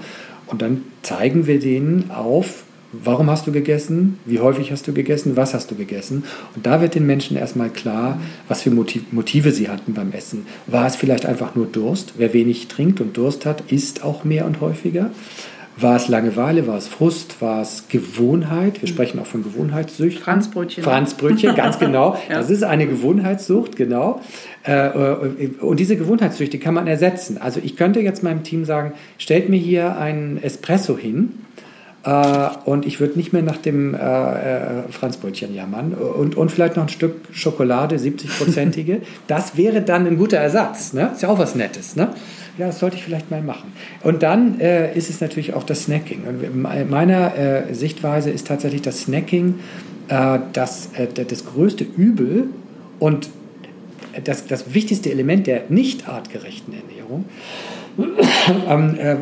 und 0.48 0.60
dann 0.60 0.82
zeigen 1.02 1.46
wir 1.46 1.60
denen 1.60 2.10
auf, 2.10 2.64
Warum 2.92 3.30
hast 3.30 3.46
du 3.46 3.52
gegessen? 3.52 4.18
Wie 4.26 4.40
häufig 4.40 4.70
hast 4.70 4.86
du 4.86 4.92
gegessen? 4.92 5.34
Was 5.34 5.54
hast 5.54 5.70
du 5.70 5.74
gegessen? 5.74 6.24
Und 6.54 6.66
da 6.66 6.82
wird 6.82 6.94
den 6.94 7.06
Menschen 7.06 7.38
erstmal 7.38 7.70
klar, 7.70 8.20
was 8.48 8.62
für 8.62 8.70
Motive 8.70 9.50
sie 9.50 9.70
hatten 9.70 9.94
beim 9.94 10.12
Essen. 10.12 10.46
War 10.66 10.86
es 10.86 10.96
vielleicht 10.96 11.24
einfach 11.24 11.54
nur 11.54 11.66
Durst? 11.66 12.14
Wer 12.18 12.34
wenig 12.34 12.68
trinkt 12.68 13.00
und 13.00 13.16
Durst 13.16 13.46
hat, 13.46 13.72
isst 13.72 14.04
auch 14.04 14.24
mehr 14.24 14.44
und 14.44 14.60
häufiger. 14.60 15.10
War 15.78 15.96
es 15.96 16.08
Langeweile, 16.08 16.66
war 16.66 16.76
es 16.76 16.86
Frust, 16.86 17.40
war 17.40 17.62
es 17.62 17.88
Gewohnheit? 17.88 18.82
Wir 18.82 18.88
sprechen 18.88 19.18
auch 19.18 19.26
von 19.26 19.42
Gewohnheitssüchten. 19.42 20.22
Franzbrötchen. 20.22 20.84
Franzbrötchen, 20.84 21.54
ganz 21.54 21.78
genau. 21.80 22.18
ja. 22.28 22.36
Das 22.36 22.50
ist 22.50 22.62
eine 22.62 22.86
Gewohnheitssucht, 22.86 23.76
genau. 23.76 24.20
Äh, 24.66 24.88
äh, 24.88 25.50
und 25.60 25.80
diese 25.80 25.96
Gewohnheitssüchte 25.96 26.58
kann 26.58 26.74
man 26.74 26.86
ersetzen. 26.86 27.38
Also 27.38 27.58
ich 27.64 27.76
könnte 27.76 28.00
jetzt 28.00 28.22
meinem 28.22 28.42
Team 28.42 28.66
sagen, 28.66 28.92
stellt 29.16 29.48
mir 29.48 29.58
hier 29.58 29.96
einen 29.96 30.42
Espresso 30.42 30.98
hin 30.98 31.38
äh, 32.04 32.48
und 32.64 32.86
ich 32.86 33.00
würde 33.00 33.16
nicht 33.16 33.32
mehr 33.32 33.42
nach 33.42 33.58
dem 33.58 33.96
Franzbrötchen 34.90 35.54
jammern 35.54 35.94
und, 35.94 36.36
und 36.36 36.50
vielleicht 36.50 36.76
noch 36.76 36.84
ein 36.84 36.88
Stück 36.88 37.16
Schokolade, 37.32 37.96
70-prozentige. 37.96 38.98
das 39.26 39.56
wäre 39.56 39.82
dann 39.82 40.06
ein 40.06 40.16
guter 40.16 40.38
Ersatz. 40.38 40.92
Ne? 40.92 41.10
Ist 41.12 41.22
ja 41.22 41.28
auch 41.28 41.38
was 41.38 41.54
Nettes. 41.54 41.96
Ne? 41.96 42.08
ja, 42.58 42.66
das 42.66 42.78
sollte 42.78 42.96
ich 42.96 43.04
vielleicht 43.04 43.30
mal 43.30 43.42
machen. 43.42 43.72
Und 44.02 44.22
dann 44.22 44.60
äh, 44.60 44.96
ist 44.96 45.08
es 45.08 45.20
natürlich 45.20 45.54
auch 45.54 45.64
das 45.64 45.84
Snacking. 45.84 46.24
Und 46.24 46.42
in 46.42 46.90
meiner 46.90 47.36
äh, 47.36 47.74
Sichtweise 47.74 48.30
ist 48.30 48.46
tatsächlich 48.46 48.82
das 48.82 49.02
Snacking 49.02 49.54
äh, 50.08 50.38
das, 50.52 50.90
äh, 50.94 51.06
das 51.06 51.46
größte 51.46 51.84
Übel 51.84 52.48
und 52.98 53.30
das, 54.24 54.46
das 54.46 54.74
wichtigste 54.74 55.10
Element 55.10 55.46
der 55.46 55.62
nicht 55.70 56.08
artgerechten 56.08 56.74
Ernährung. 56.74 57.24
Ähm, 58.68 58.96
äh, 58.98 59.16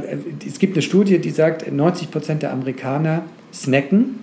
es 0.47 0.59
gibt 0.59 0.75
eine 0.75 0.83
Studie, 0.83 1.19
die 1.19 1.31
sagt, 1.31 1.71
90 1.71 2.11
Prozent 2.11 2.43
der 2.43 2.53
Amerikaner 2.53 3.23
snacken 3.53 4.21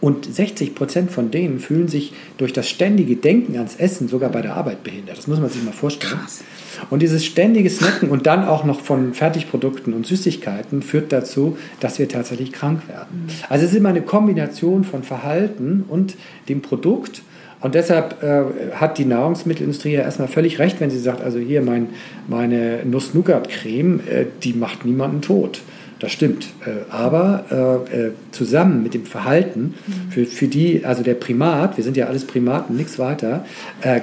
und 0.00 0.32
60 0.32 0.74
Prozent 0.74 1.10
von 1.10 1.30
denen 1.30 1.58
fühlen 1.58 1.88
sich 1.88 2.12
durch 2.36 2.52
das 2.52 2.68
ständige 2.68 3.16
Denken 3.16 3.56
ans 3.56 3.76
Essen 3.76 4.08
sogar 4.08 4.30
bei 4.30 4.42
der 4.42 4.54
Arbeit 4.56 4.84
behindert. 4.84 5.18
Das 5.18 5.26
muss 5.26 5.40
man 5.40 5.50
sich 5.50 5.62
mal 5.62 5.72
vorstellen. 5.72 6.14
Krass. 6.14 6.42
Und 6.90 7.02
dieses 7.02 7.24
ständige 7.24 7.68
Snacken 7.70 8.10
und 8.10 8.26
dann 8.26 8.44
auch 8.44 8.64
noch 8.64 8.80
von 8.80 9.14
Fertigprodukten 9.14 9.92
und 9.94 10.06
Süßigkeiten 10.06 10.82
führt 10.82 11.12
dazu, 11.12 11.56
dass 11.80 11.98
wir 11.98 12.08
tatsächlich 12.08 12.52
krank 12.52 12.88
werden. 12.88 13.26
Also 13.48 13.64
es 13.64 13.72
ist 13.72 13.76
immer 13.76 13.88
eine 13.88 14.02
Kombination 14.02 14.84
von 14.84 15.02
Verhalten 15.02 15.84
und 15.88 16.14
dem 16.48 16.62
Produkt. 16.62 17.22
Und 17.60 17.74
deshalb 17.74 18.22
äh, 18.22 18.74
hat 18.74 18.98
die 18.98 19.04
Nahrungsmittelindustrie 19.04 19.94
ja 19.94 20.02
erstmal 20.02 20.28
völlig 20.28 20.58
recht, 20.58 20.80
wenn 20.80 20.90
sie 20.90 20.98
sagt, 20.98 21.22
also 21.22 21.38
hier 21.38 21.60
mein, 21.60 21.88
meine 22.28 22.84
Nuss-Nougat-Creme, 22.84 24.00
äh, 24.08 24.24
die 24.42 24.52
macht 24.52 24.84
niemanden 24.84 25.22
tot. 25.22 25.60
Das 26.00 26.12
stimmt. 26.12 26.46
Äh, 26.64 26.90
aber 26.92 27.44
äh, 27.90 28.06
äh, 28.06 28.12
zusammen 28.30 28.82
mit 28.82 28.94
dem 28.94 29.04
Verhalten, 29.04 29.74
mhm. 29.86 30.12
für, 30.12 30.26
für 30.26 30.46
die, 30.46 30.84
also 30.84 31.02
der 31.02 31.14
Primat, 31.14 31.76
wir 31.76 31.84
sind 31.84 31.96
ja 31.96 32.06
alles 32.06 32.24
Primaten, 32.26 32.76
nichts 32.76 32.98
weiter, 32.98 33.44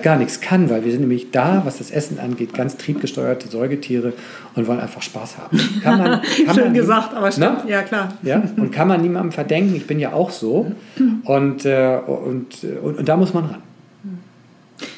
gar 0.01 0.17
nichts 0.17 0.41
kann, 0.41 0.69
weil 0.69 0.83
wir 0.83 0.91
sind 0.91 1.01
nämlich 1.01 1.31
da, 1.31 1.61
was 1.65 1.77
das 1.77 1.91
Essen 1.91 2.19
angeht, 2.19 2.53
ganz 2.53 2.77
triebgesteuerte 2.77 3.47
Säugetiere 3.47 4.13
und 4.55 4.67
wollen 4.67 4.79
einfach 4.79 5.01
Spaß 5.01 5.37
haben. 5.37 5.59
Kann 5.83 5.99
man, 5.99 6.21
kann 6.45 6.55
Schön 6.55 6.63
man 6.65 6.73
gesagt, 6.73 7.13
aber 7.13 7.31
stimmt, 7.31 7.63
na? 7.65 7.69
ja 7.69 7.81
klar. 7.83 8.13
Ja? 8.23 8.41
Und 8.57 8.71
kann 8.71 8.87
man 8.87 9.01
niemandem 9.01 9.31
verdenken, 9.31 9.75
ich 9.75 9.87
bin 9.87 9.99
ja 9.99 10.13
auch 10.13 10.31
so. 10.31 10.71
Und, 11.25 11.65
und, 11.65 12.47
und, 12.83 12.97
und 12.97 13.09
da 13.09 13.17
muss 13.17 13.33
man 13.33 13.45
ran. 13.45 13.61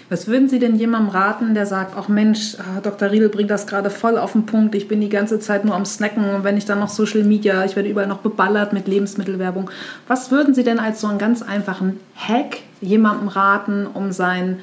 Was 0.10 0.28
würden 0.28 0.47
Sie 0.47 0.60
denn 0.60 0.78
jemandem 0.78 1.10
raten, 1.10 1.53
der 1.53 1.66
sagt, 1.66 1.93
ach 1.97 2.08
Mensch, 2.08 2.55
ah, 2.60 2.80
Dr. 2.82 3.12
Riedel 3.12 3.28
bringt 3.28 3.49
das 3.49 3.68
gerade 3.68 3.89
voll 3.89 4.18
auf 4.18 4.32
den 4.32 4.45
Punkt, 4.45 4.74
ich 4.74 4.88
bin 4.88 5.01
die 5.01 5.10
ganze 5.10 5.39
Zeit 5.39 5.66
nur 5.66 5.76
am 5.76 5.86
Snacken 5.86 6.30
und 6.34 6.45
wenn 6.45 6.55
ich 6.55 6.64
dann 6.64 6.80
noch 6.80 6.88
Social 6.88 7.24
Media, 7.24 7.66
ich 7.66 7.76
werde 7.76 7.89
überall 7.89 8.08
noch 8.08 8.20
beballert 8.20 8.72
mit 8.72 8.88
Lebensmittelwerbung. 8.88 9.70
Was 10.08 10.32
würden 10.32 10.53
Sie 10.53 10.64
denn 10.64 10.80
als 10.80 11.01
so 11.01 11.08
einen 11.08 11.18
ganz 11.18 11.41
einfachen 11.41 11.99
Hack 12.16 12.60
jemandem 12.80 13.28
raten, 13.28 13.86
um 13.86 14.14
sein 14.14 14.60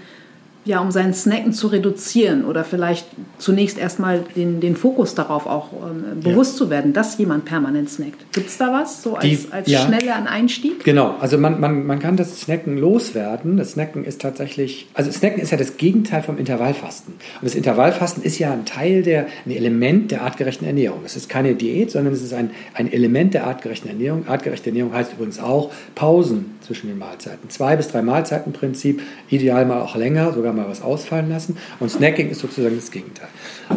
ja, 0.65 0.81
um 0.81 0.91
seinen 0.91 1.13
Snacken 1.13 1.53
zu 1.53 1.67
reduzieren 1.67 2.45
oder 2.45 2.65
vielleicht 2.65 3.07
zunächst 3.39 3.79
erstmal 3.79 4.25
den, 4.35 4.61
den 4.61 4.77
Fokus 4.77 5.15
darauf 5.15 5.47
auch 5.47 5.71
ähm, 5.73 6.21
bewusst 6.21 6.55
ja. 6.55 6.59
zu 6.59 6.71
werden, 6.71 6.93
dass 6.95 7.19
jemand 7.19 7.45
permanent 7.45 7.91
snackt. 7.91 8.33
Gibt 8.33 8.49
es 8.49 8.57
da 8.57 8.73
was, 8.73 9.03
so 9.03 9.17
als, 9.17 9.25
Die, 9.25 9.39
als 9.51 9.69
ja. 9.69 9.81
schneller 9.81 10.15
Einstieg? 10.29 10.83
Genau, 10.85 11.17
also 11.21 11.37
man, 11.37 11.61
man, 11.61 11.87
man 11.87 11.99
kann 11.99 12.17
das 12.17 12.41
Snacken 12.41 12.79
loswerden. 12.79 13.59
Das 13.59 13.73
Snacken 13.73 14.05
ist 14.05 14.23
tatsächlich, 14.23 14.89
also 14.95 15.11
Snacken 15.11 15.43
ist 15.43 15.51
ja 15.51 15.59
das 15.59 15.77
Gegenteil 15.77 16.23
vom 16.23 16.39
Intervallfasten. 16.39 17.15
Und 17.15 17.45
das 17.45 17.55
Intervallfasten 17.55 18.23
ist 18.23 18.39
ja 18.39 18.53
ein 18.53 18.65
Teil 18.65 19.03
der, 19.03 19.27
ein 19.45 19.51
Element 19.51 20.11
der 20.11 20.23
artgerechten 20.23 20.67
Ernährung. 20.67 21.01
Es 21.05 21.15
ist 21.15 21.29
keine 21.29 21.55
Diät, 21.55 21.91
sondern 21.91 22.15
es 22.15 22.23
ist 22.23 22.33
ein, 22.33 22.51
ein 22.73 22.91
Element 22.91 23.35
der 23.35 23.47
artgerechten 23.47 23.91
Ernährung. 23.91 24.27
Artgerechte 24.29 24.71
Ernährung 24.71 24.95
heißt 24.95 25.13
übrigens 25.13 25.39
auch 25.39 25.71
Pausen 25.95 26.54
zwischen 26.65 26.89
den 26.89 26.99
Mahlzeiten. 26.99 27.51
Zwei 27.51 27.77
bis 27.77 27.89
drei 27.89 28.03
Mahlzeiten 28.03 28.53
Prinzip, 28.53 29.03
ideal 29.29 29.67
mal 29.67 29.81
auch 29.81 29.97
länger, 29.97 30.33
sogar 30.33 30.53
mal 30.53 30.69
was 30.69 30.83
ausfallen 30.83 31.29
lassen. 31.29 31.57
Und 31.81 31.91
Snacking 31.91 32.31
ist 32.31 32.41
sozusagen 32.41 32.77
das 32.77 32.91
Gegenteil. 32.91 33.29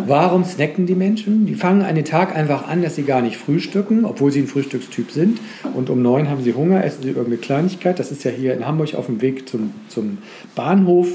Warum 0.05 0.43
snacken 0.43 0.85
die 0.85 0.95
Menschen? 0.95 1.45
Die 1.45 1.55
fangen 1.55 1.81
einen 1.81 2.05
Tag 2.05 2.35
einfach 2.35 2.67
an, 2.67 2.81
dass 2.81 2.95
sie 2.95 3.03
gar 3.03 3.21
nicht 3.21 3.37
frühstücken, 3.37 4.05
obwohl 4.05 4.31
sie 4.31 4.39
ein 4.39 4.47
Frühstückstyp 4.47 5.11
sind. 5.11 5.39
Und 5.73 5.89
um 5.89 6.01
neun 6.01 6.29
haben 6.29 6.43
sie 6.43 6.53
Hunger, 6.53 6.83
essen 6.83 7.03
sie 7.03 7.09
irgendeine 7.09 7.37
Kleinigkeit. 7.37 7.99
Das 7.99 8.11
ist 8.11 8.23
ja 8.23 8.31
hier 8.31 8.53
in 8.53 8.65
Hamburg 8.65 8.95
auf 8.95 9.07
dem 9.07 9.21
Weg 9.21 9.49
zum, 9.49 9.73
zum 9.89 10.19
Bahnhof. 10.55 11.07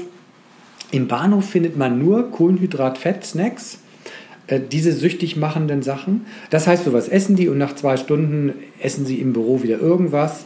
Im 0.91 1.07
Bahnhof 1.07 1.49
findet 1.49 1.75
man 1.75 1.97
nur 1.97 2.29
Kohlenhydrat-Fett-Snacks 2.29 3.79
äh, 4.47 4.59
diese 4.59 4.91
süchtig 4.91 5.37
machenden 5.37 5.81
Sachen. 5.81 6.25
Das 6.49 6.67
heißt, 6.67 6.83
sowas 6.83 7.07
essen 7.07 7.35
die 7.35 7.49
und 7.49 7.57
nach 7.57 7.75
zwei 7.75 7.97
Stunden 7.97 8.53
essen 8.79 9.05
sie 9.05 9.19
im 9.19 9.33
Büro 9.33 9.63
wieder 9.63 9.79
irgendwas 9.79 10.45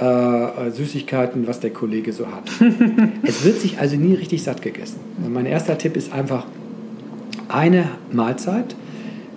äh, 0.00 0.70
Süßigkeiten, 0.70 1.46
was 1.46 1.60
der 1.60 1.70
Kollege 1.70 2.12
so 2.12 2.26
hat. 2.26 2.44
es 3.22 3.44
wird 3.44 3.60
sich 3.60 3.78
also 3.78 3.96
nie 3.96 4.14
richtig 4.14 4.42
satt 4.42 4.62
gegessen. 4.62 5.00
Und 5.24 5.32
mein 5.32 5.46
erster 5.46 5.76
Tipp 5.76 5.96
ist 5.96 6.12
einfach, 6.12 6.46
eine 7.48 7.88
Mahlzeit 8.12 8.76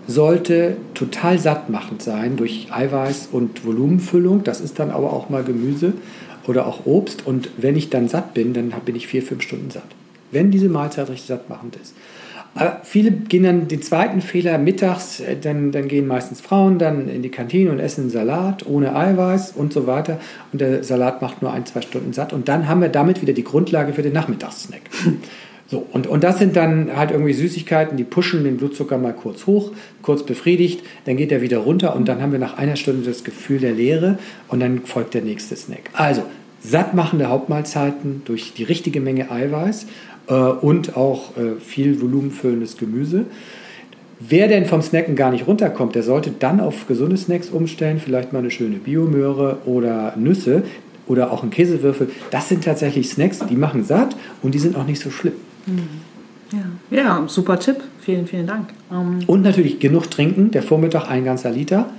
sollte 0.08 0.78
total 0.94 1.40
sattmachend 1.40 2.02
sein 2.02 2.36
durch 2.36 2.68
Eiweiß 2.72 3.30
und 3.32 3.66
Volumenfüllung. 3.66 4.44
Das 4.44 4.62
ist 4.62 4.80
dann 4.80 4.92
aber 4.92 5.14
auch 5.14 5.30
mal 5.30 5.44
Gemüse 5.44 5.94
oder 6.48 6.68
auch 6.68 6.86
Obst. 6.86 7.26
Und 7.26 7.50
wenn 7.58 7.76
ich 7.76 7.90
dann 7.90 8.08
satt 8.08 8.34
bin, 8.34 8.54
dann 8.54 8.74
bin 8.86 8.96
ich 8.96 9.08
vier, 9.08 9.24
fünf 9.24 9.44
Stunden 9.44 9.72
satt. 9.72 9.88
Wenn 10.32 10.52
diese 10.52 10.70
Mahlzeit 10.70 11.10
richtig 11.10 11.28
sattmachend 11.28 11.78
ist. 11.82 11.94
Aber 12.54 12.82
viele 12.84 13.12
gehen 13.12 13.44
dann 13.44 13.68
den 13.70 13.82
zweiten 13.82 14.20
Fehler 14.22 14.58
mittags, 14.58 15.20
äh, 15.22 15.38
dann, 15.38 15.72
dann 15.72 15.88
gehen 15.88 16.08
meistens 16.08 16.42
Frauen 16.42 16.80
dann 16.80 17.08
in 17.08 17.22
die 17.22 17.30
Kantine 17.30 17.72
und 17.72 17.80
essen 17.80 18.10
Salat 18.10 18.66
ohne 18.66 18.96
Eiweiß 18.96 19.54
und 19.54 19.72
so 19.72 19.88
weiter. 19.88 20.20
Und 20.52 20.60
der 20.60 20.84
Salat 20.84 21.22
macht 21.22 21.42
nur 21.42 21.54
ein, 21.54 21.66
zwei 21.66 21.82
Stunden 21.82 22.14
satt. 22.14 22.34
Und 22.34 22.50
dann 22.50 22.68
haben 22.68 22.82
wir 22.82 22.90
damit 22.90 23.22
wieder 23.22 23.34
die 23.34 23.44
Grundlage 23.44 23.94
für 23.94 24.02
den 24.02 24.14
Nachmittagssnack. 24.14 24.82
So, 25.68 25.88
und, 25.94 26.06
und 26.06 26.26
das 26.26 26.38
sind 26.38 26.58
dann 26.58 26.98
halt 26.98 27.12
irgendwie 27.12 27.32
Süßigkeiten, 27.32 27.96
die 27.96 28.04
pushen 28.04 28.44
den 28.44 28.58
Blutzucker 28.58 28.98
mal 28.98 29.14
kurz 29.14 29.46
hoch, 29.48 29.72
kurz 30.02 30.24
befriedigt, 30.24 30.84
dann 31.06 31.16
geht 31.16 31.32
er 31.32 31.42
wieder 31.42 31.60
runter 31.60 31.96
und 31.96 32.10
dann 32.10 32.22
haben 32.22 32.34
wir 32.34 32.40
nach 32.40 32.58
einer 32.58 32.76
Stunde 32.76 33.08
das 33.08 33.24
Gefühl 33.24 33.62
der 33.62 33.72
Leere 33.72 34.20
und 34.50 34.60
dann 34.60 34.82
folgt 34.84 35.14
der 35.14 35.22
nächste 35.22 35.56
Snack. 35.56 35.90
Also, 35.94 36.24
sattmachende 36.60 37.30
Hauptmahlzeiten 37.30 38.22
durch 38.26 38.54
die 38.54 38.64
richtige 38.64 39.00
Menge 39.00 39.32
Eiweiß 39.32 39.88
äh, 40.28 40.34
und 40.34 40.98
auch 40.98 41.38
äh, 41.38 41.60
viel 41.60 42.02
volumenfüllendes 42.02 42.78
Gemüse. 42.78 43.26
Wer 44.20 44.48
denn 44.48 44.66
vom 44.66 44.82
Snacken 44.82 45.16
gar 45.16 45.32
nicht 45.32 45.48
runterkommt, 45.48 45.96
der 45.96 46.04
sollte 46.04 46.32
dann 46.32 46.60
auf 46.60 46.88
gesunde 46.88 47.18
Snacks 47.18 47.50
umstellen, 47.50 48.00
vielleicht 48.00 48.34
mal 48.34 48.40
eine 48.40 48.52
schöne 48.52 48.78
Biomöhre 48.78 49.60
oder 49.66 50.14
Nüsse 50.16 50.64
oder 51.08 51.32
auch 51.32 51.42
einen 51.42 51.52
Käsewürfel. 51.52 52.10
Das 52.30 52.48
sind 52.48 52.64
tatsächlich 52.64 53.10
Snacks, 53.10 53.40
die 53.50 53.56
machen 53.56 53.84
satt 53.84 54.16
und 54.44 54.54
die 54.54 54.60
sind 54.60 54.76
auch 54.76 54.86
nicht 54.86 55.02
so 55.02 55.10
schlimm. 55.10 55.34
Mhm. 55.66 55.88
Ja, 56.52 56.98
ja 56.98 57.24
super 57.28 57.60
Tipp. 57.60 57.78
Vielen, 58.00 58.28
vielen 58.28 58.46
Dank. 58.46 58.70
Ähm, 58.92 59.20
und 59.26 59.42
natürlich 59.42 59.80
genug 59.80 60.12
trinken, 60.12 60.52
der 60.52 60.62
Vormittag 60.62 61.10
ein 61.10 61.26
ganzer 61.26 61.52
Liter. 61.52 61.90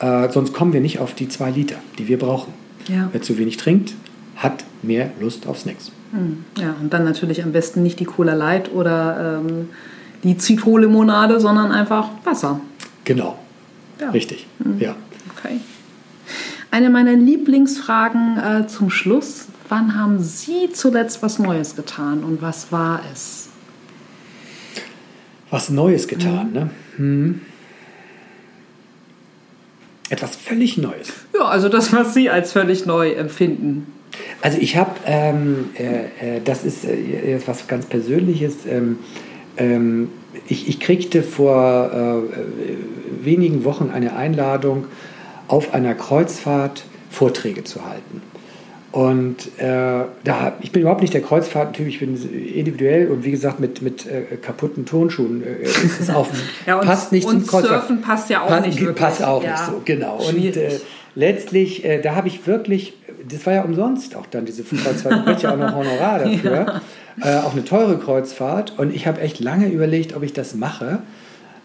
Äh, 0.00 0.30
sonst 0.30 0.52
kommen 0.52 0.72
wir 0.72 0.80
nicht 0.80 0.98
auf 0.98 1.14
die 1.14 1.28
zwei 1.28 1.50
Liter, 1.50 1.76
die 1.98 2.08
wir 2.08 2.18
brauchen. 2.18 2.52
Ja. 2.88 3.08
Wer 3.12 3.22
zu 3.22 3.38
wenig 3.38 3.56
trinkt, 3.56 3.94
hat 4.36 4.64
mehr 4.82 5.10
Lust 5.20 5.46
auf 5.46 5.58
Snacks. 5.58 5.92
Hm. 6.12 6.44
Ja, 6.58 6.74
und 6.80 6.92
dann 6.92 7.04
natürlich 7.04 7.42
am 7.42 7.52
besten 7.52 7.82
nicht 7.82 8.00
die 8.00 8.04
Cola 8.04 8.34
Light 8.34 8.72
oder 8.72 9.40
ähm, 9.44 9.68
die 10.22 10.36
Zitronlimonade, 10.36 11.40
sondern 11.40 11.72
einfach 11.72 12.08
Wasser. 12.24 12.60
Genau. 13.04 13.38
Ja. 14.00 14.10
Richtig. 14.10 14.46
Mhm. 14.58 14.78
Ja. 14.80 14.96
Okay. 15.36 15.60
Eine 16.70 16.90
meiner 16.90 17.14
Lieblingsfragen 17.14 18.38
äh, 18.38 18.66
zum 18.66 18.90
Schluss. 18.90 19.46
Wann 19.68 19.96
haben 19.96 20.20
Sie 20.20 20.70
zuletzt 20.72 21.22
was 21.22 21.38
Neues 21.38 21.76
getan 21.76 22.24
und 22.24 22.42
was 22.42 22.72
war 22.72 23.02
es? 23.12 23.48
Was 25.50 25.70
Neues 25.70 26.08
getan, 26.08 26.48
mhm. 26.48 26.52
ne? 26.52 26.70
Hm. 26.96 27.40
Etwas 30.10 30.34
völlig 30.34 30.76
Neues. 30.76 31.12
Ja, 31.34 31.46
also 31.46 31.68
das, 31.68 31.92
was 31.92 32.14
Sie 32.14 32.30
als 32.30 32.52
völlig 32.52 32.84
neu 32.84 33.12
empfinden. 33.12 33.86
Also 34.42 34.58
ich 34.58 34.76
habe, 34.76 34.92
ähm, 35.04 35.70
äh, 35.74 36.36
äh, 36.36 36.40
das 36.44 36.64
ist 36.64 36.84
äh, 36.84 37.38
was 37.46 37.66
ganz 37.68 37.86
Persönliches. 37.86 38.66
Ähm, 38.66 38.98
ähm, 39.56 40.10
ich, 40.48 40.68
ich, 40.68 40.80
kriegte 40.80 41.22
vor 41.22 41.90
äh, 41.92 43.24
wenigen 43.24 43.64
Wochen 43.64 43.90
eine 43.92 44.16
Einladung, 44.16 44.86
auf 45.48 45.74
einer 45.74 45.94
Kreuzfahrt 45.94 46.84
Vorträge 47.10 47.64
zu 47.64 47.84
halten. 47.84 48.22
Und 48.92 49.58
äh, 49.58 50.04
da, 50.24 50.52
ich 50.60 50.72
bin 50.72 50.82
überhaupt 50.82 51.02
nicht 51.02 51.14
der 51.14 51.22
Kreuzfahrtentyp, 51.22 51.86
ich 51.86 52.00
bin 52.00 52.16
individuell 52.16 53.08
und 53.08 53.24
wie 53.24 53.30
gesagt 53.30 53.60
mit, 53.60 53.82
mit 53.82 54.06
äh, 54.06 54.36
kaputten 54.36 54.84
Turnschuhen 54.84 55.44
ist 55.44 56.00
es 56.00 56.10
auf, 56.10 56.28
ja, 56.66 56.78
und, 56.78 56.86
passt 56.86 57.12
nicht 57.12 57.24
und 57.24 57.40
zum 57.40 57.46
Kreuzfahrt. 57.46 57.86
Surfen 57.86 58.00
passt 58.00 58.30
ja 58.30 58.42
auch 58.42 58.48
passt, 58.48 58.66
nicht 58.66 58.80
wirklich. 58.80 58.96
Passt 58.96 59.22
auch 59.22 59.44
ja. 59.44 59.52
nicht 59.52 59.64
so, 59.64 59.82
genau. 59.84 60.20
Schwierig. 60.20 60.56
Und 60.56 60.80
letztlich, 61.14 61.86
da 62.02 62.16
habe 62.16 62.26
ich 62.26 62.46
wirklich, 62.48 62.94
das 63.30 63.46
war 63.46 63.54
ja 63.54 63.62
umsonst 63.62 64.16
auch 64.16 64.26
dann 64.26 64.44
diese 64.44 64.62
Kreuzfahrt, 64.62 65.28
ich 65.36 65.42
ja 65.42 65.52
auch 65.52 65.58
noch 65.58 65.74
Honorar 65.74 66.18
dafür, 66.24 66.80
ja. 67.22 67.40
äh, 67.40 67.42
auch 67.42 67.52
eine 67.52 67.64
teure 67.64 67.98
Kreuzfahrt 67.98 68.78
und 68.78 68.94
ich 68.94 69.06
habe 69.06 69.20
echt 69.20 69.40
lange 69.40 69.68
überlegt, 69.68 70.14
ob 70.16 70.22
ich 70.22 70.32
das 70.32 70.54
mache. 70.54 71.00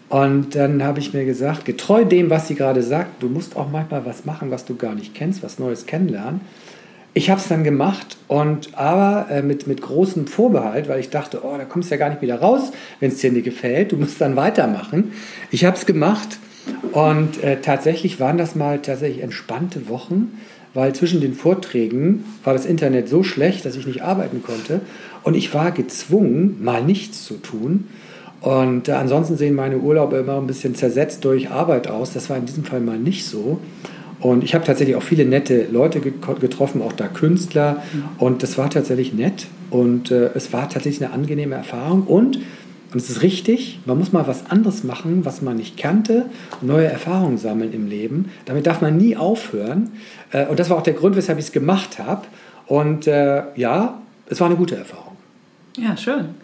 Und 0.08 0.54
dann 0.54 0.84
habe 0.84 1.00
ich 1.00 1.12
mir 1.12 1.24
gesagt, 1.24 1.64
getreu 1.64 2.04
dem, 2.04 2.30
was 2.30 2.46
sie 2.46 2.54
gerade 2.54 2.82
sagt, 2.82 3.22
du 3.22 3.28
musst 3.28 3.56
auch 3.56 3.68
manchmal 3.68 4.06
was 4.06 4.24
machen, 4.24 4.52
was 4.52 4.64
du 4.64 4.76
gar 4.76 4.94
nicht 4.94 5.14
kennst, 5.14 5.42
was 5.42 5.58
Neues 5.58 5.86
kennenlernen. 5.86 6.40
Ich 7.12 7.30
habe 7.30 7.40
es 7.40 7.48
dann 7.48 7.64
gemacht 7.64 8.18
und 8.28 8.76
aber 8.78 9.28
äh, 9.30 9.42
mit, 9.42 9.66
mit 9.66 9.80
großem 9.80 10.26
Vorbehalt, 10.26 10.88
weil 10.88 11.00
ich 11.00 11.10
dachte, 11.10 11.40
oh, 11.42 11.56
da 11.56 11.64
kommst 11.64 11.90
du 11.90 11.94
ja 11.94 11.98
gar 11.98 12.10
nicht 12.10 12.22
wieder 12.22 12.38
raus, 12.38 12.72
wenn 13.00 13.10
es 13.10 13.18
dir 13.18 13.32
nicht 13.32 13.44
gefällt. 13.44 13.92
Du 13.92 13.96
musst 13.96 14.20
dann 14.20 14.36
weitermachen. 14.36 15.12
Ich 15.50 15.64
habe 15.64 15.76
es 15.76 15.86
gemacht 15.86 16.38
und 16.92 17.42
äh, 17.42 17.60
tatsächlich 17.60 18.20
waren 18.20 18.38
das 18.38 18.54
mal 18.54 18.80
tatsächlich 18.80 19.22
entspannte 19.22 19.88
Wochen, 19.88 20.38
weil 20.74 20.94
zwischen 20.94 21.20
den 21.20 21.34
Vorträgen 21.34 22.24
war 22.44 22.52
das 22.52 22.66
Internet 22.66 23.08
so 23.08 23.22
schlecht, 23.22 23.64
dass 23.64 23.76
ich 23.76 23.86
nicht 23.86 24.02
arbeiten 24.02 24.42
konnte 24.42 24.80
und 25.22 25.34
ich 25.34 25.52
war 25.54 25.72
gezwungen, 25.72 26.62
mal 26.62 26.82
nichts 26.82 27.24
zu 27.24 27.34
tun. 27.34 27.88
Und 28.40 28.88
äh, 28.88 28.92
ansonsten 28.92 29.36
sehen 29.36 29.54
meine 29.54 29.78
Urlaube 29.78 30.16
immer 30.18 30.36
ein 30.36 30.46
bisschen 30.46 30.74
zersetzt 30.74 31.24
durch 31.24 31.50
Arbeit 31.50 31.88
aus. 31.88 32.12
Das 32.12 32.30
war 32.30 32.36
in 32.36 32.46
diesem 32.46 32.64
Fall 32.64 32.80
mal 32.80 32.98
nicht 32.98 33.26
so. 33.26 33.58
Und 34.20 34.44
ich 34.44 34.54
habe 34.54 34.64
tatsächlich 34.64 34.96
auch 34.96 35.02
viele 35.02 35.24
nette 35.24 35.66
Leute 35.70 36.00
getroffen, 36.00 36.80
auch 36.82 36.92
da 36.92 37.06
Künstler. 37.06 37.82
Und 38.18 38.42
das 38.42 38.56
war 38.56 38.70
tatsächlich 38.70 39.12
nett. 39.12 39.46
Und 39.70 40.10
äh, 40.10 40.30
es 40.34 40.52
war 40.52 40.68
tatsächlich 40.68 41.04
eine 41.04 41.12
angenehme 41.12 41.54
Erfahrung. 41.54 42.02
Und, 42.02 42.38
und 42.96 43.02
es 43.02 43.10
ist 43.10 43.20
richtig, 43.20 43.80
man 43.84 43.98
muss 43.98 44.14
mal 44.14 44.26
was 44.26 44.50
anderes 44.50 44.82
machen, 44.82 45.26
was 45.26 45.42
man 45.42 45.58
nicht 45.58 45.76
kannte, 45.76 46.30
neue 46.62 46.86
Erfahrungen 46.86 47.36
sammeln 47.36 47.74
im 47.74 47.86
Leben. 47.88 48.30
Damit 48.46 48.66
darf 48.66 48.80
man 48.80 48.96
nie 48.96 49.18
aufhören. 49.18 49.90
Äh, 50.32 50.46
und 50.46 50.58
das 50.58 50.70
war 50.70 50.78
auch 50.78 50.82
der 50.82 50.94
Grund, 50.94 51.14
weshalb 51.14 51.38
ich 51.38 51.44
es 51.44 51.52
gemacht 51.52 51.98
habe. 51.98 52.22
Und 52.64 53.06
äh, 53.06 53.42
ja, 53.54 54.00
es 54.30 54.40
war 54.40 54.46
eine 54.46 54.56
gute 54.56 54.76
Erfahrung. 54.76 55.14
Ja, 55.76 55.94
schön. 55.94 56.36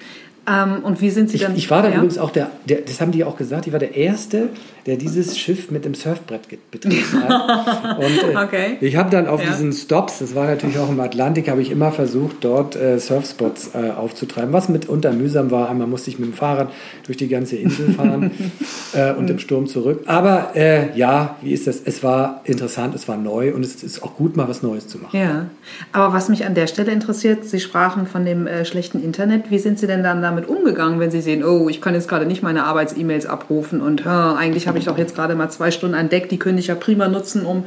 Ähm, 0.47 0.82
und 0.82 1.01
wie 1.01 1.11
sind 1.11 1.30
Sie 1.30 1.38
dann? 1.38 1.53
Ich, 1.53 1.64
ich 1.64 1.70
war 1.70 1.82
da 1.82 1.88
ja? 1.88 1.97
übrigens 1.97 2.18
auch 2.18 2.30
der, 2.30 2.51
der, 2.68 2.80
das 2.80 3.01
haben 3.01 3.12
die 3.12 3.24
auch 3.24 3.36
gesagt, 3.36 3.66
ich 3.66 3.72
war 3.72 3.78
der 3.78 3.95
Erste, 3.95 4.49
der 4.86 4.97
dieses 4.97 5.38
Schiff 5.38 5.70
mit 5.70 5.84
dem 5.84 5.95
Surfbrett 5.95 6.43
betrieben 6.70 7.22
hat. 7.22 7.99
Und 7.99 8.34
äh, 8.34 8.36
okay. 8.36 8.76
ich 8.80 8.97
habe 8.97 9.11
dann 9.11 9.28
auf 9.28 9.43
ja. 9.43 9.51
diesen 9.51 9.72
Stops, 9.72 10.18
das 10.18 10.34
war 10.34 10.47
natürlich 10.47 10.78
auch 10.78 10.88
im 10.88 10.99
Atlantik, 10.99 11.49
habe 11.49 11.62
ich 11.62 11.70
immer 11.70 11.93
versucht, 11.93 12.36
dort 12.40 12.74
äh, 12.74 12.99
Surfspots 12.99 13.70
äh, 13.74 13.90
aufzutreiben, 13.90 14.53
was 14.53 14.68
mitunter 14.68 15.12
mühsam 15.12 15.51
war. 15.53 15.70
Einmal 15.70 15.86
musste 15.86 16.11
ich 16.11 16.18
mit 16.18 16.30
dem 16.30 16.34
Fahrrad 16.34 16.72
durch 17.07 17.16
die 17.16 17.28
ganze 17.28 17.57
Insel 17.57 17.93
fahren 17.93 18.32
äh, 18.95 19.12
und 19.12 19.30
im 19.30 19.38
Sturm 19.38 19.68
zurück. 19.68 20.03
Aber 20.07 20.57
äh, 20.57 20.97
ja, 20.99 21.36
wie 21.43 21.53
ist 21.53 21.68
das? 21.68 21.80
Es 21.84 22.03
war 22.03 22.40
interessant, 22.45 22.97
es 22.97 23.07
war 23.07 23.16
neu 23.16 23.55
und 23.55 23.64
es 23.64 23.84
ist 23.84 24.03
auch 24.03 24.16
gut, 24.16 24.36
mal 24.36 24.49
was 24.49 24.62
Neues 24.62 24.88
zu 24.88 24.99
machen. 24.99 25.16
Ja, 25.16 25.47
aber 25.93 26.12
was 26.12 26.28
mich 26.28 26.45
an 26.45 26.55
der 26.55 26.66
Stelle 26.66 26.90
interessiert, 26.90 27.45
Sie 27.45 27.61
sprachen 27.61 28.09
von 28.09 28.24
dem 28.24 28.49
äh, 28.49 28.64
schlechten 28.64 29.03
Internet. 29.03 29.51
Wie 29.51 29.59
sind 29.61 29.78
Sie 29.78 29.86
denn 29.86 30.03
dann 30.03 30.20
damit 30.35 30.49
umgegangen, 30.49 31.01
wenn 31.01 31.11
Sie 31.11 31.20
sehen, 31.20 31.45
oh, 31.45 31.68
ich 31.68 31.80
kann 31.80 31.95
jetzt 31.95 32.09
gerade 32.09 32.26
nicht 32.26 32.43
meine 32.43 32.64
Arbeits-E-Mails 32.64 33.26
abrufen 33.26 33.80
und 33.80 34.07
eigentlich 34.07 34.66
habe 34.68 34.78
ich 34.78 34.85
doch 34.87 34.99
jetzt 34.99 35.14
gerade 35.14 35.35
mal 35.35 35.51
zwei 35.51 35.70
Stunden 35.70 35.95
entdeckt, 35.95 36.33
die 36.33 36.39
könnte 36.39 36.61
ich 36.61 36.66
ja 36.66 36.74
prima 36.74 37.09
nutzen, 37.09 37.47
um 37.47 37.64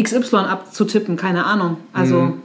XY 0.00 0.36
abzutippen, 0.36 1.16
keine 1.16 1.44
Ahnung. 1.44 1.78
Also. 1.92 2.20
Mhm 2.20 2.42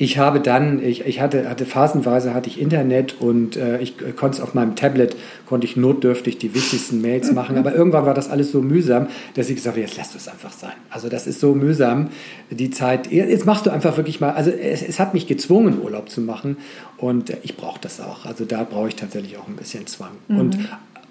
ich 0.00 0.16
habe 0.16 0.40
dann, 0.40 0.80
ich, 0.82 1.04
ich 1.06 1.20
hatte, 1.20 1.50
hatte 1.50 1.66
phasenweise 1.66 2.32
hatte 2.32 2.48
ich 2.48 2.60
Internet 2.60 3.20
und 3.20 3.56
äh, 3.56 3.78
ich 3.80 3.94
konnte 4.16 4.36
es 4.36 4.40
auf 4.40 4.54
meinem 4.54 4.76
Tablet, 4.76 5.16
konnte 5.44 5.66
ich 5.66 5.76
notdürftig 5.76 6.38
die 6.38 6.54
wichtigsten 6.54 7.00
Mails 7.00 7.32
machen. 7.32 7.58
Aber 7.58 7.74
irgendwann 7.74 8.06
war 8.06 8.14
das 8.14 8.30
alles 8.30 8.52
so 8.52 8.62
mühsam, 8.62 9.08
dass 9.34 9.48
ich 9.48 9.56
gesagt 9.56 9.76
habe, 9.76 9.84
jetzt 9.84 9.96
du 9.96 10.16
es 10.16 10.28
einfach 10.28 10.52
sein. 10.52 10.74
Also 10.88 11.08
das 11.08 11.26
ist 11.26 11.40
so 11.40 11.52
mühsam, 11.52 12.10
die 12.48 12.70
Zeit. 12.70 13.10
Jetzt 13.10 13.44
machst 13.44 13.66
du 13.66 13.70
einfach 13.70 13.96
wirklich 13.96 14.20
mal, 14.20 14.30
also 14.30 14.52
es, 14.52 14.82
es 14.82 15.00
hat 15.00 15.14
mich 15.14 15.26
gezwungen, 15.26 15.82
Urlaub 15.82 16.08
zu 16.10 16.20
machen 16.20 16.58
und 16.96 17.32
ich 17.42 17.56
brauche 17.56 17.80
das 17.80 18.00
auch. 18.00 18.24
Also 18.24 18.44
da 18.44 18.62
brauche 18.62 18.88
ich 18.88 18.94
tatsächlich 18.94 19.36
auch 19.36 19.48
ein 19.48 19.56
bisschen 19.56 19.88
Zwang. 19.88 20.12
Mhm. 20.28 20.38
Und 20.38 20.58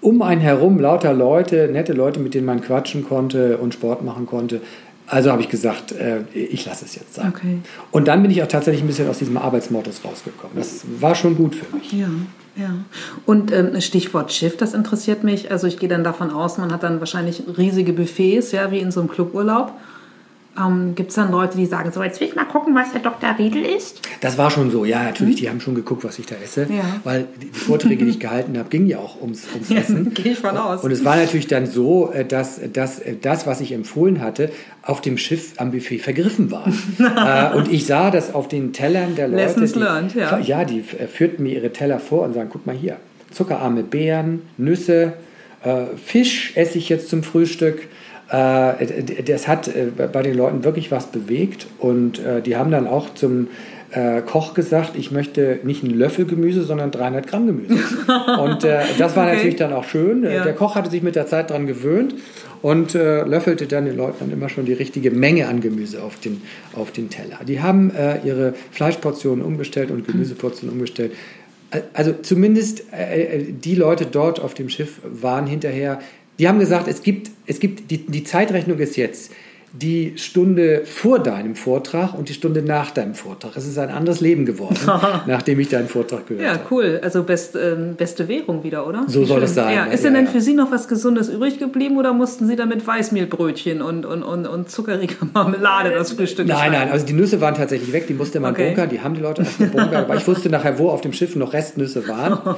um 0.00 0.22
einen 0.22 0.40
herum 0.40 0.78
lauter 0.78 1.12
Leute, 1.12 1.68
nette 1.70 1.92
Leute, 1.92 2.20
mit 2.20 2.32
denen 2.32 2.46
man 2.46 2.62
quatschen 2.62 3.04
konnte 3.04 3.58
und 3.58 3.74
Sport 3.74 4.02
machen 4.02 4.26
konnte. 4.26 4.60
Also 5.08 5.32
habe 5.32 5.40
ich 5.42 5.48
gesagt, 5.48 5.92
äh, 5.92 6.20
ich 6.34 6.66
lasse 6.66 6.84
es 6.84 6.94
jetzt 6.94 7.14
sein. 7.14 7.32
Okay. 7.34 7.58
Und 7.90 8.08
dann 8.08 8.22
bin 8.22 8.30
ich 8.30 8.42
auch 8.42 8.48
tatsächlich 8.48 8.82
ein 8.82 8.86
bisschen 8.86 9.08
aus 9.08 9.18
diesem 9.18 9.36
Arbeitsmodus 9.36 10.04
rausgekommen. 10.04 10.56
Das 10.56 10.84
war 11.00 11.14
schon 11.14 11.36
gut 11.36 11.54
für 11.54 11.76
mich. 11.76 11.92
Ja. 11.92 12.08
Ja, 12.56 12.70
und 13.24 13.52
ähm, 13.52 13.80
Stichwort 13.80 14.32
Schiff, 14.32 14.56
das 14.56 14.74
interessiert 14.74 15.22
mich. 15.22 15.52
Also 15.52 15.68
ich 15.68 15.78
gehe 15.78 15.88
dann 15.88 16.02
davon 16.02 16.32
aus, 16.32 16.58
man 16.58 16.72
hat 16.72 16.82
dann 16.82 16.98
wahrscheinlich 16.98 17.44
riesige 17.56 17.92
Buffets, 17.92 18.50
ja, 18.50 18.72
wie 18.72 18.80
in 18.80 18.90
so 18.90 18.98
einem 18.98 19.08
Cluburlaub. 19.08 19.70
Ähm, 20.58 20.94
Gibt 20.94 21.10
es 21.10 21.16
dann 21.16 21.30
Leute, 21.30 21.56
die 21.56 21.66
sagen, 21.66 21.92
so 21.92 22.02
jetzt 22.02 22.20
will 22.20 22.28
ich 22.28 22.34
mal 22.34 22.44
gucken, 22.44 22.74
was 22.74 22.92
der 22.92 23.00
Dr. 23.00 23.36
Riedel 23.38 23.64
isst? 23.64 24.00
Das 24.20 24.38
war 24.38 24.50
schon 24.50 24.70
so, 24.70 24.84
ja, 24.84 25.02
natürlich. 25.02 25.36
Mhm. 25.36 25.38
Die 25.38 25.48
haben 25.50 25.60
schon 25.60 25.74
geguckt, 25.74 26.04
was 26.04 26.18
ich 26.18 26.26
da 26.26 26.34
esse. 26.42 26.62
Ja. 26.62 27.00
Weil 27.04 27.26
die 27.40 27.46
Vorträge, 27.46 28.04
die 28.04 28.10
ich 28.12 28.20
gehalten 28.20 28.58
habe, 28.58 28.68
gingen 28.68 28.86
ja 28.86 28.98
auch 28.98 29.20
ums, 29.20 29.46
ums 29.52 29.70
Essen. 29.82 30.14
Gehe 30.14 30.32
ich 30.32 30.38
von 30.38 30.56
aus. 30.56 30.82
Und 30.82 30.90
es 30.90 31.04
war 31.04 31.16
natürlich 31.16 31.46
dann 31.46 31.66
so, 31.66 32.10
äh, 32.12 32.24
dass, 32.24 32.60
dass 32.72 32.98
äh, 32.98 33.16
das, 33.20 33.46
was 33.46 33.60
ich 33.60 33.72
empfohlen 33.72 34.20
hatte, 34.20 34.50
auf 34.82 35.00
dem 35.00 35.18
Schiff 35.18 35.54
am 35.58 35.70
Buffet 35.70 35.98
vergriffen 35.98 36.50
war. 36.50 36.66
äh, 37.52 37.56
und 37.56 37.70
ich 37.70 37.86
sah 37.86 38.10
das 38.10 38.34
auf 38.34 38.48
den 38.48 38.72
Tellern 38.72 39.14
der 39.14 39.28
Leute. 39.28 39.42
Lessons 39.42 39.72
die, 39.72 39.78
learned, 39.78 40.14
ja. 40.14 40.38
Ja, 40.38 40.64
die 40.64 40.82
führten 40.82 41.42
mir 41.42 41.54
ihre 41.54 41.72
Teller 41.72 42.00
vor 42.00 42.24
und 42.24 42.34
sagen, 42.34 42.48
guck 42.52 42.66
mal 42.66 42.74
hier, 42.74 42.96
zuckerarme 43.30 43.82
Beeren, 43.82 44.42
Nüsse, 44.56 45.14
äh, 45.62 45.96
Fisch 46.02 46.52
esse 46.54 46.78
ich 46.78 46.88
jetzt 46.88 47.08
zum 47.08 47.22
Frühstück 47.22 47.82
äh, 47.82 47.86
das 48.30 49.48
hat 49.48 49.68
äh, 49.68 49.86
bei 50.12 50.22
den 50.22 50.36
Leuten 50.36 50.64
wirklich 50.64 50.90
was 50.90 51.06
bewegt 51.06 51.66
und 51.78 52.18
äh, 52.18 52.42
die 52.42 52.56
haben 52.56 52.70
dann 52.70 52.86
auch 52.86 53.14
zum 53.14 53.48
Koch 54.26 54.52
gesagt, 54.52 54.96
ich 54.96 55.12
möchte 55.12 55.60
nicht 55.62 55.82
einen 55.82 55.94
Löffel 55.94 56.26
Gemüse, 56.26 56.62
sondern 56.62 56.90
300 56.90 57.26
Gramm 57.26 57.46
Gemüse. 57.46 57.72
Und 58.38 58.62
äh, 58.62 58.80
das 58.98 59.16
war 59.16 59.24
okay. 59.24 59.36
natürlich 59.36 59.56
dann 59.56 59.72
auch 59.72 59.84
schön. 59.84 60.24
Ja. 60.24 60.44
Der 60.44 60.52
Koch 60.52 60.74
hatte 60.74 60.90
sich 60.90 61.02
mit 61.02 61.16
der 61.16 61.26
Zeit 61.26 61.48
daran 61.48 61.66
gewöhnt 61.66 62.14
und 62.60 62.94
äh, 62.94 63.22
löffelte 63.22 63.66
dann 63.66 63.86
den 63.86 63.96
Leuten 63.96 64.16
dann 64.20 64.30
immer 64.30 64.50
schon 64.50 64.66
die 64.66 64.74
richtige 64.74 65.10
Menge 65.10 65.48
an 65.48 65.62
Gemüse 65.62 66.02
auf 66.02 66.20
den, 66.20 66.42
auf 66.74 66.92
den 66.92 67.08
Teller. 67.08 67.38
Die 67.48 67.62
haben 67.62 67.90
äh, 67.90 68.18
ihre 68.26 68.52
Fleischportionen 68.72 69.42
umgestellt 69.42 69.90
und 69.90 70.06
Gemüseportionen 70.06 70.74
umgestellt. 70.74 71.12
Also 71.94 72.12
zumindest 72.20 72.84
die 72.92 73.74
Leute 73.74 74.06
dort 74.06 74.40
auf 74.40 74.54
dem 74.54 74.68
Schiff 74.68 75.00
waren 75.02 75.46
hinterher 75.46 76.00
die 76.38 76.48
haben 76.48 76.58
gesagt, 76.58 76.88
es 76.88 77.02
gibt, 77.02 77.30
es 77.46 77.60
gibt 77.60 77.90
die, 77.90 77.98
die 77.98 78.24
Zeitrechnung 78.24 78.78
ist 78.78 78.96
jetzt 78.96 79.32
die 79.72 80.14
Stunde 80.16 80.82
vor 80.84 81.18
deinem 81.18 81.54
Vortrag 81.54 82.14
und 82.14 82.28
die 82.30 82.32
Stunde 82.32 82.62
nach 82.62 82.90
deinem 82.90 83.14
Vortrag. 83.14 83.54
Es 83.54 83.66
ist 83.66 83.78
ein 83.78 83.90
anderes 83.90 84.20
Leben 84.20 84.46
geworden, 84.46 84.78
nachdem 85.26 85.60
ich 85.60 85.68
deinen 85.68 85.88
Vortrag 85.88 86.26
gehört 86.26 86.48
habe. 86.48 86.58
Ja, 86.58 86.64
cool. 86.70 87.00
Also 87.02 87.22
best, 87.22 87.54
ähm, 87.54 87.94
beste 87.94 88.28
Währung 88.28 88.64
wieder, 88.64 88.86
oder? 88.86 89.04
So 89.08 89.24
soll 89.24 89.42
es 89.42 89.54
sein. 89.54 89.74
Ja. 89.74 89.84
Ist 89.84 90.04
ja, 90.04 90.10
denn 90.10 90.24
ja. 90.24 90.30
für 90.30 90.40
Sie 90.40 90.54
noch 90.54 90.72
was 90.72 90.88
Gesundes 90.88 91.28
übrig 91.28 91.58
geblieben 91.58 91.98
oder 91.98 92.14
mussten 92.14 92.46
Sie 92.46 92.56
damit 92.56 92.86
Weißmehlbrötchen 92.86 93.82
und, 93.82 94.06
und, 94.06 94.22
und, 94.22 94.46
und 94.46 94.70
zuckerige 94.70 95.14
Marmelade 95.34 95.90
das 95.90 96.12
Frühstück 96.12 96.46
Nein, 96.46 96.72
nein, 96.72 96.90
also 96.90 97.04
die 97.04 97.12
Nüsse 97.12 97.40
waren 97.40 97.54
tatsächlich 97.54 97.92
weg, 97.92 98.06
die 98.06 98.14
musste 98.14 98.40
man 98.40 98.52
okay. 98.52 98.68
bunkern, 98.68 98.88
die 98.88 99.00
haben 99.00 99.14
die 99.14 99.20
Leute 99.20 99.42
auch 99.42 99.58
gebunkert, 99.58 99.94
aber 99.94 100.16
ich 100.16 100.26
wusste 100.26 100.48
nachher, 100.48 100.78
wo 100.78 100.88
auf 100.88 101.02
dem 101.02 101.12
Schiff 101.12 101.36
noch 101.36 101.52
Restnüsse 101.52 102.08
waren. 102.08 102.38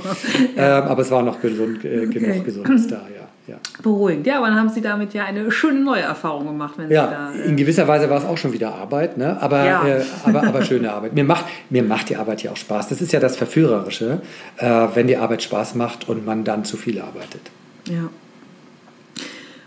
ähm, 0.56 0.62
aber 0.64 1.02
es 1.02 1.10
war 1.10 1.22
noch 1.22 1.40
gesund, 1.40 1.84
äh, 1.84 2.06
okay. 2.06 2.20
genug 2.20 2.44
Gesundes 2.44 2.86
da, 2.86 3.06
ja 3.14 3.19
ja. 3.50 3.56
Beruhigend. 3.82 4.26
Ja, 4.26 4.38
aber 4.38 4.46
dann 4.46 4.56
haben 4.56 4.68
Sie 4.68 4.80
damit 4.80 5.12
ja 5.12 5.24
eine 5.24 5.50
schöne 5.50 5.80
neue 5.80 6.02
Erfahrung 6.02 6.46
gemacht. 6.46 6.74
Wenn 6.76 6.90
ja, 6.90 7.32
Sie 7.32 7.38
da, 7.38 7.44
äh 7.44 7.48
in 7.48 7.56
gewisser 7.56 7.88
Weise 7.88 8.08
war 8.08 8.18
es 8.18 8.24
auch 8.24 8.38
schon 8.38 8.52
wieder 8.52 8.74
Arbeit, 8.74 9.18
ne? 9.18 9.36
aber, 9.40 9.64
ja. 9.64 9.86
äh, 9.86 10.02
aber, 10.24 10.44
aber 10.44 10.62
schöne 10.62 10.92
Arbeit. 10.92 11.14
Mir 11.14 11.24
macht, 11.24 11.46
mir 11.68 11.82
macht 11.82 12.08
die 12.08 12.16
Arbeit 12.16 12.42
ja 12.42 12.52
auch 12.52 12.56
Spaß. 12.56 12.88
Das 12.88 13.00
ist 13.00 13.12
ja 13.12 13.20
das 13.20 13.36
Verführerische, 13.36 14.22
äh, 14.58 14.86
wenn 14.94 15.06
die 15.08 15.16
Arbeit 15.16 15.42
Spaß 15.42 15.74
macht 15.74 16.08
und 16.08 16.24
man 16.24 16.44
dann 16.44 16.64
zu 16.64 16.76
viel 16.76 17.00
arbeitet. 17.00 17.42
Ja. 17.88 18.08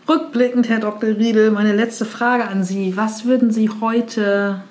Rückblickend, 0.08 0.70
Herr 0.70 0.80
Dr. 0.80 1.10
Riedel, 1.10 1.52
meine 1.52 1.74
letzte 1.74 2.06
Frage 2.06 2.48
an 2.48 2.64
Sie. 2.64 2.96
Was 2.96 3.26
würden 3.26 3.52
Sie 3.52 3.70
heute 3.82 4.62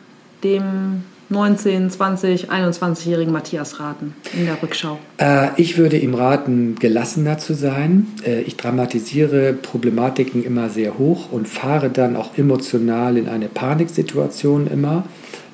dem 0.43 1.05
19, 1.33 1.91
20, 1.91 2.51
21-jährigen 2.51 3.33
Matthias 3.33 3.81
raten 3.81 4.15
in 4.39 4.47
der 4.47 4.63
Rückschau? 4.63 4.99
Äh, 5.19 5.49
ich 5.57 5.79
würde 5.79 5.99
ihm 5.99 6.15
raten, 6.15 6.77
gelassener 6.79 7.39
zu 7.39 7.55
sein. 7.55 8.07
Äh, 8.25 8.43
ich 8.43 8.57
dramatisiere 8.57 9.53
Problematiken 9.53 10.45
immer 10.45 10.69
sehr 10.69 10.99
hoch 10.99 11.33
und 11.33 11.49
fahre 11.49 11.91
dann 11.91 12.15
auch 12.17 12.39
emotional 12.39 13.17
in 13.17 13.29
eine 13.29 13.49
Paniksituation 13.49 14.69
immer. 14.69 15.05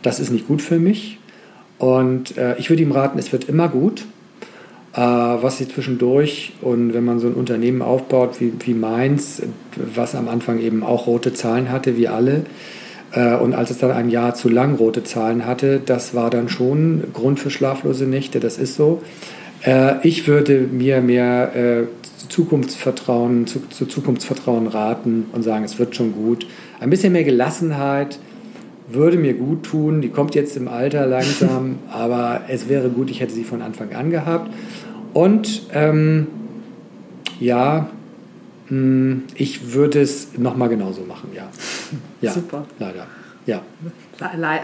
Das 0.02 0.20
ist 0.20 0.30
nicht 0.30 0.46
gut 0.46 0.60
für 0.60 0.78
mich. 0.78 1.18
Und 1.78 2.36
äh, 2.36 2.56
ich 2.58 2.70
würde 2.70 2.82
ihm 2.82 2.92
raten, 2.92 3.18
es 3.18 3.32
wird 3.32 3.48
immer 3.48 3.68
gut. 3.68 4.04
Äh, 4.94 5.00
was 5.00 5.58
sie 5.58 5.68
zwischendurch 5.68 6.54
und 6.60 6.94
wenn 6.94 7.04
man 7.04 7.20
so 7.20 7.28
ein 7.28 7.34
Unternehmen 7.34 7.82
aufbaut 7.82 8.40
wie, 8.40 8.52
wie 8.64 8.74
meins, 8.74 9.42
was 9.94 10.14
am 10.14 10.28
Anfang 10.28 10.58
eben 10.58 10.82
auch 10.82 11.06
rote 11.06 11.34
Zahlen 11.34 11.70
hatte, 11.70 11.96
wie 11.96 12.08
alle, 12.08 12.46
und 13.16 13.54
als 13.54 13.70
es 13.70 13.78
dann 13.78 13.90
ein 13.90 14.10
Jahr 14.10 14.34
zu 14.34 14.48
lang 14.48 14.74
rote 14.76 15.02
Zahlen 15.02 15.46
hatte, 15.46 15.80
das 15.84 16.14
war 16.14 16.30
dann 16.30 16.48
schon 16.48 17.04
Grund 17.14 17.40
für 17.40 17.50
schlaflose 17.50 18.04
Nächte, 18.04 18.40
das 18.40 18.58
ist 18.58 18.76
so. 18.76 19.02
Äh, 19.64 20.06
ich 20.06 20.26
würde 20.26 20.60
mir 20.70 21.00
mehr 21.00 21.54
äh, 21.56 21.84
Zukunftsvertrauen, 22.28 23.46
zu, 23.46 23.60
zu 23.70 23.86
Zukunftsvertrauen 23.86 24.66
raten 24.66 25.26
und 25.32 25.42
sagen, 25.42 25.64
es 25.64 25.78
wird 25.78 25.96
schon 25.96 26.12
gut. 26.12 26.46
Ein 26.80 26.90
bisschen 26.90 27.12
mehr 27.12 27.24
Gelassenheit 27.24 28.18
würde 28.88 29.16
mir 29.16 29.34
gut 29.34 29.64
tun. 29.64 30.00
Die 30.00 30.08
kommt 30.08 30.34
jetzt 30.34 30.56
im 30.56 30.68
Alter 30.68 31.06
langsam, 31.06 31.78
aber 31.90 32.42
es 32.48 32.68
wäre 32.68 32.88
gut, 32.88 33.10
ich 33.10 33.20
hätte 33.20 33.32
sie 33.32 33.44
von 33.44 33.62
Anfang 33.62 33.92
an 33.94 34.10
gehabt. 34.10 34.52
Und 35.14 35.62
ähm, 35.72 36.26
ja, 37.40 37.88
ich 38.70 39.72
würde 39.72 40.00
es 40.00 40.36
nochmal 40.38 40.68
genauso 40.68 41.02
machen, 41.02 41.30
ja. 41.34 41.48
ja. 42.20 42.32
Super. 42.32 42.66
Leider. 42.78 43.06
Ja. 43.46 43.62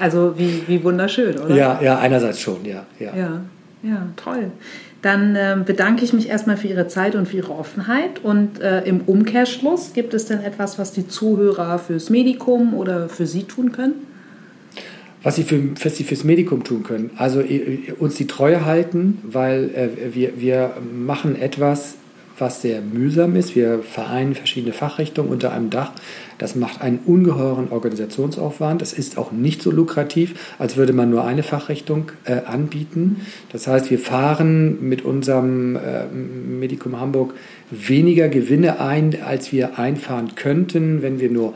Also 0.01 0.35
wie, 0.37 0.63
wie 0.67 0.85
wunderschön, 0.85 1.39
oder? 1.39 1.55
Ja, 1.55 1.81
ja, 1.81 1.99
einerseits 1.99 2.41
schon, 2.41 2.65
ja. 2.65 2.85
Ja, 2.99 3.17
ja, 3.17 3.41
ja 3.83 4.07
toll. 4.17 4.51
Dann 5.01 5.37
äh, 5.37 5.57
bedanke 5.65 6.05
ich 6.05 6.13
mich 6.13 6.29
erstmal 6.29 6.57
für 6.57 6.69
Ihre 6.69 6.89
Zeit 6.89 7.15
und 7.15 7.29
für 7.29 7.39
Ihre 7.39 7.53
Offenheit. 7.53 8.23
Und 8.23 8.61
äh, 8.61 8.83
im 8.85 9.03
Umkehrschluss, 9.03 9.93
gibt 9.95 10.13
es 10.15 10.27
denn 10.27 10.41
etwas, 10.41 10.79
was 10.79 10.93
die 10.93 11.07
Zuhörer 11.09 11.79
fürs 11.79 12.11
Medikum 12.11 12.75
oder 12.75 13.09
für 13.09 13.27
Sie 13.27 13.45
tun 13.45 13.73
können? 13.73 13.95
was 15.25 15.37
sie, 15.37 15.43
für, 15.43 15.59
was 15.83 15.97
sie 15.97 16.05
fürs 16.05 16.23
Medikum 16.23 16.63
tun 16.63 16.85
können. 16.85 17.11
Also 17.17 17.43
uns 17.99 18.15
die 18.15 18.27
Treue 18.27 18.65
halten, 18.65 19.19
weil 19.25 19.71
äh, 19.75 20.15
wir, 20.15 20.39
wir 20.39 20.75
machen 20.95 21.35
etwas, 21.35 21.95
was 22.39 22.63
sehr 22.63 22.81
mühsam 22.81 23.37
ist. 23.37 23.55
Wir 23.55 23.81
vereinen 23.81 24.35
verschiedene 24.35 24.73
Fachrichtungen 24.73 25.31
unter 25.31 25.53
einem 25.53 25.71
Dach. 25.71 25.93
Das 26.39 26.57
macht 26.57 26.81
einen 26.81 26.99
ungeheuren 27.05 27.71
Organisationsaufwand. 27.71 28.83
Es 28.83 28.93
ist 28.93 29.19
auch 29.19 29.31
nicht 29.31 29.63
so 29.63 29.71
lukrativ, 29.71 30.55
als 30.59 30.77
würde 30.77 30.93
man 30.93 31.11
nur 31.11 31.25
eine 31.25 31.43
Fachrichtung 31.43 32.11
äh, 32.25 32.41
anbieten. 32.45 33.21
Das 33.53 33.67
heißt, 33.67 33.91
wir 33.91 33.99
fahren 33.99 34.89
mit 34.89 35.03
unserem 35.05 35.77
äh, 35.77 36.07
Medikum 36.07 37.01
Hamburg 37.01 37.35
weniger 37.71 38.29
Gewinne 38.29 38.81
ein, 38.81 39.17
als 39.25 39.53
wir 39.53 39.79
einfahren 39.79 40.35
könnten, 40.35 41.03
wenn 41.03 41.21
wir 41.21 41.31
nur 41.31 41.55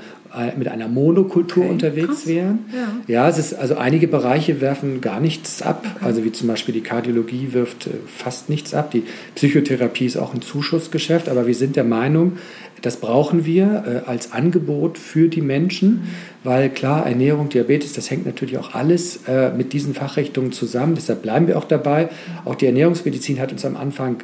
mit 0.58 0.68
einer 0.68 0.88
Monokultur 0.88 1.64
okay, 1.64 1.72
unterwegs 1.72 2.06
krass. 2.06 2.26
wären. 2.26 2.58
Ja. 2.72 3.14
ja, 3.22 3.28
es 3.28 3.38
ist 3.38 3.54
also 3.54 3.76
einige 3.76 4.08
Bereiche 4.08 4.60
werfen 4.60 5.00
gar 5.00 5.20
nichts 5.20 5.62
ab. 5.62 5.86
Okay. 5.96 6.04
Also 6.04 6.24
wie 6.24 6.32
zum 6.32 6.48
Beispiel 6.48 6.74
die 6.74 6.82
Kardiologie 6.82 7.52
wirft 7.52 7.86
äh, 7.86 7.90
fast 8.06 8.48
nichts 8.48 8.74
ab. 8.74 8.90
Die 8.90 9.04
Psychotherapie 9.34 10.06
ist 10.06 10.16
auch 10.16 10.34
ein 10.34 10.42
Zuschussgeschäft, 10.42 11.28
aber 11.28 11.46
wir 11.46 11.54
sind 11.54 11.76
der 11.76 11.84
Meinung, 11.84 12.38
das 12.82 12.98
brauchen 12.98 13.44
wir 13.44 14.04
äh, 14.06 14.08
als 14.08 14.32
Angebot 14.32 14.98
für 14.98 15.28
die 15.28 15.40
Menschen, 15.40 15.88
mhm. 15.90 16.00
weil 16.44 16.70
klar, 16.70 17.06
Ernährung, 17.06 17.48
Diabetes, 17.48 17.92
das 17.92 18.10
hängt 18.10 18.26
natürlich 18.26 18.58
auch 18.58 18.74
alles 18.74 19.20
äh, 19.26 19.50
mit 19.50 19.72
diesen 19.72 19.94
Fachrichtungen 19.94 20.52
zusammen. 20.52 20.94
Deshalb 20.94 21.22
bleiben 21.22 21.46
wir 21.46 21.58
auch 21.58 21.64
dabei. 21.64 22.08
Auch 22.44 22.54
die 22.54 22.66
Ernährungsmedizin 22.66 23.40
hat 23.40 23.52
uns 23.52 23.64
am 23.64 23.76
Anfang 23.76 24.18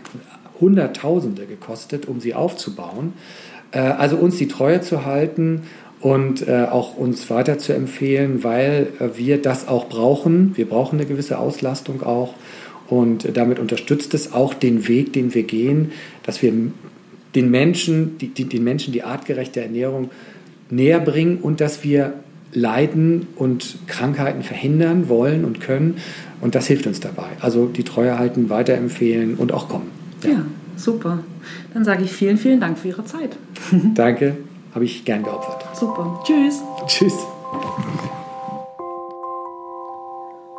Hunderttausende 0.61 1.47
gekostet, 1.47 2.07
um 2.07 2.21
sie 2.21 2.35
aufzubauen. 2.35 3.15
Äh, 3.73 3.81
also 3.81 4.17
uns 4.17 4.37
die 4.37 4.49
Treue 4.49 4.81
zu 4.81 5.05
halten 5.05 5.63
und 6.05 6.47
äh, 6.47 6.67
auch 6.71 6.99
uns 6.99 7.31
weiter 7.31 7.57
zu 7.57 7.73
empfehlen, 7.73 8.45
weil 8.45 8.89
äh, 9.01 9.17
wir 9.17 9.41
das 9.41 9.67
auch 9.69 9.89
brauchen. 9.89 10.53
Wir 10.55 10.69
brauchen 10.69 10.99
eine 10.99 11.09
gewisse 11.09 11.39
Auslastung 11.39 12.03
auch 12.03 12.35
und 12.89 13.35
damit 13.35 13.59
unterstützt 13.59 14.13
es 14.13 14.35
auch 14.35 14.53
den 14.53 14.87
Weg, 14.87 15.15
den 15.15 15.33
wir 15.33 15.45
gehen, 15.45 15.93
dass 16.23 16.43
wir 16.43 16.53
den 17.35 17.51
Menschen, 17.51 18.19
die, 18.19 18.29
die, 18.29 18.45
den 18.45 18.65
Menschen 18.65 18.93
die 18.93 19.03
artgerechte 19.03 19.63
Ernährung 19.63 20.11
näher 20.69 21.01
bringen 21.01 21.39
und 21.39 21.63
dass 21.63 21.83
wir 21.85 22.13
Leiden 22.53 23.27
und 23.37 23.79
Krankheiten 23.87 24.43
verhindern 24.43 25.09
wollen 25.09 25.47
und 25.47 25.63
können. 25.63 25.97
Und 26.43 26.55
das 26.55 26.67
hilft 26.67 26.87
uns 26.87 27.01
dabei. 27.01 27.29
Also 27.41 27.65
die 27.65 27.83
Treue 27.83 28.19
halten, 28.19 28.51
weiterempfehlen 28.51 29.37
und 29.37 29.53
auch 29.53 29.71
kommen. 29.71 29.91
Ja, 30.23 30.31
ja 30.33 30.45
super. 30.77 31.21
Dann 31.73 31.87
sage 31.87 32.05
ich 32.05 32.13
vielen, 32.13 32.37
vielen 32.37 32.61
Dank 32.61 32.77
für 32.77 32.89
Ihre 32.89 33.07
Zeit. 33.07 33.31
Danke 33.95 34.37
habe 34.75 34.85
ich 34.85 35.05
gern 35.05 35.23
geopfert. 35.23 35.77
Super. 35.77 36.21
Tschüss. 36.25 36.63
Tschüss. 36.87 37.15